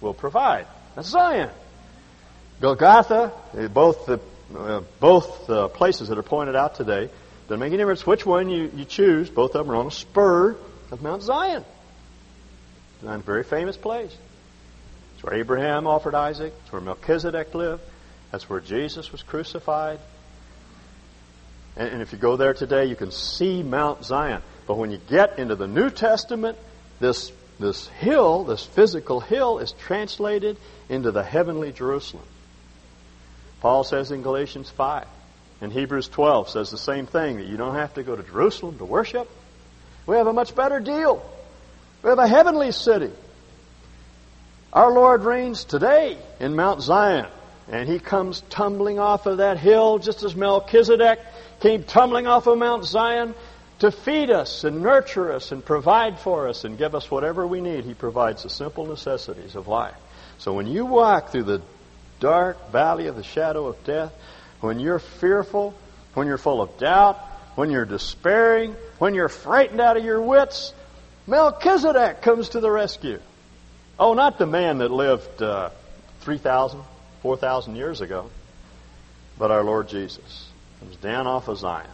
will 0.00 0.14
provide. 0.14 0.66
That's 0.96 1.08
Zion. 1.08 1.50
Golgotha, 2.60 3.32
eh, 3.56 3.68
both 3.68 4.06
the 4.06 4.20
uh, 4.54 4.80
both 5.00 5.46
the 5.48 5.68
places 5.68 6.08
that 6.08 6.18
are 6.18 6.22
pointed 6.22 6.54
out 6.54 6.76
today, 6.76 7.10
doesn't 7.48 7.60
make 7.60 7.68
any 7.68 7.78
difference 7.78 8.06
which 8.06 8.24
one 8.24 8.48
you, 8.48 8.70
you 8.74 8.84
choose. 8.84 9.28
Both 9.28 9.54
of 9.54 9.66
them 9.66 9.74
are 9.74 9.78
on 9.78 9.88
a 9.88 9.90
spur 9.90 10.56
of 10.90 11.02
Mount 11.02 11.22
Zion. 11.22 11.64
A 13.04 13.18
very 13.18 13.44
famous 13.44 13.76
place. 13.76 14.16
It's 15.14 15.22
where 15.22 15.34
Abraham 15.34 15.86
offered 15.86 16.14
Isaac. 16.14 16.52
It's 16.62 16.72
where 16.72 16.80
Melchizedek 16.80 17.54
lived. 17.54 17.82
That's 18.30 18.48
where 18.48 18.60
Jesus 18.60 19.12
was 19.12 19.22
crucified. 19.22 19.98
And, 21.76 21.88
and 21.88 22.02
if 22.02 22.12
you 22.12 22.18
go 22.18 22.36
there 22.36 22.54
today, 22.54 22.86
you 22.86 22.96
can 22.96 23.10
see 23.10 23.62
Mount 23.62 24.04
Zion. 24.04 24.42
But 24.66 24.76
when 24.78 24.90
you 24.90 24.98
get 25.08 25.38
into 25.38 25.54
the 25.54 25.66
New 25.66 25.90
Testament, 25.90 26.58
this, 27.00 27.32
this 27.60 27.86
hill, 27.88 28.44
this 28.44 28.64
physical 28.64 29.20
hill, 29.20 29.58
is 29.58 29.72
translated 29.72 30.56
into 30.88 31.12
the 31.12 31.22
heavenly 31.22 31.72
Jerusalem. 31.72 32.24
Paul 33.60 33.84
says 33.84 34.10
in 34.10 34.22
Galatians 34.22 34.70
5. 34.70 35.06
And 35.60 35.72
Hebrews 35.72 36.08
12 36.08 36.50
says 36.50 36.70
the 36.70 36.78
same 36.78 37.06
thing 37.06 37.36
that 37.38 37.46
you 37.46 37.56
don't 37.56 37.74
have 37.74 37.94
to 37.94 38.02
go 38.02 38.14
to 38.14 38.22
Jerusalem 38.22 38.76
to 38.78 38.84
worship. 38.84 39.30
We 40.04 40.16
have 40.16 40.26
a 40.26 40.32
much 40.32 40.54
better 40.54 40.80
deal. 40.80 41.24
We 42.06 42.10
have 42.10 42.20
a 42.20 42.28
heavenly 42.28 42.70
city. 42.70 43.10
Our 44.72 44.92
Lord 44.92 45.24
reigns 45.24 45.64
today 45.64 46.16
in 46.38 46.54
Mount 46.54 46.80
Zion, 46.80 47.26
and 47.68 47.88
he 47.88 47.98
comes 47.98 48.42
tumbling 48.48 49.00
off 49.00 49.26
of 49.26 49.38
that 49.38 49.58
hill 49.58 49.98
just 49.98 50.22
as 50.22 50.36
Melchizedek 50.36 51.18
came 51.58 51.82
tumbling 51.82 52.28
off 52.28 52.46
of 52.46 52.58
Mount 52.58 52.84
Zion 52.84 53.34
to 53.80 53.90
feed 53.90 54.30
us 54.30 54.62
and 54.62 54.82
nurture 54.82 55.32
us 55.32 55.50
and 55.50 55.64
provide 55.64 56.20
for 56.20 56.46
us 56.46 56.62
and 56.62 56.78
give 56.78 56.94
us 56.94 57.10
whatever 57.10 57.44
we 57.44 57.60
need. 57.60 57.84
He 57.84 57.94
provides 57.94 58.44
the 58.44 58.50
simple 58.50 58.86
necessities 58.86 59.56
of 59.56 59.66
life. 59.66 59.96
So 60.38 60.52
when 60.52 60.68
you 60.68 60.86
walk 60.86 61.30
through 61.30 61.42
the 61.42 61.62
dark 62.20 62.70
valley 62.70 63.08
of 63.08 63.16
the 63.16 63.24
shadow 63.24 63.66
of 63.66 63.82
death, 63.82 64.12
when 64.60 64.78
you're 64.78 65.00
fearful, 65.00 65.74
when 66.14 66.28
you're 66.28 66.38
full 66.38 66.62
of 66.62 66.78
doubt, 66.78 67.18
when 67.56 67.72
you're 67.72 67.84
despairing, 67.84 68.76
when 69.00 69.16
you're 69.16 69.28
frightened 69.28 69.80
out 69.80 69.96
of 69.96 70.04
your 70.04 70.22
wits, 70.22 70.72
Melchizedek 71.26 72.22
comes 72.22 72.50
to 72.50 72.60
the 72.60 72.70
rescue. 72.70 73.20
Oh, 73.98 74.14
not 74.14 74.38
the 74.38 74.46
man 74.46 74.78
that 74.78 74.90
lived 74.90 75.42
uh, 75.42 75.70
3,000, 76.20 76.82
4,000 77.22 77.76
years 77.76 78.00
ago, 78.00 78.30
but 79.38 79.50
our 79.50 79.64
Lord 79.64 79.88
Jesus 79.88 80.48
comes 80.80 80.96
down 80.96 81.26
off 81.26 81.48
of 81.48 81.58
Zion 81.58 81.90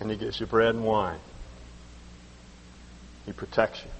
and 0.00 0.10
he 0.10 0.16
gives 0.16 0.40
you 0.40 0.46
bread 0.46 0.74
and 0.74 0.84
wine. 0.84 1.18
He 3.26 3.32
protects 3.32 3.82
you. 3.84 3.90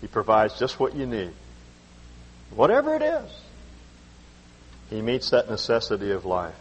He 0.00 0.08
provides 0.08 0.58
just 0.58 0.78
what 0.80 0.94
you 0.94 1.06
need. 1.06 1.32
Whatever 2.54 2.96
it 2.96 3.02
is. 3.02 3.30
He 4.90 5.00
meets 5.00 5.30
that 5.30 5.48
necessity 5.48 6.10
of 6.10 6.24
life. 6.24 6.54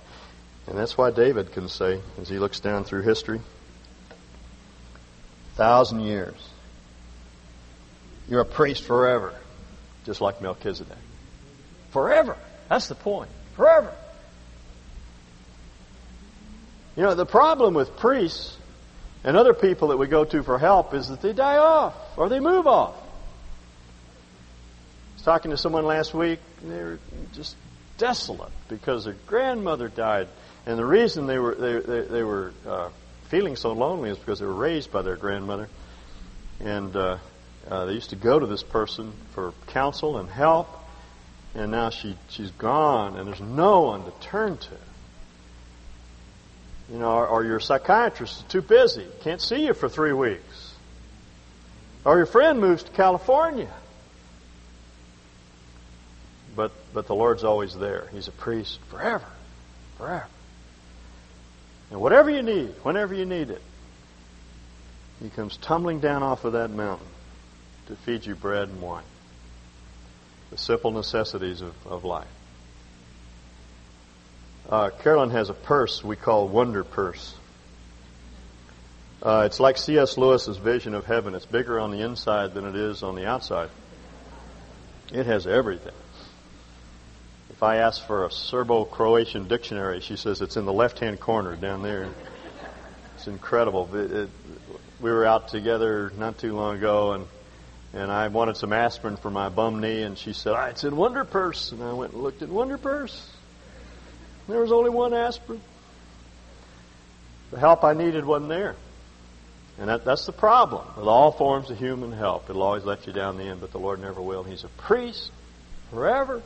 And 0.68 0.78
that's 0.78 0.98
why 0.98 1.12
David 1.12 1.52
can 1.52 1.68
say, 1.70 2.02
as 2.20 2.30
he 2.30 2.40
looks 2.40 2.60
down 2.60 2.86
through 2.86 3.02
history, 3.02 3.42
thousand 5.56 6.02
years. 6.02 6.36
You're 8.30 8.42
a 8.42 8.46
priest 8.46 8.84
forever, 8.84 9.34
just 10.06 10.22
like 10.22 10.42
Melchizedek. 10.42 10.98
Forever. 11.92 12.38
That's 12.70 12.88
the 12.88 12.96
point. 12.96 13.30
Forever. 13.56 13.94
You 16.96 17.04
know, 17.04 17.14
the 17.14 17.26
problem 17.26 17.74
with 17.74 17.98
priests 17.98 18.56
and 19.24 19.36
other 19.36 19.54
people 19.54 19.90
that 19.90 19.98
we 19.98 20.08
go 20.08 20.24
to 20.24 20.44
for 20.44 20.58
help 20.58 20.94
is 20.94 21.10
that 21.10 21.22
they 21.22 21.34
die 21.34 21.58
off 21.58 21.96
or 22.18 22.30
they 22.30 22.40
move 22.40 22.68
off. 22.68 22.96
I 22.96 23.02
was 25.16 25.24
talking 25.24 25.52
to 25.52 25.58
someone 25.58 25.86
last 25.86 26.14
week, 26.14 26.40
and 26.62 26.72
they 26.72 26.84
were 26.84 27.00
just 27.34 27.56
desolate 27.98 28.52
because 28.70 29.06
their 29.06 29.16
grandmother 29.28 29.88
died. 29.88 30.28
And 30.66 30.78
the 30.78 30.86
reason 30.86 31.28
they 31.28 31.40
were, 31.40 31.56
they, 31.56 31.80
they, 31.80 32.08
they 32.08 32.24
were 32.24 32.54
uh, 32.68 32.90
feeling 33.30 33.56
so 33.56 33.74
lonely 33.74 34.10
is 34.10 34.18
because 34.18 34.40
they 34.40 34.46
were 34.46 34.54
raised 34.54 34.92
by 34.92 35.02
their 35.02 35.16
grandmother. 35.16 35.70
And 36.60 36.96
uh, 36.96 37.18
uh, 37.70 37.86
they 37.86 37.94
used 37.94 38.12
to 38.12 38.16
go 38.16 38.40
to 38.40 38.46
this 38.46 38.64
person 38.64 39.12
for 39.32 39.54
counsel 39.68 40.18
and 40.18 40.30
help. 40.30 40.70
And 41.54 41.72
now 41.72 41.90
she, 41.90 42.16
she's 42.30 42.52
gone, 42.52 43.18
and 43.18 43.28
there's 43.28 43.42
no 43.42 43.82
one 43.82 44.04
to 44.04 44.12
turn 44.20 44.58
to. 44.58 44.78
You 46.92 47.00
know, 47.00 47.12
or, 47.12 47.28
or 47.28 47.44
your 47.46 47.60
psychiatrist 47.60 48.38
is 48.38 48.44
too 48.44 48.62
busy, 48.62 49.08
can't 49.22 49.42
see 49.42 49.66
you 49.66 49.74
for 49.74 49.90
three 49.90 50.14
weeks. 50.14 50.74
Or 52.04 52.18
your 52.18 52.28
friend 52.28 52.60
moves 52.60 52.84
to 52.84 52.92
California. 52.92 53.74
But, 56.56 56.72
but 56.94 57.08
the 57.08 57.16
Lord's 57.16 57.44
always 57.44 57.74
there. 57.74 58.08
He's 58.12 58.28
a 58.28 58.32
priest 58.32 58.80
forever. 58.90 59.26
Forever. 59.98 60.28
And 61.96 62.02
whatever 62.02 62.30
you 62.30 62.44
need, 62.44 62.72
whenever 62.84 63.14
you 63.14 63.26
need 63.26 63.50
it, 63.52 63.62
He 65.24 65.30
comes 65.30 65.56
tumbling 65.56 66.02
down 66.02 66.24
off 66.24 66.44
of 66.44 66.52
that 66.52 66.70
mountain 66.70 67.08
to 67.88 67.96
feed 67.96 68.26
you 68.26 68.36
bread 68.36 68.68
and 68.68 68.82
wine. 68.82 69.06
The 70.52 70.58
simple 70.58 70.92
necessities 70.92 71.62
of, 71.62 71.74
of 71.88 72.04
life. 72.04 72.28
Uh, 74.68 74.90
Carolyn 74.90 75.30
has 75.30 75.50
a 75.50 75.54
purse 75.54 76.04
we 76.04 76.18
call 76.18 76.50
Wonder 76.50 76.84
Purse. 76.84 77.34
Uh, 79.24 79.44
it's 79.46 79.62
like 79.62 79.78
C.S. 79.78 80.18
Lewis's 80.18 80.58
vision 80.58 80.96
of 80.96 81.06
heaven. 81.06 81.34
It's 81.34 81.46
bigger 81.46 81.80
on 81.80 81.92
the 81.92 82.02
inside 82.02 82.54
than 82.54 82.66
it 82.66 82.76
is 82.76 83.04
on 83.04 83.16
the 83.16 83.26
outside. 83.26 83.70
It 85.14 85.28
has 85.28 85.48
everything. 85.48 85.94
If 87.56 87.64
I 87.64 87.78
ask 87.78 88.06
for 88.06 88.26
a 88.26 88.32
Serbo-Croatian 88.32 89.48
dictionary, 89.48 90.02
she 90.02 90.18
says 90.18 90.42
it's 90.42 90.58
in 90.58 90.66
the 90.66 90.74
left-hand 90.74 91.22
corner 91.22 91.56
down 91.56 91.84
there. 91.84 92.10
It's 93.16 93.28
incredible. 93.28 93.90
It, 93.96 94.12
it, 94.12 94.30
we 95.00 95.10
were 95.10 95.26
out 95.26 95.48
together 95.48 96.12
not 96.18 96.38
too 96.38 96.54
long 96.54 96.76
ago, 96.76 97.14
and 97.14 97.28
and 97.94 98.12
I 98.12 98.28
wanted 98.28 98.58
some 98.58 98.74
aspirin 98.74 99.16
for 99.16 99.32
my 99.32 99.48
bum 99.48 99.80
knee, 99.80 100.04
and 100.04 100.18
she 100.18 100.34
said, 100.34 100.52
oh, 100.52 100.66
"It's 100.66 100.84
in 100.84 100.98
Wonder 100.98 101.24
Purse," 101.24 101.72
and 101.72 101.82
I 101.82 101.94
went 101.94 102.12
and 102.12 102.24
looked 102.24 102.42
at 102.42 102.50
Wonder 102.50 102.78
Purse. 102.78 103.32
There 104.50 104.60
was 104.60 104.74
only 104.74 104.90
one 104.90 105.14
aspirin. 105.14 105.62
The 107.52 107.60
help 107.60 107.86
I 107.86 107.94
needed 107.94 108.26
wasn't 108.26 108.50
there. 108.50 108.76
And 109.80 109.88
that, 109.88 110.04
that's 110.04 110.26
the 110.26 110.34
problem 110.34 110.86
with 110.98 111.08
all 111.08 111.32
forms 111.32 111.70
of 111.70 111.78
human 111.78 112.12
help. 112.12 112.50
It'll 112.50 112.64
always 112.64 112.84
let 112.84 113.08
you 113.08 113.14
down 113.14 113.38
the 113.38 113.46
end, 113.46 113.62
but 113.62 113.72
the 113.72 113.80
Lord 113.80 114.02
never 114.02 114.22
will. 114.22 114.44
He's 114.44 114.66
a 114.66 114.70
priest 114.70 115.32
forever 115.90 116.44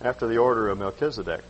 after 0.00 0.26
the 0.26 0.38
order 0.38 0.68
of 0.68 0.78
Melchizedek. 0.78 1.44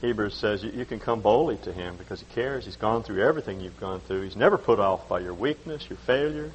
Hebrews 0.00 0.34
says 0.34 0.62
you, 0.62 0.70
you, 0.70 0.84
can 0.84 1.00
come 1.00 1.20
boldly 1.20 1.56
to 1.58 1.72
him 1.72 1.96
because 1.96 2.20
he 2.20 2.26
cares. 2.26 2.64
He's 2.64 2.76
gone 2.76 3.02
through 3.02 3.22
everything 3.22 3.60
you've 3.60 3.80
gone 3.80 4.00
through. 4.00 4.22
He's 4.22 4.36
never 4.36 4.58
put 4.58 4.78
off 4.78 5.08
by 5.08 5.20
your 5.20 5.34
weakness, 5.34 5.88
your 5.88 5.96
failure, 5.98 6.52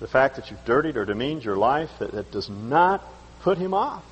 the 0.00 0.08
fact 0.08 0.36
that 0.36 0.50
you've 0.50 0.64
dirtied 0.64 0.96
or 0.96 1.04
demeaned 1.04 1.44
your 1.44 1.56
life. 1.56 1.90
That, 1.98 2.12
that 2.12 2.30
does 2.30 2.48
not 2.48 3.04
put 3.40 3.58
him 3.58 3.74
off. 3.74 4.04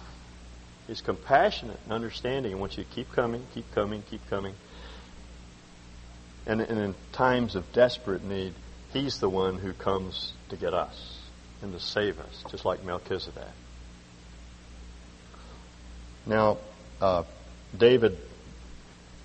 He's 0.87 1.01
compassionate 1.01 1.79
and 1.85 1.93
understanding 1.93 2.53
and 2.53 2.61
wants 2.61 2.77
you 2.77 2.85
to 2.85 2.91
keep 2.91 3.11
coming, 3.13 3.43
keep 3.55 3.73
coming, 3.75 4.03
keep 4.09 4.29
coming. 4.29 4.55
And, 6.47 6.61
and 6.61 6.79
in 6.79 6.95
times 7.13 7.57
of 7.57 7.73
desperate 7.73 8.23
need, 8.23 8.53
He's 8.93 9.19
the 9.19 9.29
one 9.29 9.59
who 9.59 9.73
comes 9.73 10.33
to 10.49 10.57
get 10.57 10.73
us 10.73 11.21
and 11.61 11.73
to 11.73 11.81
save 11.81 12.19
us, 12.19 12.45
just 12.51 12.65
like 12.65 12.85
Melchizedek. 12.85 13.43
Now, 16.27 16.59
uh, 17.01 17.23
David 17.77 18.19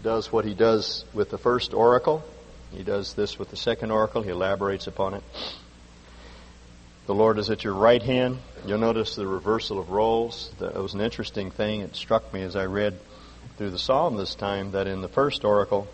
does 0.03 0.31
what 0.31 0.45
he 0.45 0.53
does 0.53 1.05
with 1.13 1.29
the 1.29 1.37
first 1.37 1.73
oracle. 1.73 2.23
He 2.71 2.83
does 2.83 3.13
this 3.13 3.37
with 3.37 3.49
the 3.49 3.57
second 3.57 3.91
oracle. 3.91 4.21
He 4.21 4.29
elaborates 4.29 4.87
upon 4.87 5.15
it. 5.15 5.23
The 7.07 7.15
Lord 7.15 7.39
is 7.39 7.49
at 7.49 7.63
your 7.63 7.73
right 7.73 8.01
hand. 8.01 8.37
You'll 8.65 8.77
notice 8.77 9.15
the 9.15 9.27
reversal 9.27 9.79
of 9.79 9.89
roles. 9.89 10.51
That 10.59 10.75
was 10.75 10.93
an 10.93 11.01
interesting 11.01 11.51
thing. 11.51 11.81
It 11.81 11.95
struck 11.95 12.31
me 12.33 12.43
as 12.43 12.55
I 12.55 12.65
read 12.65 12.99
through 13.57 13.71
the 13.71 13.79
psalm 13.79 14.17
this 14.17 14.35
time 14.35 14.71
that 14.71 14.87
in 14.87 15.01
the 15.01 15.09
first 15.09 15.43
oracle, 15.43 15.87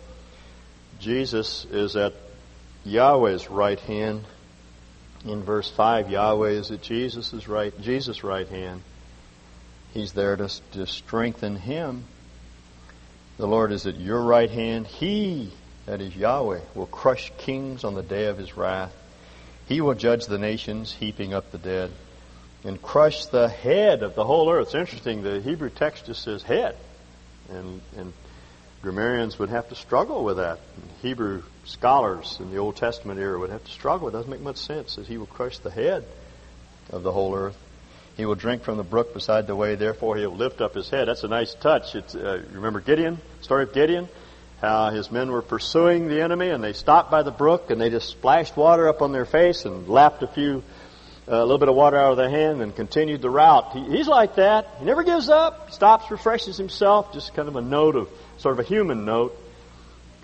Jesus 1.00 1.66
is 1.70 1.96
at 1.96 2.14
Yahweh's 2.84 3.48
right 3.48 3.80
hand. 3.80 4.24
In 5.24 5.42
verse 5.42 5.70
5, 5.70 6.10
Yahweh 6.10 6.50
is 6.50 6.70
at 6.70 6.82
Jesus' 6.82 7.48
right, 7.48 7.78
Jesus' 7.80 8.22
right 8.22 8.48
hand. 8.48 8.82
He's 9.94 10.12
there 10.12 10.36
to, 10.36 10.48
to 10.72 10.86
strengthen 10.86 11.56
him. 11.56 12.04
The 13.36 13.46
Lord 13.46 13.72
is 13.72 13.86
at 13.86 13.98
your 13.98 14.20
right 14.20 14.50
hand. 14.50 14.86
He, 14.86 15.52
that 15.86 16.00
is 16.00 16.14
Yahweh, 16.14 16.60
will 16.74 16.86
crush 16.86 17.32
kings 17.38 17.84
on 17.84 17.94
the 17.94 18.02
day 18.02 18.26
of 18.26 18.36
his 18.38 18.56
wrath. 18.56 18.94
He 19.66 19.80
will 19.80 19.94
judge 19.94 20.26
the 20.26 20.38
nations, 20.38 20.92
heaping 20.92 21.34
up 21.34 21.50
the 21.50 21.58
dead, 21.58 21.92
and 22.64 22.80
crush 22.80 23.26
the 23.26 23.48
head 23.48 24.02
of 24.02 24.14
the 24.14 24.24
whole 24.24 24.50
earth. 24.50 24.68
It's 24.68 24.74
interesting, 24.74 25.22
the 25.22 25.40
Hebrew 25.40 25.70
text 25.70 26.06
just 26.06 26.22
says 26.22 26.42
head. 26.42 26.76
And, 27.50 27.80
and 27.96 28.12
grammarians 28.82 29.38
would 29.38 29.50
have 29.50 29.68
to 29.68 29.74
struggle 29.74 30.24
with 30.24 30.38
that. 30.38 30.58
Hebrew 31.02 31.42
scholars 31.64 32.38
in 32.40 32.50
the 32.50 32.58
Old 32.58 32.76
Testament 32.76 33.20
era 33.20 33.38
would 33.38 33.50
have 33.50 33.64
to 33.64 33.70
struggle. 33.70 34.08
It 34.08 34.12
doesn't 34.12 34.30
make 34.30 34.40
much 34.40 34.56
sense, 34.56 34.96
that 34.96 35.06
he 35.06 35.18
will 35.18 35.26
crush 35.26 35.58
the 35.58 35.70
head 35.70 36.04
of 36.90 37.02
the 37.02 37.12
whole 37.12 37.34
earth. 37.34 37.56
He 38.18 38.26
will 38.26 38.34
drink 38.34 38.64
from 38.64 38.78
the 38.78 38.82
brook 38.82 39.14
beside 39.14 39.46
the 39.46 39.54
way, 39.54 39.76
therefore 39.76 40.16
he'll 40.16 40.34
lift 40.34 40.60
up 40.60 40.74
his 40.74 40.90
head. 40.90 41.06
That's 41.06 41.22
a 41.22 41.28
nice 41.28 41.54
touch. 41.54 41.94
It's, 41.94 42.16
uh, 42.16 42.42
remember 42.50 42.80
Gideon, 42.80 43.18
story 43.42 43.62
of 43.62 43.72
Gideon? 43.72 44.08
How 44.60 44.90
his 44.90 45.12
men 45.12 45.30
were 45.30 45.40
pursuing 45.40 46.08
the 46.08 46.20
enemy 46.20 46.48
and 46.48 46.62
they 46.62 46.72
stopped 46.72 47.12
by 47.12 47.22
the 47.22 47.30
brook 47.30 47.70
and 47.70 47.80
they 47.80 47.90
just 47.90 48.08
splashed 48.08 48.56
water 48.56 48.88
up 48.88 49.02
on 49.02 49.12
their 49.12 49.24
face 49.24 49.66
and 49.66 49.88
lapped 49.88 50.24
a 50.24 50.26
few, 50.26 50.64
uh, 51.28 51.36
a 51.36 51.42
little 51.42 51.58
bit 51.58 51.68
of 51.68 51.76
water 51.76 51.96
out 51.96 52.10
of 52.10 52.16
their 52.16 52.28
hand 52.28 52.60
and 52.60 52.74
continued 52.74 53.22
the 53.22 53.30
route. 53.30 53.70
He, 53.72 53.84
he's 53.84 54.08
like 54.08 54.34
that. 54.34 54.66
He 54.80 54.84
never 54.84 55.04
gives 55.04 55.28
up, 55.28 55.70
stops, 55.70 56.10
refreshes 56.10 56.56
himself, 56.56 57.12
just 57.14 57.34
kind 57.34 57.46
of 57.46 57.54
a 57.54 57.62
note 57.62 57.94
of, 57.94 58.08
sort 58.38 58.58
of 58.58 58.58
a 58.58 58.68
human 58.68 59.04
note. 59.04 59.38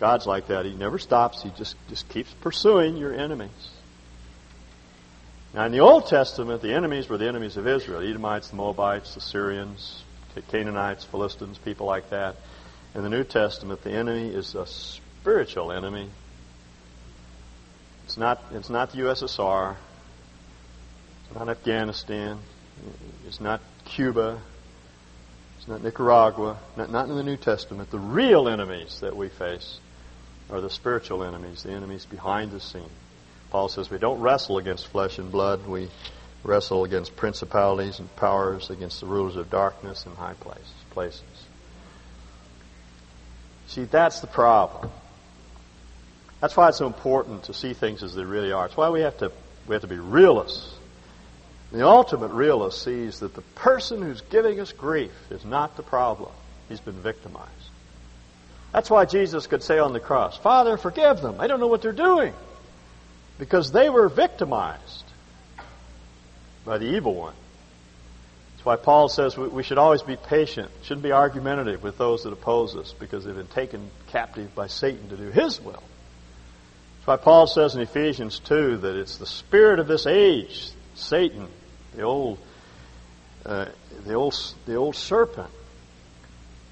God's 0.00 0.26
like 0.26 0.48
that. 0.48 0.64
He 0.64 0.74
never 0.74 0.98
stops. 0.98 1.44
He 1.44 1.50
just, 1.50 1.76
just 1.88 2.08
keeps 2.08 2.34
pursuing 2.40 2.96
your 2.96 3.14
enemies. 3.14 3.50
Now, 5.54 5.66
in 5.66 5.72
the 5.72 5.80
Old 5.80 6.08
Testament, 6.08 6.62
the 6.62 6.74
enemies 6.74 7.08
were 7.08 7.16
the 7.16 7.28
enemies 7.28 7.56
of 7.56 7.68
Israel 7.68 8.00
Edomites, 8.00 8.48
the 8.48 8.56
Moabites, 8.56 9.14
the 9.14 9.20
Syrians, 9.20 10.02
Canaanites, 10.50 11.04
Philistines, 11.04 11.58
people 11.58 11.86
like 11.86 12.10
that. 12.10 12.34
In 12.92 13.04
the 13.04 13.08
New 13.08 13.22
Testament, 13.22 13.80
the 13.84 13.92
enemy 13.92 14.34
is 14.34 14.56
a 14.56 14.66
spiritual 14.66 15.70
enemy. 15.70 16.10
It's 18.04 18.16
not, 18.16 18.42
it's 18.50 18.68
not 18.68 18.90
the 18.90 18.98
USSR. 18.98 19.76
It's 21.26 21.38
not 21.38 21.48
Afghanistan. 21.48 22.40
It's 23.28 23.40
not 23.40 23.60
Cuba. 23.84 24.40
It's 25.58 25.68
not 25.68 25.84
Nicaragua. 25.84 26.58
Not, 26.76 26.90
not 26.90 27.08
in 27.08 27.14
the 27.14 27.22
New 27.22 27.36
Testament. 27.36 27.92
The 27.92 27.98
real 28.00 28.48
enemies 28.48 28.98
that 29.02 29.16
we 29.16 29.28
face 29.28 29.78
are 30.50 30.60
the 30.60 30.70
spiritual 30.70 31.22
enemies, 31.22 31.62
the 31.62 31.70
enemies 31.70 32.06
behind 32.06 32.50
the 32.50 32.58
scene. 32.58 32.90
Paul 33.54 33.68
says 33.68 33.88
we 33.88 33.98
don't 33.98 34.18
wrestle 34.18 34.58
against 34.58 34.88
flesh 34.88 35.18
and 35.18 35.30
blood. 35.30 35.64
We 35.68 35.88
wrestle 36.42 36.82
against 36.82 37.14
principalities 37.14 38.00
and 38.00 38.16
powers, 38.16 38.68
against 38.68 38.98
the 38.98 39.06
rulers 39.06 39.36
of 39.36 39.48
darkness 39.48 40.06
in 40.06 40.12
high 40.16 40.34
places. 40.34 40.74
places. 40.90 41.22
See, 43.68 43.84
that's 43.84 44.18
the 44.18 44.26
problem. 44.26 44.90
That's 46.40 46.56
why 46.56 46.70
it's 46.70 46.78
so 46.78 46.88
important 46.88 47.44
to 47.44 47.54
see 47.54 47.74
things 47.74 48.02
as 48.02 48.16
they 48.16 48.24
really 48.24 48.50
are. 48.50 48.66
It's 48.66 48.76
why 48.76 48.90
we 48.90 49.02
have 49.02 49.18
to 49.18 49.30
we 49.68 49.76
have 49.76 49.82
to 49.82 49.88
be 49.88 50.00
realists. 50.00 50.74
The 51.70 51.86
ultimate 51.86 52.32
realist 52.32 52.82
sees 52.82 53.20
that 53.20 53.34
the 53.34 53.42
person 53.54 54.02
who's 54.02 54.20
giving 54.22 54.58
us 54.58 54.72
grief 54.72 55.12
is 55.30 55.44
not 55.44 55.76
the 55.76 55.84
problem. 55.84 56.32
He's 56.68 56.80
been 56.80 57.00
victimized. 57.00 57.50
That's 58.72 58.90
why 58.90 59.04
Jesus 59.04 59.46
could 59.46 59.62
say 59.62 59.78
on 59.78 59.92
the 59.92 60.00
cross, 60.00 60.36
Father, 60.36 60.76
forgive 60.76 61.20
them. 61.20 61.36
I 61.38 61.46
don't 61.46 61.60
know 61.60 61.68
what 61.68 61.82
they're 61.82 61.92
doing 61.92 62.34
because 63.38 63.72
they 63.72 63.90
were 63.90 64.08
victimized 64.08 65.04
by 66.64 66.78
the 66.78 66.96
evil 66.96 67.14
one. 67.14 67.34
That's 68.52 68.64
why 68.64 68.76
Paul 68.76 69.08
says 69.08 69.36
we 69.36 69.62
should 69.62 69.78
always 69.78 70.02
be 70.02 70.16
patient, 70.16 70.70
shouldn't 70.82 71.02
be 71.02 71.12
argumentative 71.12 71.82
with 71.82 71.98
those 71.98 72.22
that 72.22 72.32
oppose 72.32 72.76
us 72.76 72.94
because 72.98 73.24
they've 73.24 73.34
been 73.34 73.46
taken 73.48 73.90
captive 74.08 74.54
by 74.54 74.68
Satan 74.68 75.08
to 75.10 75.16
do 75.16 75.30
his 75.30 75.60
will. 75.60 75.82
That's 76.98 77.06
why 77.06 77.16
Paul 77.16 77.46
says 77.46 77.74
in 77.74 77.82
Ephesians 77.82 78.38
2 78.38 78.78
that 78.78 78.96
it's 78.96 79.18
the 79.18 79.26
spirit 79.26 79.80
of 79.80 79.86
this 79.86 80.06
age, 80.06 80.70
Satan, 80.94 81.48
the 81.94 82.02
old, 82.02 82.38
uh, 83.44 83.66
the 84.06 84.14
old, 84.14 84.34
the 84.64 84.76
old 84.76 84.96
serpent, 84.96 85.50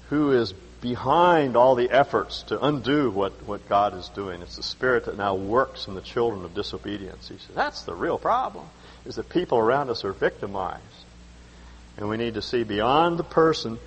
who 0.09 0.31
is 0.31 0.53
behind 0.83 1.55
all 1.55 1.75
the 1.75 1.89
efforts 1.89 2.43
to 2.43 2.61
undo 2.61 3.09
what, 3.09 3.31
what 3.47 3.67
God 3.69 3.97
is 3.97 4.09
doing. 4.09 4.41
It's 4.41 4.57
the 4.57 4.63
spirit 4.63 5.05
that 5.05 5.17
now 5.17 5.33
works 5.33 5.87
in 5.87 5.95
the 5.95 6.01
children 6.01 6.43
of 6.43 6.53
disobedience. 6.53 7.29
He 7.29 7.37
says, 7.37 7.55
that's 7.55 7.83
the 7.83 7.95
real 7.95 8.19
problem, 8.19 8.65
is 9.05 9.15
that 9.15 9.29
people 9.29 9.57
around 9.57 9.89
us 9.89 10.03
are 10.03 10.11
victimized. 10.11 10.83
And 11.95 12.09
we 12.09 12.17
need 12.17 12.33
to 12.33 12.41
see 12.41 12.63
beyond 12.63 13.17
the 13.17 13.23
person 13.23 13.79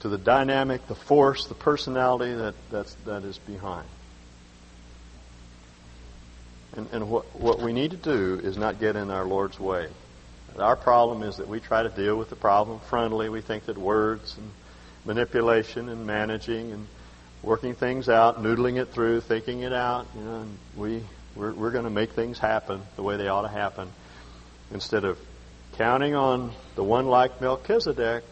to 0.00 0.10
the 0.10 0.18
dynamic, 0.18 0.86
the 0.88 0.94
force, 0.94 1.46
the 1.46 1.54
personality 1.54 2.34
that, 2.34 2.54
that's, 2.70 2.92
that 3.06 3.24
is 3.24 3.38
behind. 3.38 3.88
And, 6.76 6.86
and 6.92 7.10
what, 7.10 7.34
what 7.34 7.60
we 7.60 7.72
need 7.72 7.92
to 7.92 7.96
do 7.96 8.38
is 8.44 8.58
not 8.58 8.78
get 8.78 8.94
in 8.94 9.10
our 9.10 9.24
Lord's 9.24 9.58
way. 9.58 9.88
Our 10.58 10.76
problem 10.76 11.22
is 11.22 11.38
that 11.38 11.48
we 11.48 11.60
try 11.60 11.82
to 11.82 11.88
deal 11.88 12.16
with 12.16 12.28
the 12.28 12.36
problem 12.36 12.78
frontally. 12.90 13.32
We 13.32 13.40
think 13.40 13.64
that 13.66 13.78
words 13.78 14.36
and 14.36 14.50
manipulation 15.04 15.88
and 15.88 16.06
managing 16.06 16.72
and 16.72 16.86
working 17.42 17.74
things 17.74 18.08
out, 18.08 18.42
noodling 18.42 18.80
it 18.80 18.88
through, 18.88 19.20
thinking 19.20 19.60
it 19.60 19.72
out. 19.72 20.06
You 20.14 20.22
know, 20.22 20.40
and 20.40 20.58
we 20.76 21.02
we're, 21.34 21.52
we're 21.52 21.70
going 21.70 21.84
to 21.84 21.90
make 21.90 22.12
things 22.12 22.38
happen 22.38 22.82
the 22.96 23.02
way 23.02 23.16
they 23.16 23.28
ought 23.28 23.42
to 23.42 23.48
happen, 23.48 23.88
instead 24.72 25.04
of 25.04 25.18
counting 25.76 26.14
on 26.14 26.52
the 26.74 26.84
one 26.84 27.06
like 27.06 27.40
Melchizedek 27.40 28.24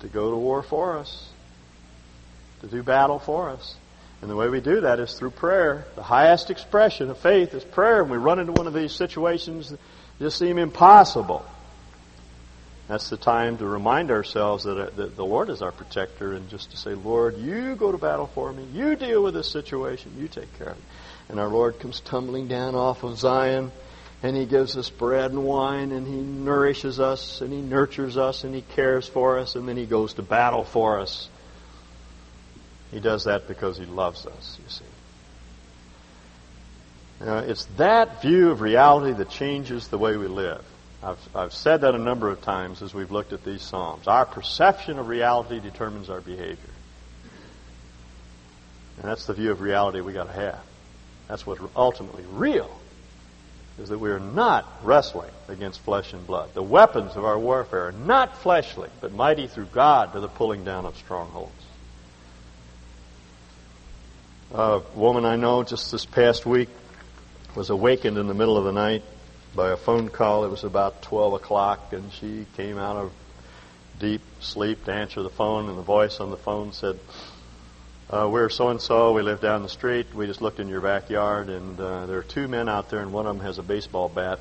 to 0.00 0.08
go 0.08 0.30
to 0.30 0.36
war 0.36 0.62
for 0.62 0.98
us, 0.98 1.30
to 2.60 2.66
do 2.66 2.82
battle 2.82 3.18
for 3.18 3.50
us. 3.50 3.76
And 4.20 4.30
the 4.30 4.36
way 4.36 4.48
we 4.48 4.60
do 4.60 4.80
that 4.82 5.00
is 5.00 5.14
through 5.14 5.30
prayer. 5.30 5.86
The 5.96 6.02
highest 6.02 6.50
expression 6.50 7.10
of 7.10 7.18
faith 7.18 7.52
is 7.52 7.62
prayer. 7.62 8.00
And 8.00 8.10
we 8.10 8.16
run 8.16 8.38
into 8.38 8.52
one 8.52 8.66
of 8.66 8.72
these 8.72 8.92
situations 8.92 9.68
that 9.68 9.78
just 10.18 10.38
seem 10.38 10.56
impossible. 10.56 11.44
That's 12.86 13.08
the 13.08 13.16
time 13.16 13.56
to 13.58 13.66
remind 13.66 14.10
ourselves 14.10 14.64
that, 14.64 14.78
uh, 14.78 14.90
that 14.96 15.16
the 15.16 15.24
Lord 15.24 15.48
is 15.48 15.62
our 15.62 15.72
protector 15.72 16.34
and 16.34 16.50
just 16.50 16.70
to 16.72 16.76
say, 16.76 16.94
Lord, 16.94 17.38
you 17.38 17.76
go 17.76 17.90
to 17.90 17.96
battle 17.96 18.26
for 18.26 18.52
me. 18.52 18.66
You 18.72 18.94
deal 18.94 19.22
with 19.22 19.34
this 19.34 19.50
situation. 19.50 20.12
You 20.18 20.28
take 20.28 20.56
care 20.58 20.68
of 20.68 20.76
it. 20.76 20.84
And 21.30 21.40
our 21.40 21.48
Lord 21.48 21.78
comes 21.78 22.00
tumbling 22.00 22.46
down 22.46 22.74
off 22.74 23.02
of 23.02 23.18
Zion 23.18 23.72
and 24.22 24.36
He 24.36 24.44
gives 24.44 24.76
us 24.76 24.90
bread 24.90 25.30
and 25.30 25.44
wine 25.44 25.92
and 25.92 26.06
He 26.06 26.16
nourishes 26.16 27.00
us 27.00 27.40
and 27.40 27.50
He 27.50 27.62
nurtures 27.62 28.18
us 28.18 28.44
and 28.44 28.54
He 28.54 28.60
cares 28.60 29.08
for 29.08 29.38
us 29.38 29.54
and 29.54 29.66
then 29.66 29.78
He 29.78 29.86
goes 29.86 30.14
to 30.14 30.22
battle 30.22 30.64
for 30.64 31.00
us. 31.00 31.30
He 32.90 33.00
does 33.00 33.24
that 33.24 33.48
because 33.48 33.78
He 33.78 33.86
loves 33.86 34.26
us, 34.26 34.58
you 34.62 34.68
see. 34.68 34.84
It's 37.50 37.64
that 37.76 38.20
view 38.20 38.50
of 38.50 38.60
reality 38.60 39.16
that 39.16 39.30
changes 39.30 39.88
the 39.88 39.96
way 39.96 40.18
we 40.18 40.26
live. 40.26 40.62
I've, 41.04 41.36
I've 41.36 41.52
said 41.52 41.82
that 41.82 41.94
a 41.94 41.98
number 41.98 42.30
of 42.30 42.40
times 42.40 42.80
as 42.80 42.94
we've 42.94 43.10
looked 43.10 43.34
at 43.34 43.44
these 43.44 43.60
Psalms. 43.60 44.08
Our 44.08 44.24
perception 44.24 44.98
of 44.98 45.08
reality 45.08 45.60
determines 45.60 46.08
our 46.08 46.20
behavior. 46.20 46.56
And 48.96 49.04
that's 49.04 49.26
the 49.26 49.34
view 49.34 49.50
of 49.50 49.60
reality 49.60 50.00
we 50.00 50.14
got 50.14 50.28
to 50.28 50.32
have. 50.32 50.60
That's 51.28 51.46
what's 51.46 51.60
ultimately 51.76 52.24
real, 52.30 52.70
is 53.78 53.90
that 53.90 53.98
we 53.98 54.10
are 54.10 54.20
not 54.20 54.66
wrestling 54.82 55.30
against 55.48 55.80
flesh 55.80 56.14
and 56.14 56.26
blood. 56.26 56.54
The 56.54 56.62
weapons 56.62 57.16
of 57.16 57.24
our 57.24 57.38
warfare 57.38 57.88
are 57.88 57.92
not 57.92 58.38
fleshly, 58.38 58.88
but 59.02 59.12
mighty 59.12 59.46
through 59.46 59.66
God 59.66 60.14
to 60.14 60.20
the 60.20 60.28
pulling 60.28 60.64
down 60.64 60.86
of 60.86 60.96
strongholds. 60.96 61.52
A 64.54 64.80
woman 64.94 65.26
I 65.26 65.36
know 65.36 65.64
just 65.64 65.92
this 65.92 66.06
past 66.06 66.46
week 66.46 66.68
was 67.54 67.68
awakened 67.68 68.16
in 68.16 68.26
the 68.26 68.34
middle 68.34 68.56
of 68.56 68.64
the 68.64 68.72
night 68.72 69.02
by 69.54 69.70
a 69.70 69.76
phone 69.76 70.08
call. 70.08 70.44
It 70.44 70.50
was 70.50 70.64
about 70.64 71.02
12 71.02 71.34
o'clock, 71.34 71.92
and 71.92 72.12
she 72.12 72.46
came 72.56 72.78
out 72.78 72.96
of 72.96 73.12
deep 73.98 74.22
sleep 74.40 74.84
to 74.84 74.92
answer 74.92 75.22
the 75.22 75.30
phone, 75.30 75.68
and 75.68 75.78
the 75.78 75.82
voice 75.82 76.20
on 76.20 76.30
the 76.30 76.36
phone 76.36 76.72
said, 76.72 76.98
uh, 78.10 78.28
we're 78.30 78.50
so 78.50 78.68
and 78.68 78.80
so. 78.80 79.12
We 79.12 79.22
live 79.22 79.40
down 79.40 79.62
the 79.62 79.68
street. 79.68 80.14
We 80.14 80.26
just 80.26 80.42
looked 80.42 80.60
in 80.60 80.68
your 80.68 80.82
backyard, 80.82 81.48
and 81.48 81.80
uh, 81.80 82.06
there 82.06 82.18
are 82.18 82.22
two 82.22 82.48
men 82.48 82.68
out 82.68 82.90
there, 82.90 83.00
and 83.00 83.12
one 83.12 83.26
of 83.26 83.36
them 83.36 83.46
has 83.46 83.58
a 83.58 83.62
baseball 83.62 84.08
bat. 84.08 84.40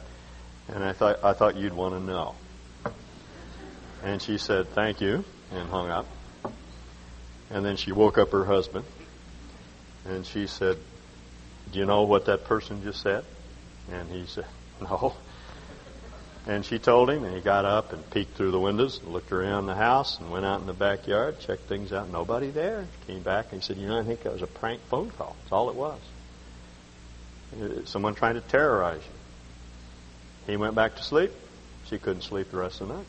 And 0.67 0.83
I 0.83 0.91
thought 0.93 1.23
I 1.23 1.33
thought 1.33 1.55
you'd 1.55 1.73
want 1.73 1.93
to 1.93 1.99
know. 1.99 2.35
And 4.03 4.21
she 4.21 4.37
said, 4.37 4.69
"Thank 4.69 5.01
you," 5.01 5.23
and 5.51 5.69
hung 5.69 5.89
up. 5.89 6.05
And 7.49 7.65
then 7.65 7.77
she 7.77 7.91
woke 7.91 8.17
up 8.17 8.31
her 8.31 8.45
husband, 8.45 8.85
and 10.05 10.25
she 10.25 10.47
said, 10.47 10.77
"Do 11.71 11.79
you 11.79 11.85
know 11.85 12.03
what 12.03 12.25
that 12.25 12.43
person 12.43 12.83
just 12.83 13.01
said?" 13.01 13.23
And 13.91 14.09
he 14.09 14.25
said, 14.25 14.45
"No." 14.83 15.15
And 16.45 16.65
she 16.65 16.77
told 16.77 17.09
him, 17.09 17.23
and 17.23 17.33
he 17.33 17.41
got 17.41 17.63
up 17.63 17.93
and 17.93 18.09
peeked 18.11 18.35
through 18.35 18.51
the 18.51 18.59
windows 18.59 18.99
and 18.99 19.13
looked 19.13 19.31
around 19.31 19.65
the 19.65 19.75
house 19.75 20.19
and 20.19 20.29
went 20.29 20.45
out 20.45 20.59
in 20.59 20.67
the 20.67 20.73
backyard, 20.73 21.39
checked 21.39 21.69
things 21.69 21.93
out. 21.93 22.09
Nobody 22.09 22.49
there. 22.49 22.85
Came 23.07 23.21
back 23.21 23.53
and 23.53 23.61
he 23.61 23.65
said, 23.65 23.77
You 23.77 23.87
know, 23.87 23.97
I 23.97 24.03
think 24.03 24.23
that 24.23 24.33
was 24.33 24.41
a 24.41 24.47
prank 24.47 24.81
phone 24.89 25.09
call. 25.11 25.37
That's 25.41 25.51
all 25.53 25.69
it 25.69 25.75
was. 25.75 25.99
Uh, 27.61 27.85
someone 27.85 28.13
trying 28.13 28.35
to 28.35 28.41
terrorize 28.41 29.01
you. 29.01 30.51
He 30.51 30.57
went 30.57 30.75
back 30.75 30.97
to 30.97 31.03
sleep. 31.03 31.31
She 31.85 31.97
couldn't 31.97 32.23
sleep 32.23 32.51
the 32.51 32.57
rest 32.57 32.81
of 32.81 32.89
the 32.89 32.95
night. 32.95 33.07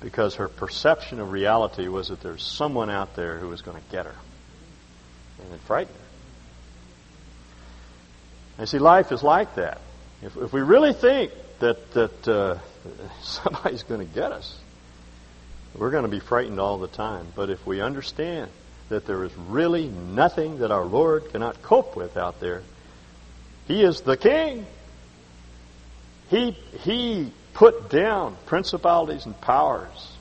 Because 0.00 0.34
her 0.36 0.48
perception 0.48 1.20
of 1.20 1.30
reality 1.30 1.86
was 1.86 2.08
that 2.08 2.20
there's 2.20 2.42
someone 2.42 2.90
out 2.90 3.14
there 3.14 3.38
who 3.38 3.48
was 3.48 3.62
going 3.62 3.76
to 3.76 3.90
get 3.92 4.06
her. 4.06 4.16
And 5.44 5.52
it 5.54 5.60
frightened 5.60 5.96
her. 5.96 6.02
And 8.58 8.68
see, 8.68 8.80
life 8.80 9.12
is 9.12 9.22
like 9.22 9.54
that. 9.54 9.80
If, 10.22 10.36
if 10.36 10.52
we 10.52 10.60
really 10.60 10.92
think 10.92 11.32
that 11.58 11.92
that 11.92 12.28
uh, 12.28 12.58
somebody's 13.22 13.82
going 13.82 14.06
to 14.06 14.14
get 14.14 14.32
us. 14.32 14.58
We're 15.74 15.90
going 15.90 16.04
to 16.04 16.10
be 16.10 16.20
frightened 16.20 16.60
all 16.60 16.78
the 16.78 16.88
time. 16.88 17.26
But 17.34 17.48
if 17.48 17.66
we 17.66 17.80
understand 17.80 18.50
that 18.88 19.06
there 19.06 19.24
is 19.24 19.32
really 19.48 19.88
nothing 19.88 20.58
that 20.58 20.70
our 20.70 20.84
Lord 20.84 21.30
cannot 21.32 21.62
cope 21.62 21.96
with 21.96 22.16
out 22.16 22.40
there, 22.40 22.62
He 23.66 23.82
is 23.82 24.02
the 24.02 24.16
King. 24.16 24.66
He 26.28 26.52
He 26.80 27.32
put 27.54 27.90
down 27.90 28.36
principalities 28.46 29.26
and 29.26 29.38
powers 29.40 30.12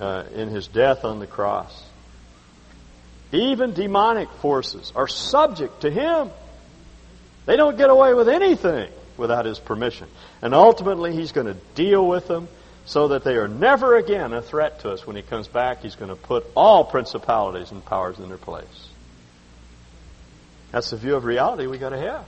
uh, 0.00 0.24
in 0.34 0.48
His 0.48 0.66
death 0.66 1.04
on 1.04 1.18
the 1.18 1.26
cross. 1.26 1.84
Even 3.32 3.74
demonic 3.74 4.30
forces 4.40 4.92
are 4.94 5.08
subject 5.08 5.82
to 5.82 5.90
Him. 5.90 6.30
They 7.46 7.56
don't 7.56 7.78
get 7.78 7.90
away 7.90 8.12
with 8.12 8.28
anything 8.28 8.90
without 9.16 9.46
his 9.46 9.58
permission. 9.58 10.08
And 10.42 10.54
ultimately, 10.54 11.14
he's 11.14 11.32
going 11.32 11.46
to 11.46 11.56
deal 11.74 12.06
with 12.06 12.28
them 12.28 12.48
so 12.84 13.08
that 13.08 13.24
they 13.24 13.36
are 13.36 13.48
never 13.48 13.96
again 13.96 14.32
a 14.32 14.42
threat 14.42 14.80
to 14.80 14.90
us. 14.90 15.06
When 15.06 15.16
he 15.16 15.22
comes 15.22 15.48
back, 15.48 15.82
he's 15.82 15.96
going 15.96 16.10
to 16.10 16.16
put 16.16 16.44
all 16.56 16.84
principalities 16.84 17.70
and 17.70 17.84
powers 17.84 18.18
in 18.18 18.28
their 18.28 18.38
place. 18.38 18.88
That's 20.72 20.90
the 20.90 20.96
view 20.96 21.14
of 21.14 21.24
reality 21.24 21.66
we 21.66 21.78
got 21.78 21.90
to 21.90 21.98
have. 21.98 22.26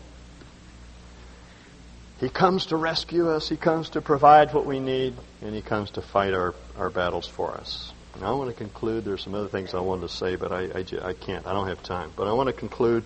He 2.20 2.28
comes 2.28 2.66
to 2.66 2.76
rescue 2.76 3.30
us, 3.30 3.48
he 3.48 3.56
comes 3.56 3.90
to 3.90 4.00
provide 4.00 4.52
what 4.52 4.66
we 4.66 4.80
need, 4.80 5.14
and 5.40 5.54
he 5.54 5.62
comes 5.62 5.92
to 5.92 6.02
fight 6.02 6.34
our, 6.34 6.52
our 6.76 6.90
battles 6.90 7.28
for 7.28 7.52
us. 7.52 7.92
Now, 8.20 8.32
I 8.32 8.36
want 8.36 8.50
to 8.50 8.56
conclude. 8.56 9.04
There's 9.04 9.22
some 9.22 9.34
other 9.34 9.46
things 9.46 9.72
I 9.72 9.78
wanted 9.78 10.08
to 10.08 10.08
say, 10.08 10.34
but 10.34 10.50
I, 10.50 10.62
I, 10.64 11.08
I 11.10 11.12
can't. 11.12 11.46
I 11.46 11.52
don't 11.52 11.68
have 11.68 11.80
time. 11.84 12.10
But 12.16 12.26
I 12.26 12.32
want 12.32 12.48
to 12.48 12.52
conclude 12.52 13.04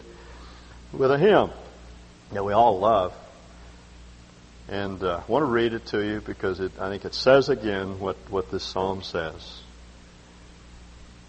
with 0.95 1.11
a 1.11 1.19
hymn 1.19 1.51
that 2.33 2.45
we 2.45 2.53
all 2.53 2.79
love. 2.79 3.15
And 4.69 5.03
uh, 5.03 5.21
I 5.27 5.31
want 5.31 5.43
to 5.43 5.51
read 5.51 5.73
it 5.73 5.87
to 5.87 6.01
you 6.01 6.21
because 6.21 6.61
it, 6.61 6.73
I 6.79 6.89
think 6.89 7.05
it 7.05 7.15
says 7.15 7.49
again 7.49 7.99
what, 7.99 8.17
what 8.31 8.51
this 8.51 8.65
psalm 8.65 9.03
says. 9.03 9.61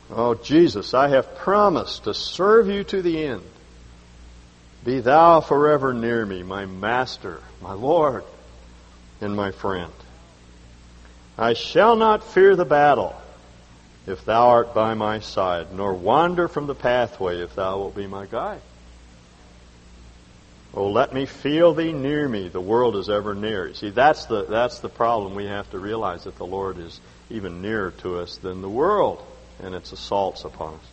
Oh, 0.09 0.35
Jesus, 0.35 0.93
I 0.93 1.09
have 1.09 1.35
promised 1.35 2.03
to 2.03 2.13
serve 2.13 2.67
you 2.67 2.83
to 2.85 3.01
the 3.01 3.25
end. 3.25 3.43
Be 4.85 4.99
thou 4.99 5.39
forever 5.39 5.93
near 5.93 6.25
me, 6.25 6.43
my 6.43 6.65
master, 6.65 7.41
my 7.61 7.73
Lord, 7.73 8.23
and 9.21 9.35
my 9.35 9.51
friend. 9.51 9.91
I 11.37 11.53
shall 11.53 11.95
not 11.95 12.23
fear 12.23 12.55
the 12.55 12.65
battle 12.65 13.15
if 14.05 14.25
thou 14.25 14.49
art 14.49 14.73
by 14.73 14.93
my 14.93 15.19
side, 15.19 15.73
nor 15.73 15.93
wander 15.93 16.47
from 16.47 16.67
the 16.67 16.75
pathway 16.75 17.41
if 17.41 17.55
thou 17.55 17.79
wilt 17.79 17.95
be 17.95 18.07
my 18.07 18.25
guide. 18.25 18.61
Oh, 20.75 20.89
let 20.89 21.13
me 21.13 21.27
feel 21.27 21.73
thee 21.73 21.93
near 21.93 22.27
me. 22.27 22.47
The 22.47 22.59
world 22.59 22.95
is 22.95 23.09
ever 23.09 23.35
near. 23.35 23.73
See, 23.75 23.91
that's 23.91 24.25
the, 24.25 24.45
that's 24.45 24.79
the 24.79 24.89
problem. 24.89 25.35
We 25.35 25.45
have 25.45 25.69
to 25.71 25.79
realize 25.79 26.23
that 26.23 26.37
the 26.37 26.45
Lord 26.45 26.79
is 26.79 26.99
even 27.29 27.61
nearer 27.61 27.91
to 27.99 28.17
us 28.19 28.37
than 28.37 28.61
the 28.61 28.69
world 28.69 29.23
and 29.61 29.75
its 29.75 29.91
assaults 29.91 30.45
upon 30.45 30.73
us. 30.73 30.85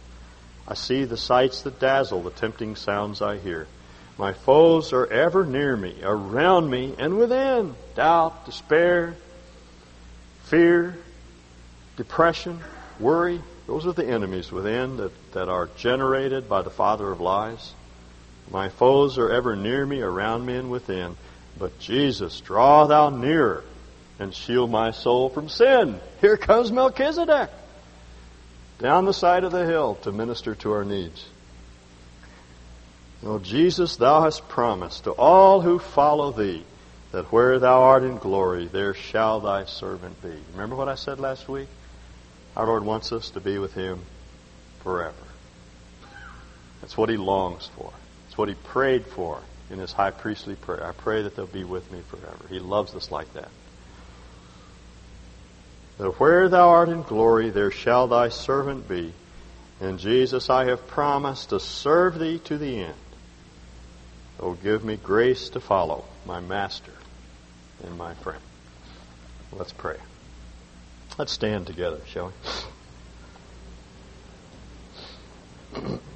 I 0.68 0.74
see 0.74 1.04
the 1.04 1.16
sights 1.16 1.62
that 1.62 1.80
dazzle, 1.80 2.22
the 2.22 2.30
tempting 2.30 2.76
sounds 2.76 3.22
I 3.22 3.38
hear. 3.38 3.66
My 4.18 4.34
foes 4.34 4.92
are 4.92 5.06
ever 5.06 5.46
near 5.46 5.74
me, 5.76 5.96
around 6.02 6.68
me, 6.68 6.94
and 6.98 7.16
within. 7.16 7.74
Doubt, 7.94 8.44
despair, 8.44 9.16
fear, 10.44 10.96
depression, 11.96 12.60
worry. 12.98 13.40
Those 13.66 13.86
are 13.86 13.94
the 13.94 14.06
enemies 14.06 14.52
within 14.52 14.98
that, 14.98 15.32
that 15.32 15.48
are 15.48 15.70
generated 15.78 16.50
by 16.50 16.60
the 16.60 16.70
father 16.70 17.10
of 17.10 17.20
lies. 17.20 17.72
My 18.50 18.68
foes 18.68 19.18
are 19.18 19.30
ever 19.30 19.54
near 19.56 19.86
me, 19.86 20.00
around 20.00 20.44
me, 20.44 20.56
and 20.56 20.70
within. 20.70 21.16
But 21.58 21.78
Jesus, 21.78 22.40
draw 22.40 22.86
thou 22.86 23.10
nearer 23.10 23.64
and 24.18 24.34
shield 24.34 24.70
my 24.70 24.90
soul 24.90 25.28
from 25.28 25.48
sin. 25.48 26.00
Here 26.20 26.36
comes 26.36 26.72
Melchizedek 26.72 27.50
down 28.78 29.04
the 29.04 29.12
side 29.12 29.44
of 29.44 29.52
the 29.52 29.66
hill 29.66 29.96
to 30.02 30.12
minister 30.12 30.54
to 30.56 30.72
our 30.72 30.84
needs. 30.84 31.24
O 33.24 33.38
Jesus, 33.38 33.96
thou 33.96 34.22
hast 34.22 34.48
promised 34.48 35.04
to 35.04 35.12
all 35.12 35.60
who 35.60 35.78
follow 35.78 36.32
thee 36.32 36.64
that 37.12 37.32
where 37.32 37.58
thou 37.58 37.82
art 37.82 38.02
in 38.02 38.16
glory, 38.16 38.66
there 38.66 38.94
shall 38.94 39.40
thy 39.40 39.64
servant 39.64 40.22
be. 40.22 40.32
Remember 40.52 40.76
what 40.76 40.88
I 40.88 40.94
said 40.94 41.20
last 41.20 41.48
week? 41.48 41.68
Our 42.56 42.66
Lord 42.66 42.84
wants 42.84 43.12
us 43.12 43.30
to 43.30 43.40
be 43.40 43.58
with 43.58 43.74
him 43.74 44.00
forever. 44.82 45.14
That's 46.80 46.96
what 46.96 47.10
he 47.10 47.16
longs 47.16 47.68
for. 47.76 47.92
It's 48.30 48.38
what 48.38 48.48
he 48.48 48.54
prayed 48.54 49.06
for 49.06 49.42
in 49.70 49.80
his 49.80 49.92
high 49.92 50.12
priestly 50.12 50.54
prayer. 50.54 50.86
I 50.86 50.92
pray 50.92 51.22
that 51.22 51.34
they'll 51.34 51.48
be 51.48 51.64
with 51.64 51.90
me 51.90 52.00
forever. 52.02 52.44
He 52.48 52.60
loves 52.60 52.94
us 52.94 53.10
like 53.10 53.34
that. 53.34 53.48
That 55.98 56.20
where 56.20 56.48
thou 56.48 56.68
art 56.68 56.90
in 56.90 57.02
glory, 57.02 57.50
there 57.50 57.72
shall 57.72 58.06
thy 58.06 58.28
servant 58.28 58.88
be. 58.88 59.12
And 59.80 59.98
Jesus, 59.98 60.48
I 60.48 60.66
have 60.66 60.86
promised 60.86 61.50
to 61.50 61.58
serve 61.58 62.20
thee 62.20 62.38
to 62.44 62.56
the 62.56 62.84
end. 62.84 62.94
Oh, 64.38 64.52
give 64.52 64.84
me 64.84 64.96
grace 64.96 65.48
to 65.50 65.58
follow 65.58 66.04
my 66.24 66.38
master 66.38 66.92
and 67.82 67.98
my 67.98 68.14
friend. 68.14 68.42
Let's 69.52 69.72
pray. 69.72 69.96
Let's 71.18 71.32
stand 71.32 71.66
together, 71.66 71.98
shall 72.06 72.32
we? 75.74 75.98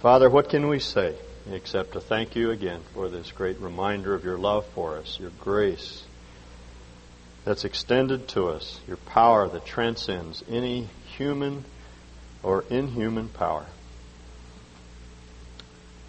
Father, 0.00 0.30
what 0.30 0.48
can 0.48 0.68
we 0.68 0.78
say 0.78 1.14
except 1.52 1.92
to 1.92 2.00
thank 2.00 2.34
you 2.34 2.50
again 2.52 2.80
for 2.94 3.10
this 3.10 3.32
great 3.32 3.60
reminder 3.60 4.14
of 4.14 4.24
your 4.24 4.38
love 4.38 4.64
for 4.68 4.96
us, 4.96 5.20
your 5.20 5.32
grace 5.40 6.04
that's 7.44 7.66
extended 7.66 8.26
to 8.28 8.48
us, 8.48 8.80
your 8.88 8.96
power 8.96 9.46
that 9.46 9.66
transcends 9.66 10.42
any 10.48 10.88
human 11.18 11.66
or 12.42 12.64
inhuman 12.70 13.28
power. 13.28 13.66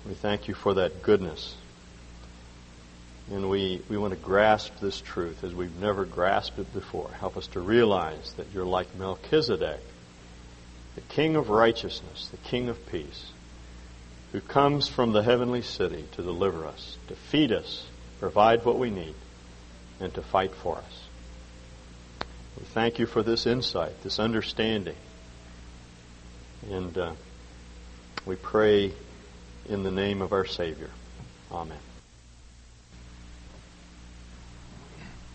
We 0.07 0.13
thank 0.13 0.47
you 0.47 0.53
for 0.53 0.75
that 0.75 1.03
goodness. 1.03 1.53
And 3.29 3.49
we, 3.49 3.81
we 3.89 3.97
want 3.97 4.13
to 4.13 4.19
grasp 4.19 4.71
this 4.79 5.01
truth 5.01 5.43
as 5.43 5.53
we've 5.53 5.77
never 5.81 6.05
grasped 6.05 6.59
it 6.59 6.73
before. 6.73 7.09
Help 7.19 7.35
us 7.35 7.47
to 7.47 7.59
realize 7.59 8.31
that 8.37 8.47
you're 8.53 8.63
like 8.63 8.95
Melchizedek, 8.95 9.81
the 10.95 11.01
King 11.01 11.35
of 11.35 11.49
righteousness, 11.49 12.29
the 12.29 12.37
King 12.37 12.69
of 12.69 12.89
peace 12.89 13.30
who 14.31 14.41
comes 14.41 14.87
from 14.87 15.11
the 15.11 15.23
heavenly 15.23 15.61
city 15.61 16.05
to 16.13 16.21
deliver 16.21 16.65
us, 16.65 16.97
to 17.07 17.15
feed 17.15 17.51
us, 17.51 17.85
provide 18.19 18.63
what 18.63 18.79
we 18.79 18.89
need, 18.89 19.15
and 19.99 20.13
to 20.13 20.21
fight 20.21 20.53
for 20.55 20.77
us. 20.77 21.03
We 22.57 22.65
thank 22.65 22.99
you 22.99 23.05
for 23.05 23.23
this 23.23 23.45
insight, 23.45 24.01
this 24.03 24.19
understanding. 24.19 24.95
And 26.69 26.97
uh, 26.97 27.13
we 28.25 28.35
pray 28.35 28.93
in 29.67 29.83
the 29.83 29.91
name 29.91 30.21
of 30.21 30.31
our 30.31 30.45
Savior. 30.45 30.89
Amen. 31.51 31.90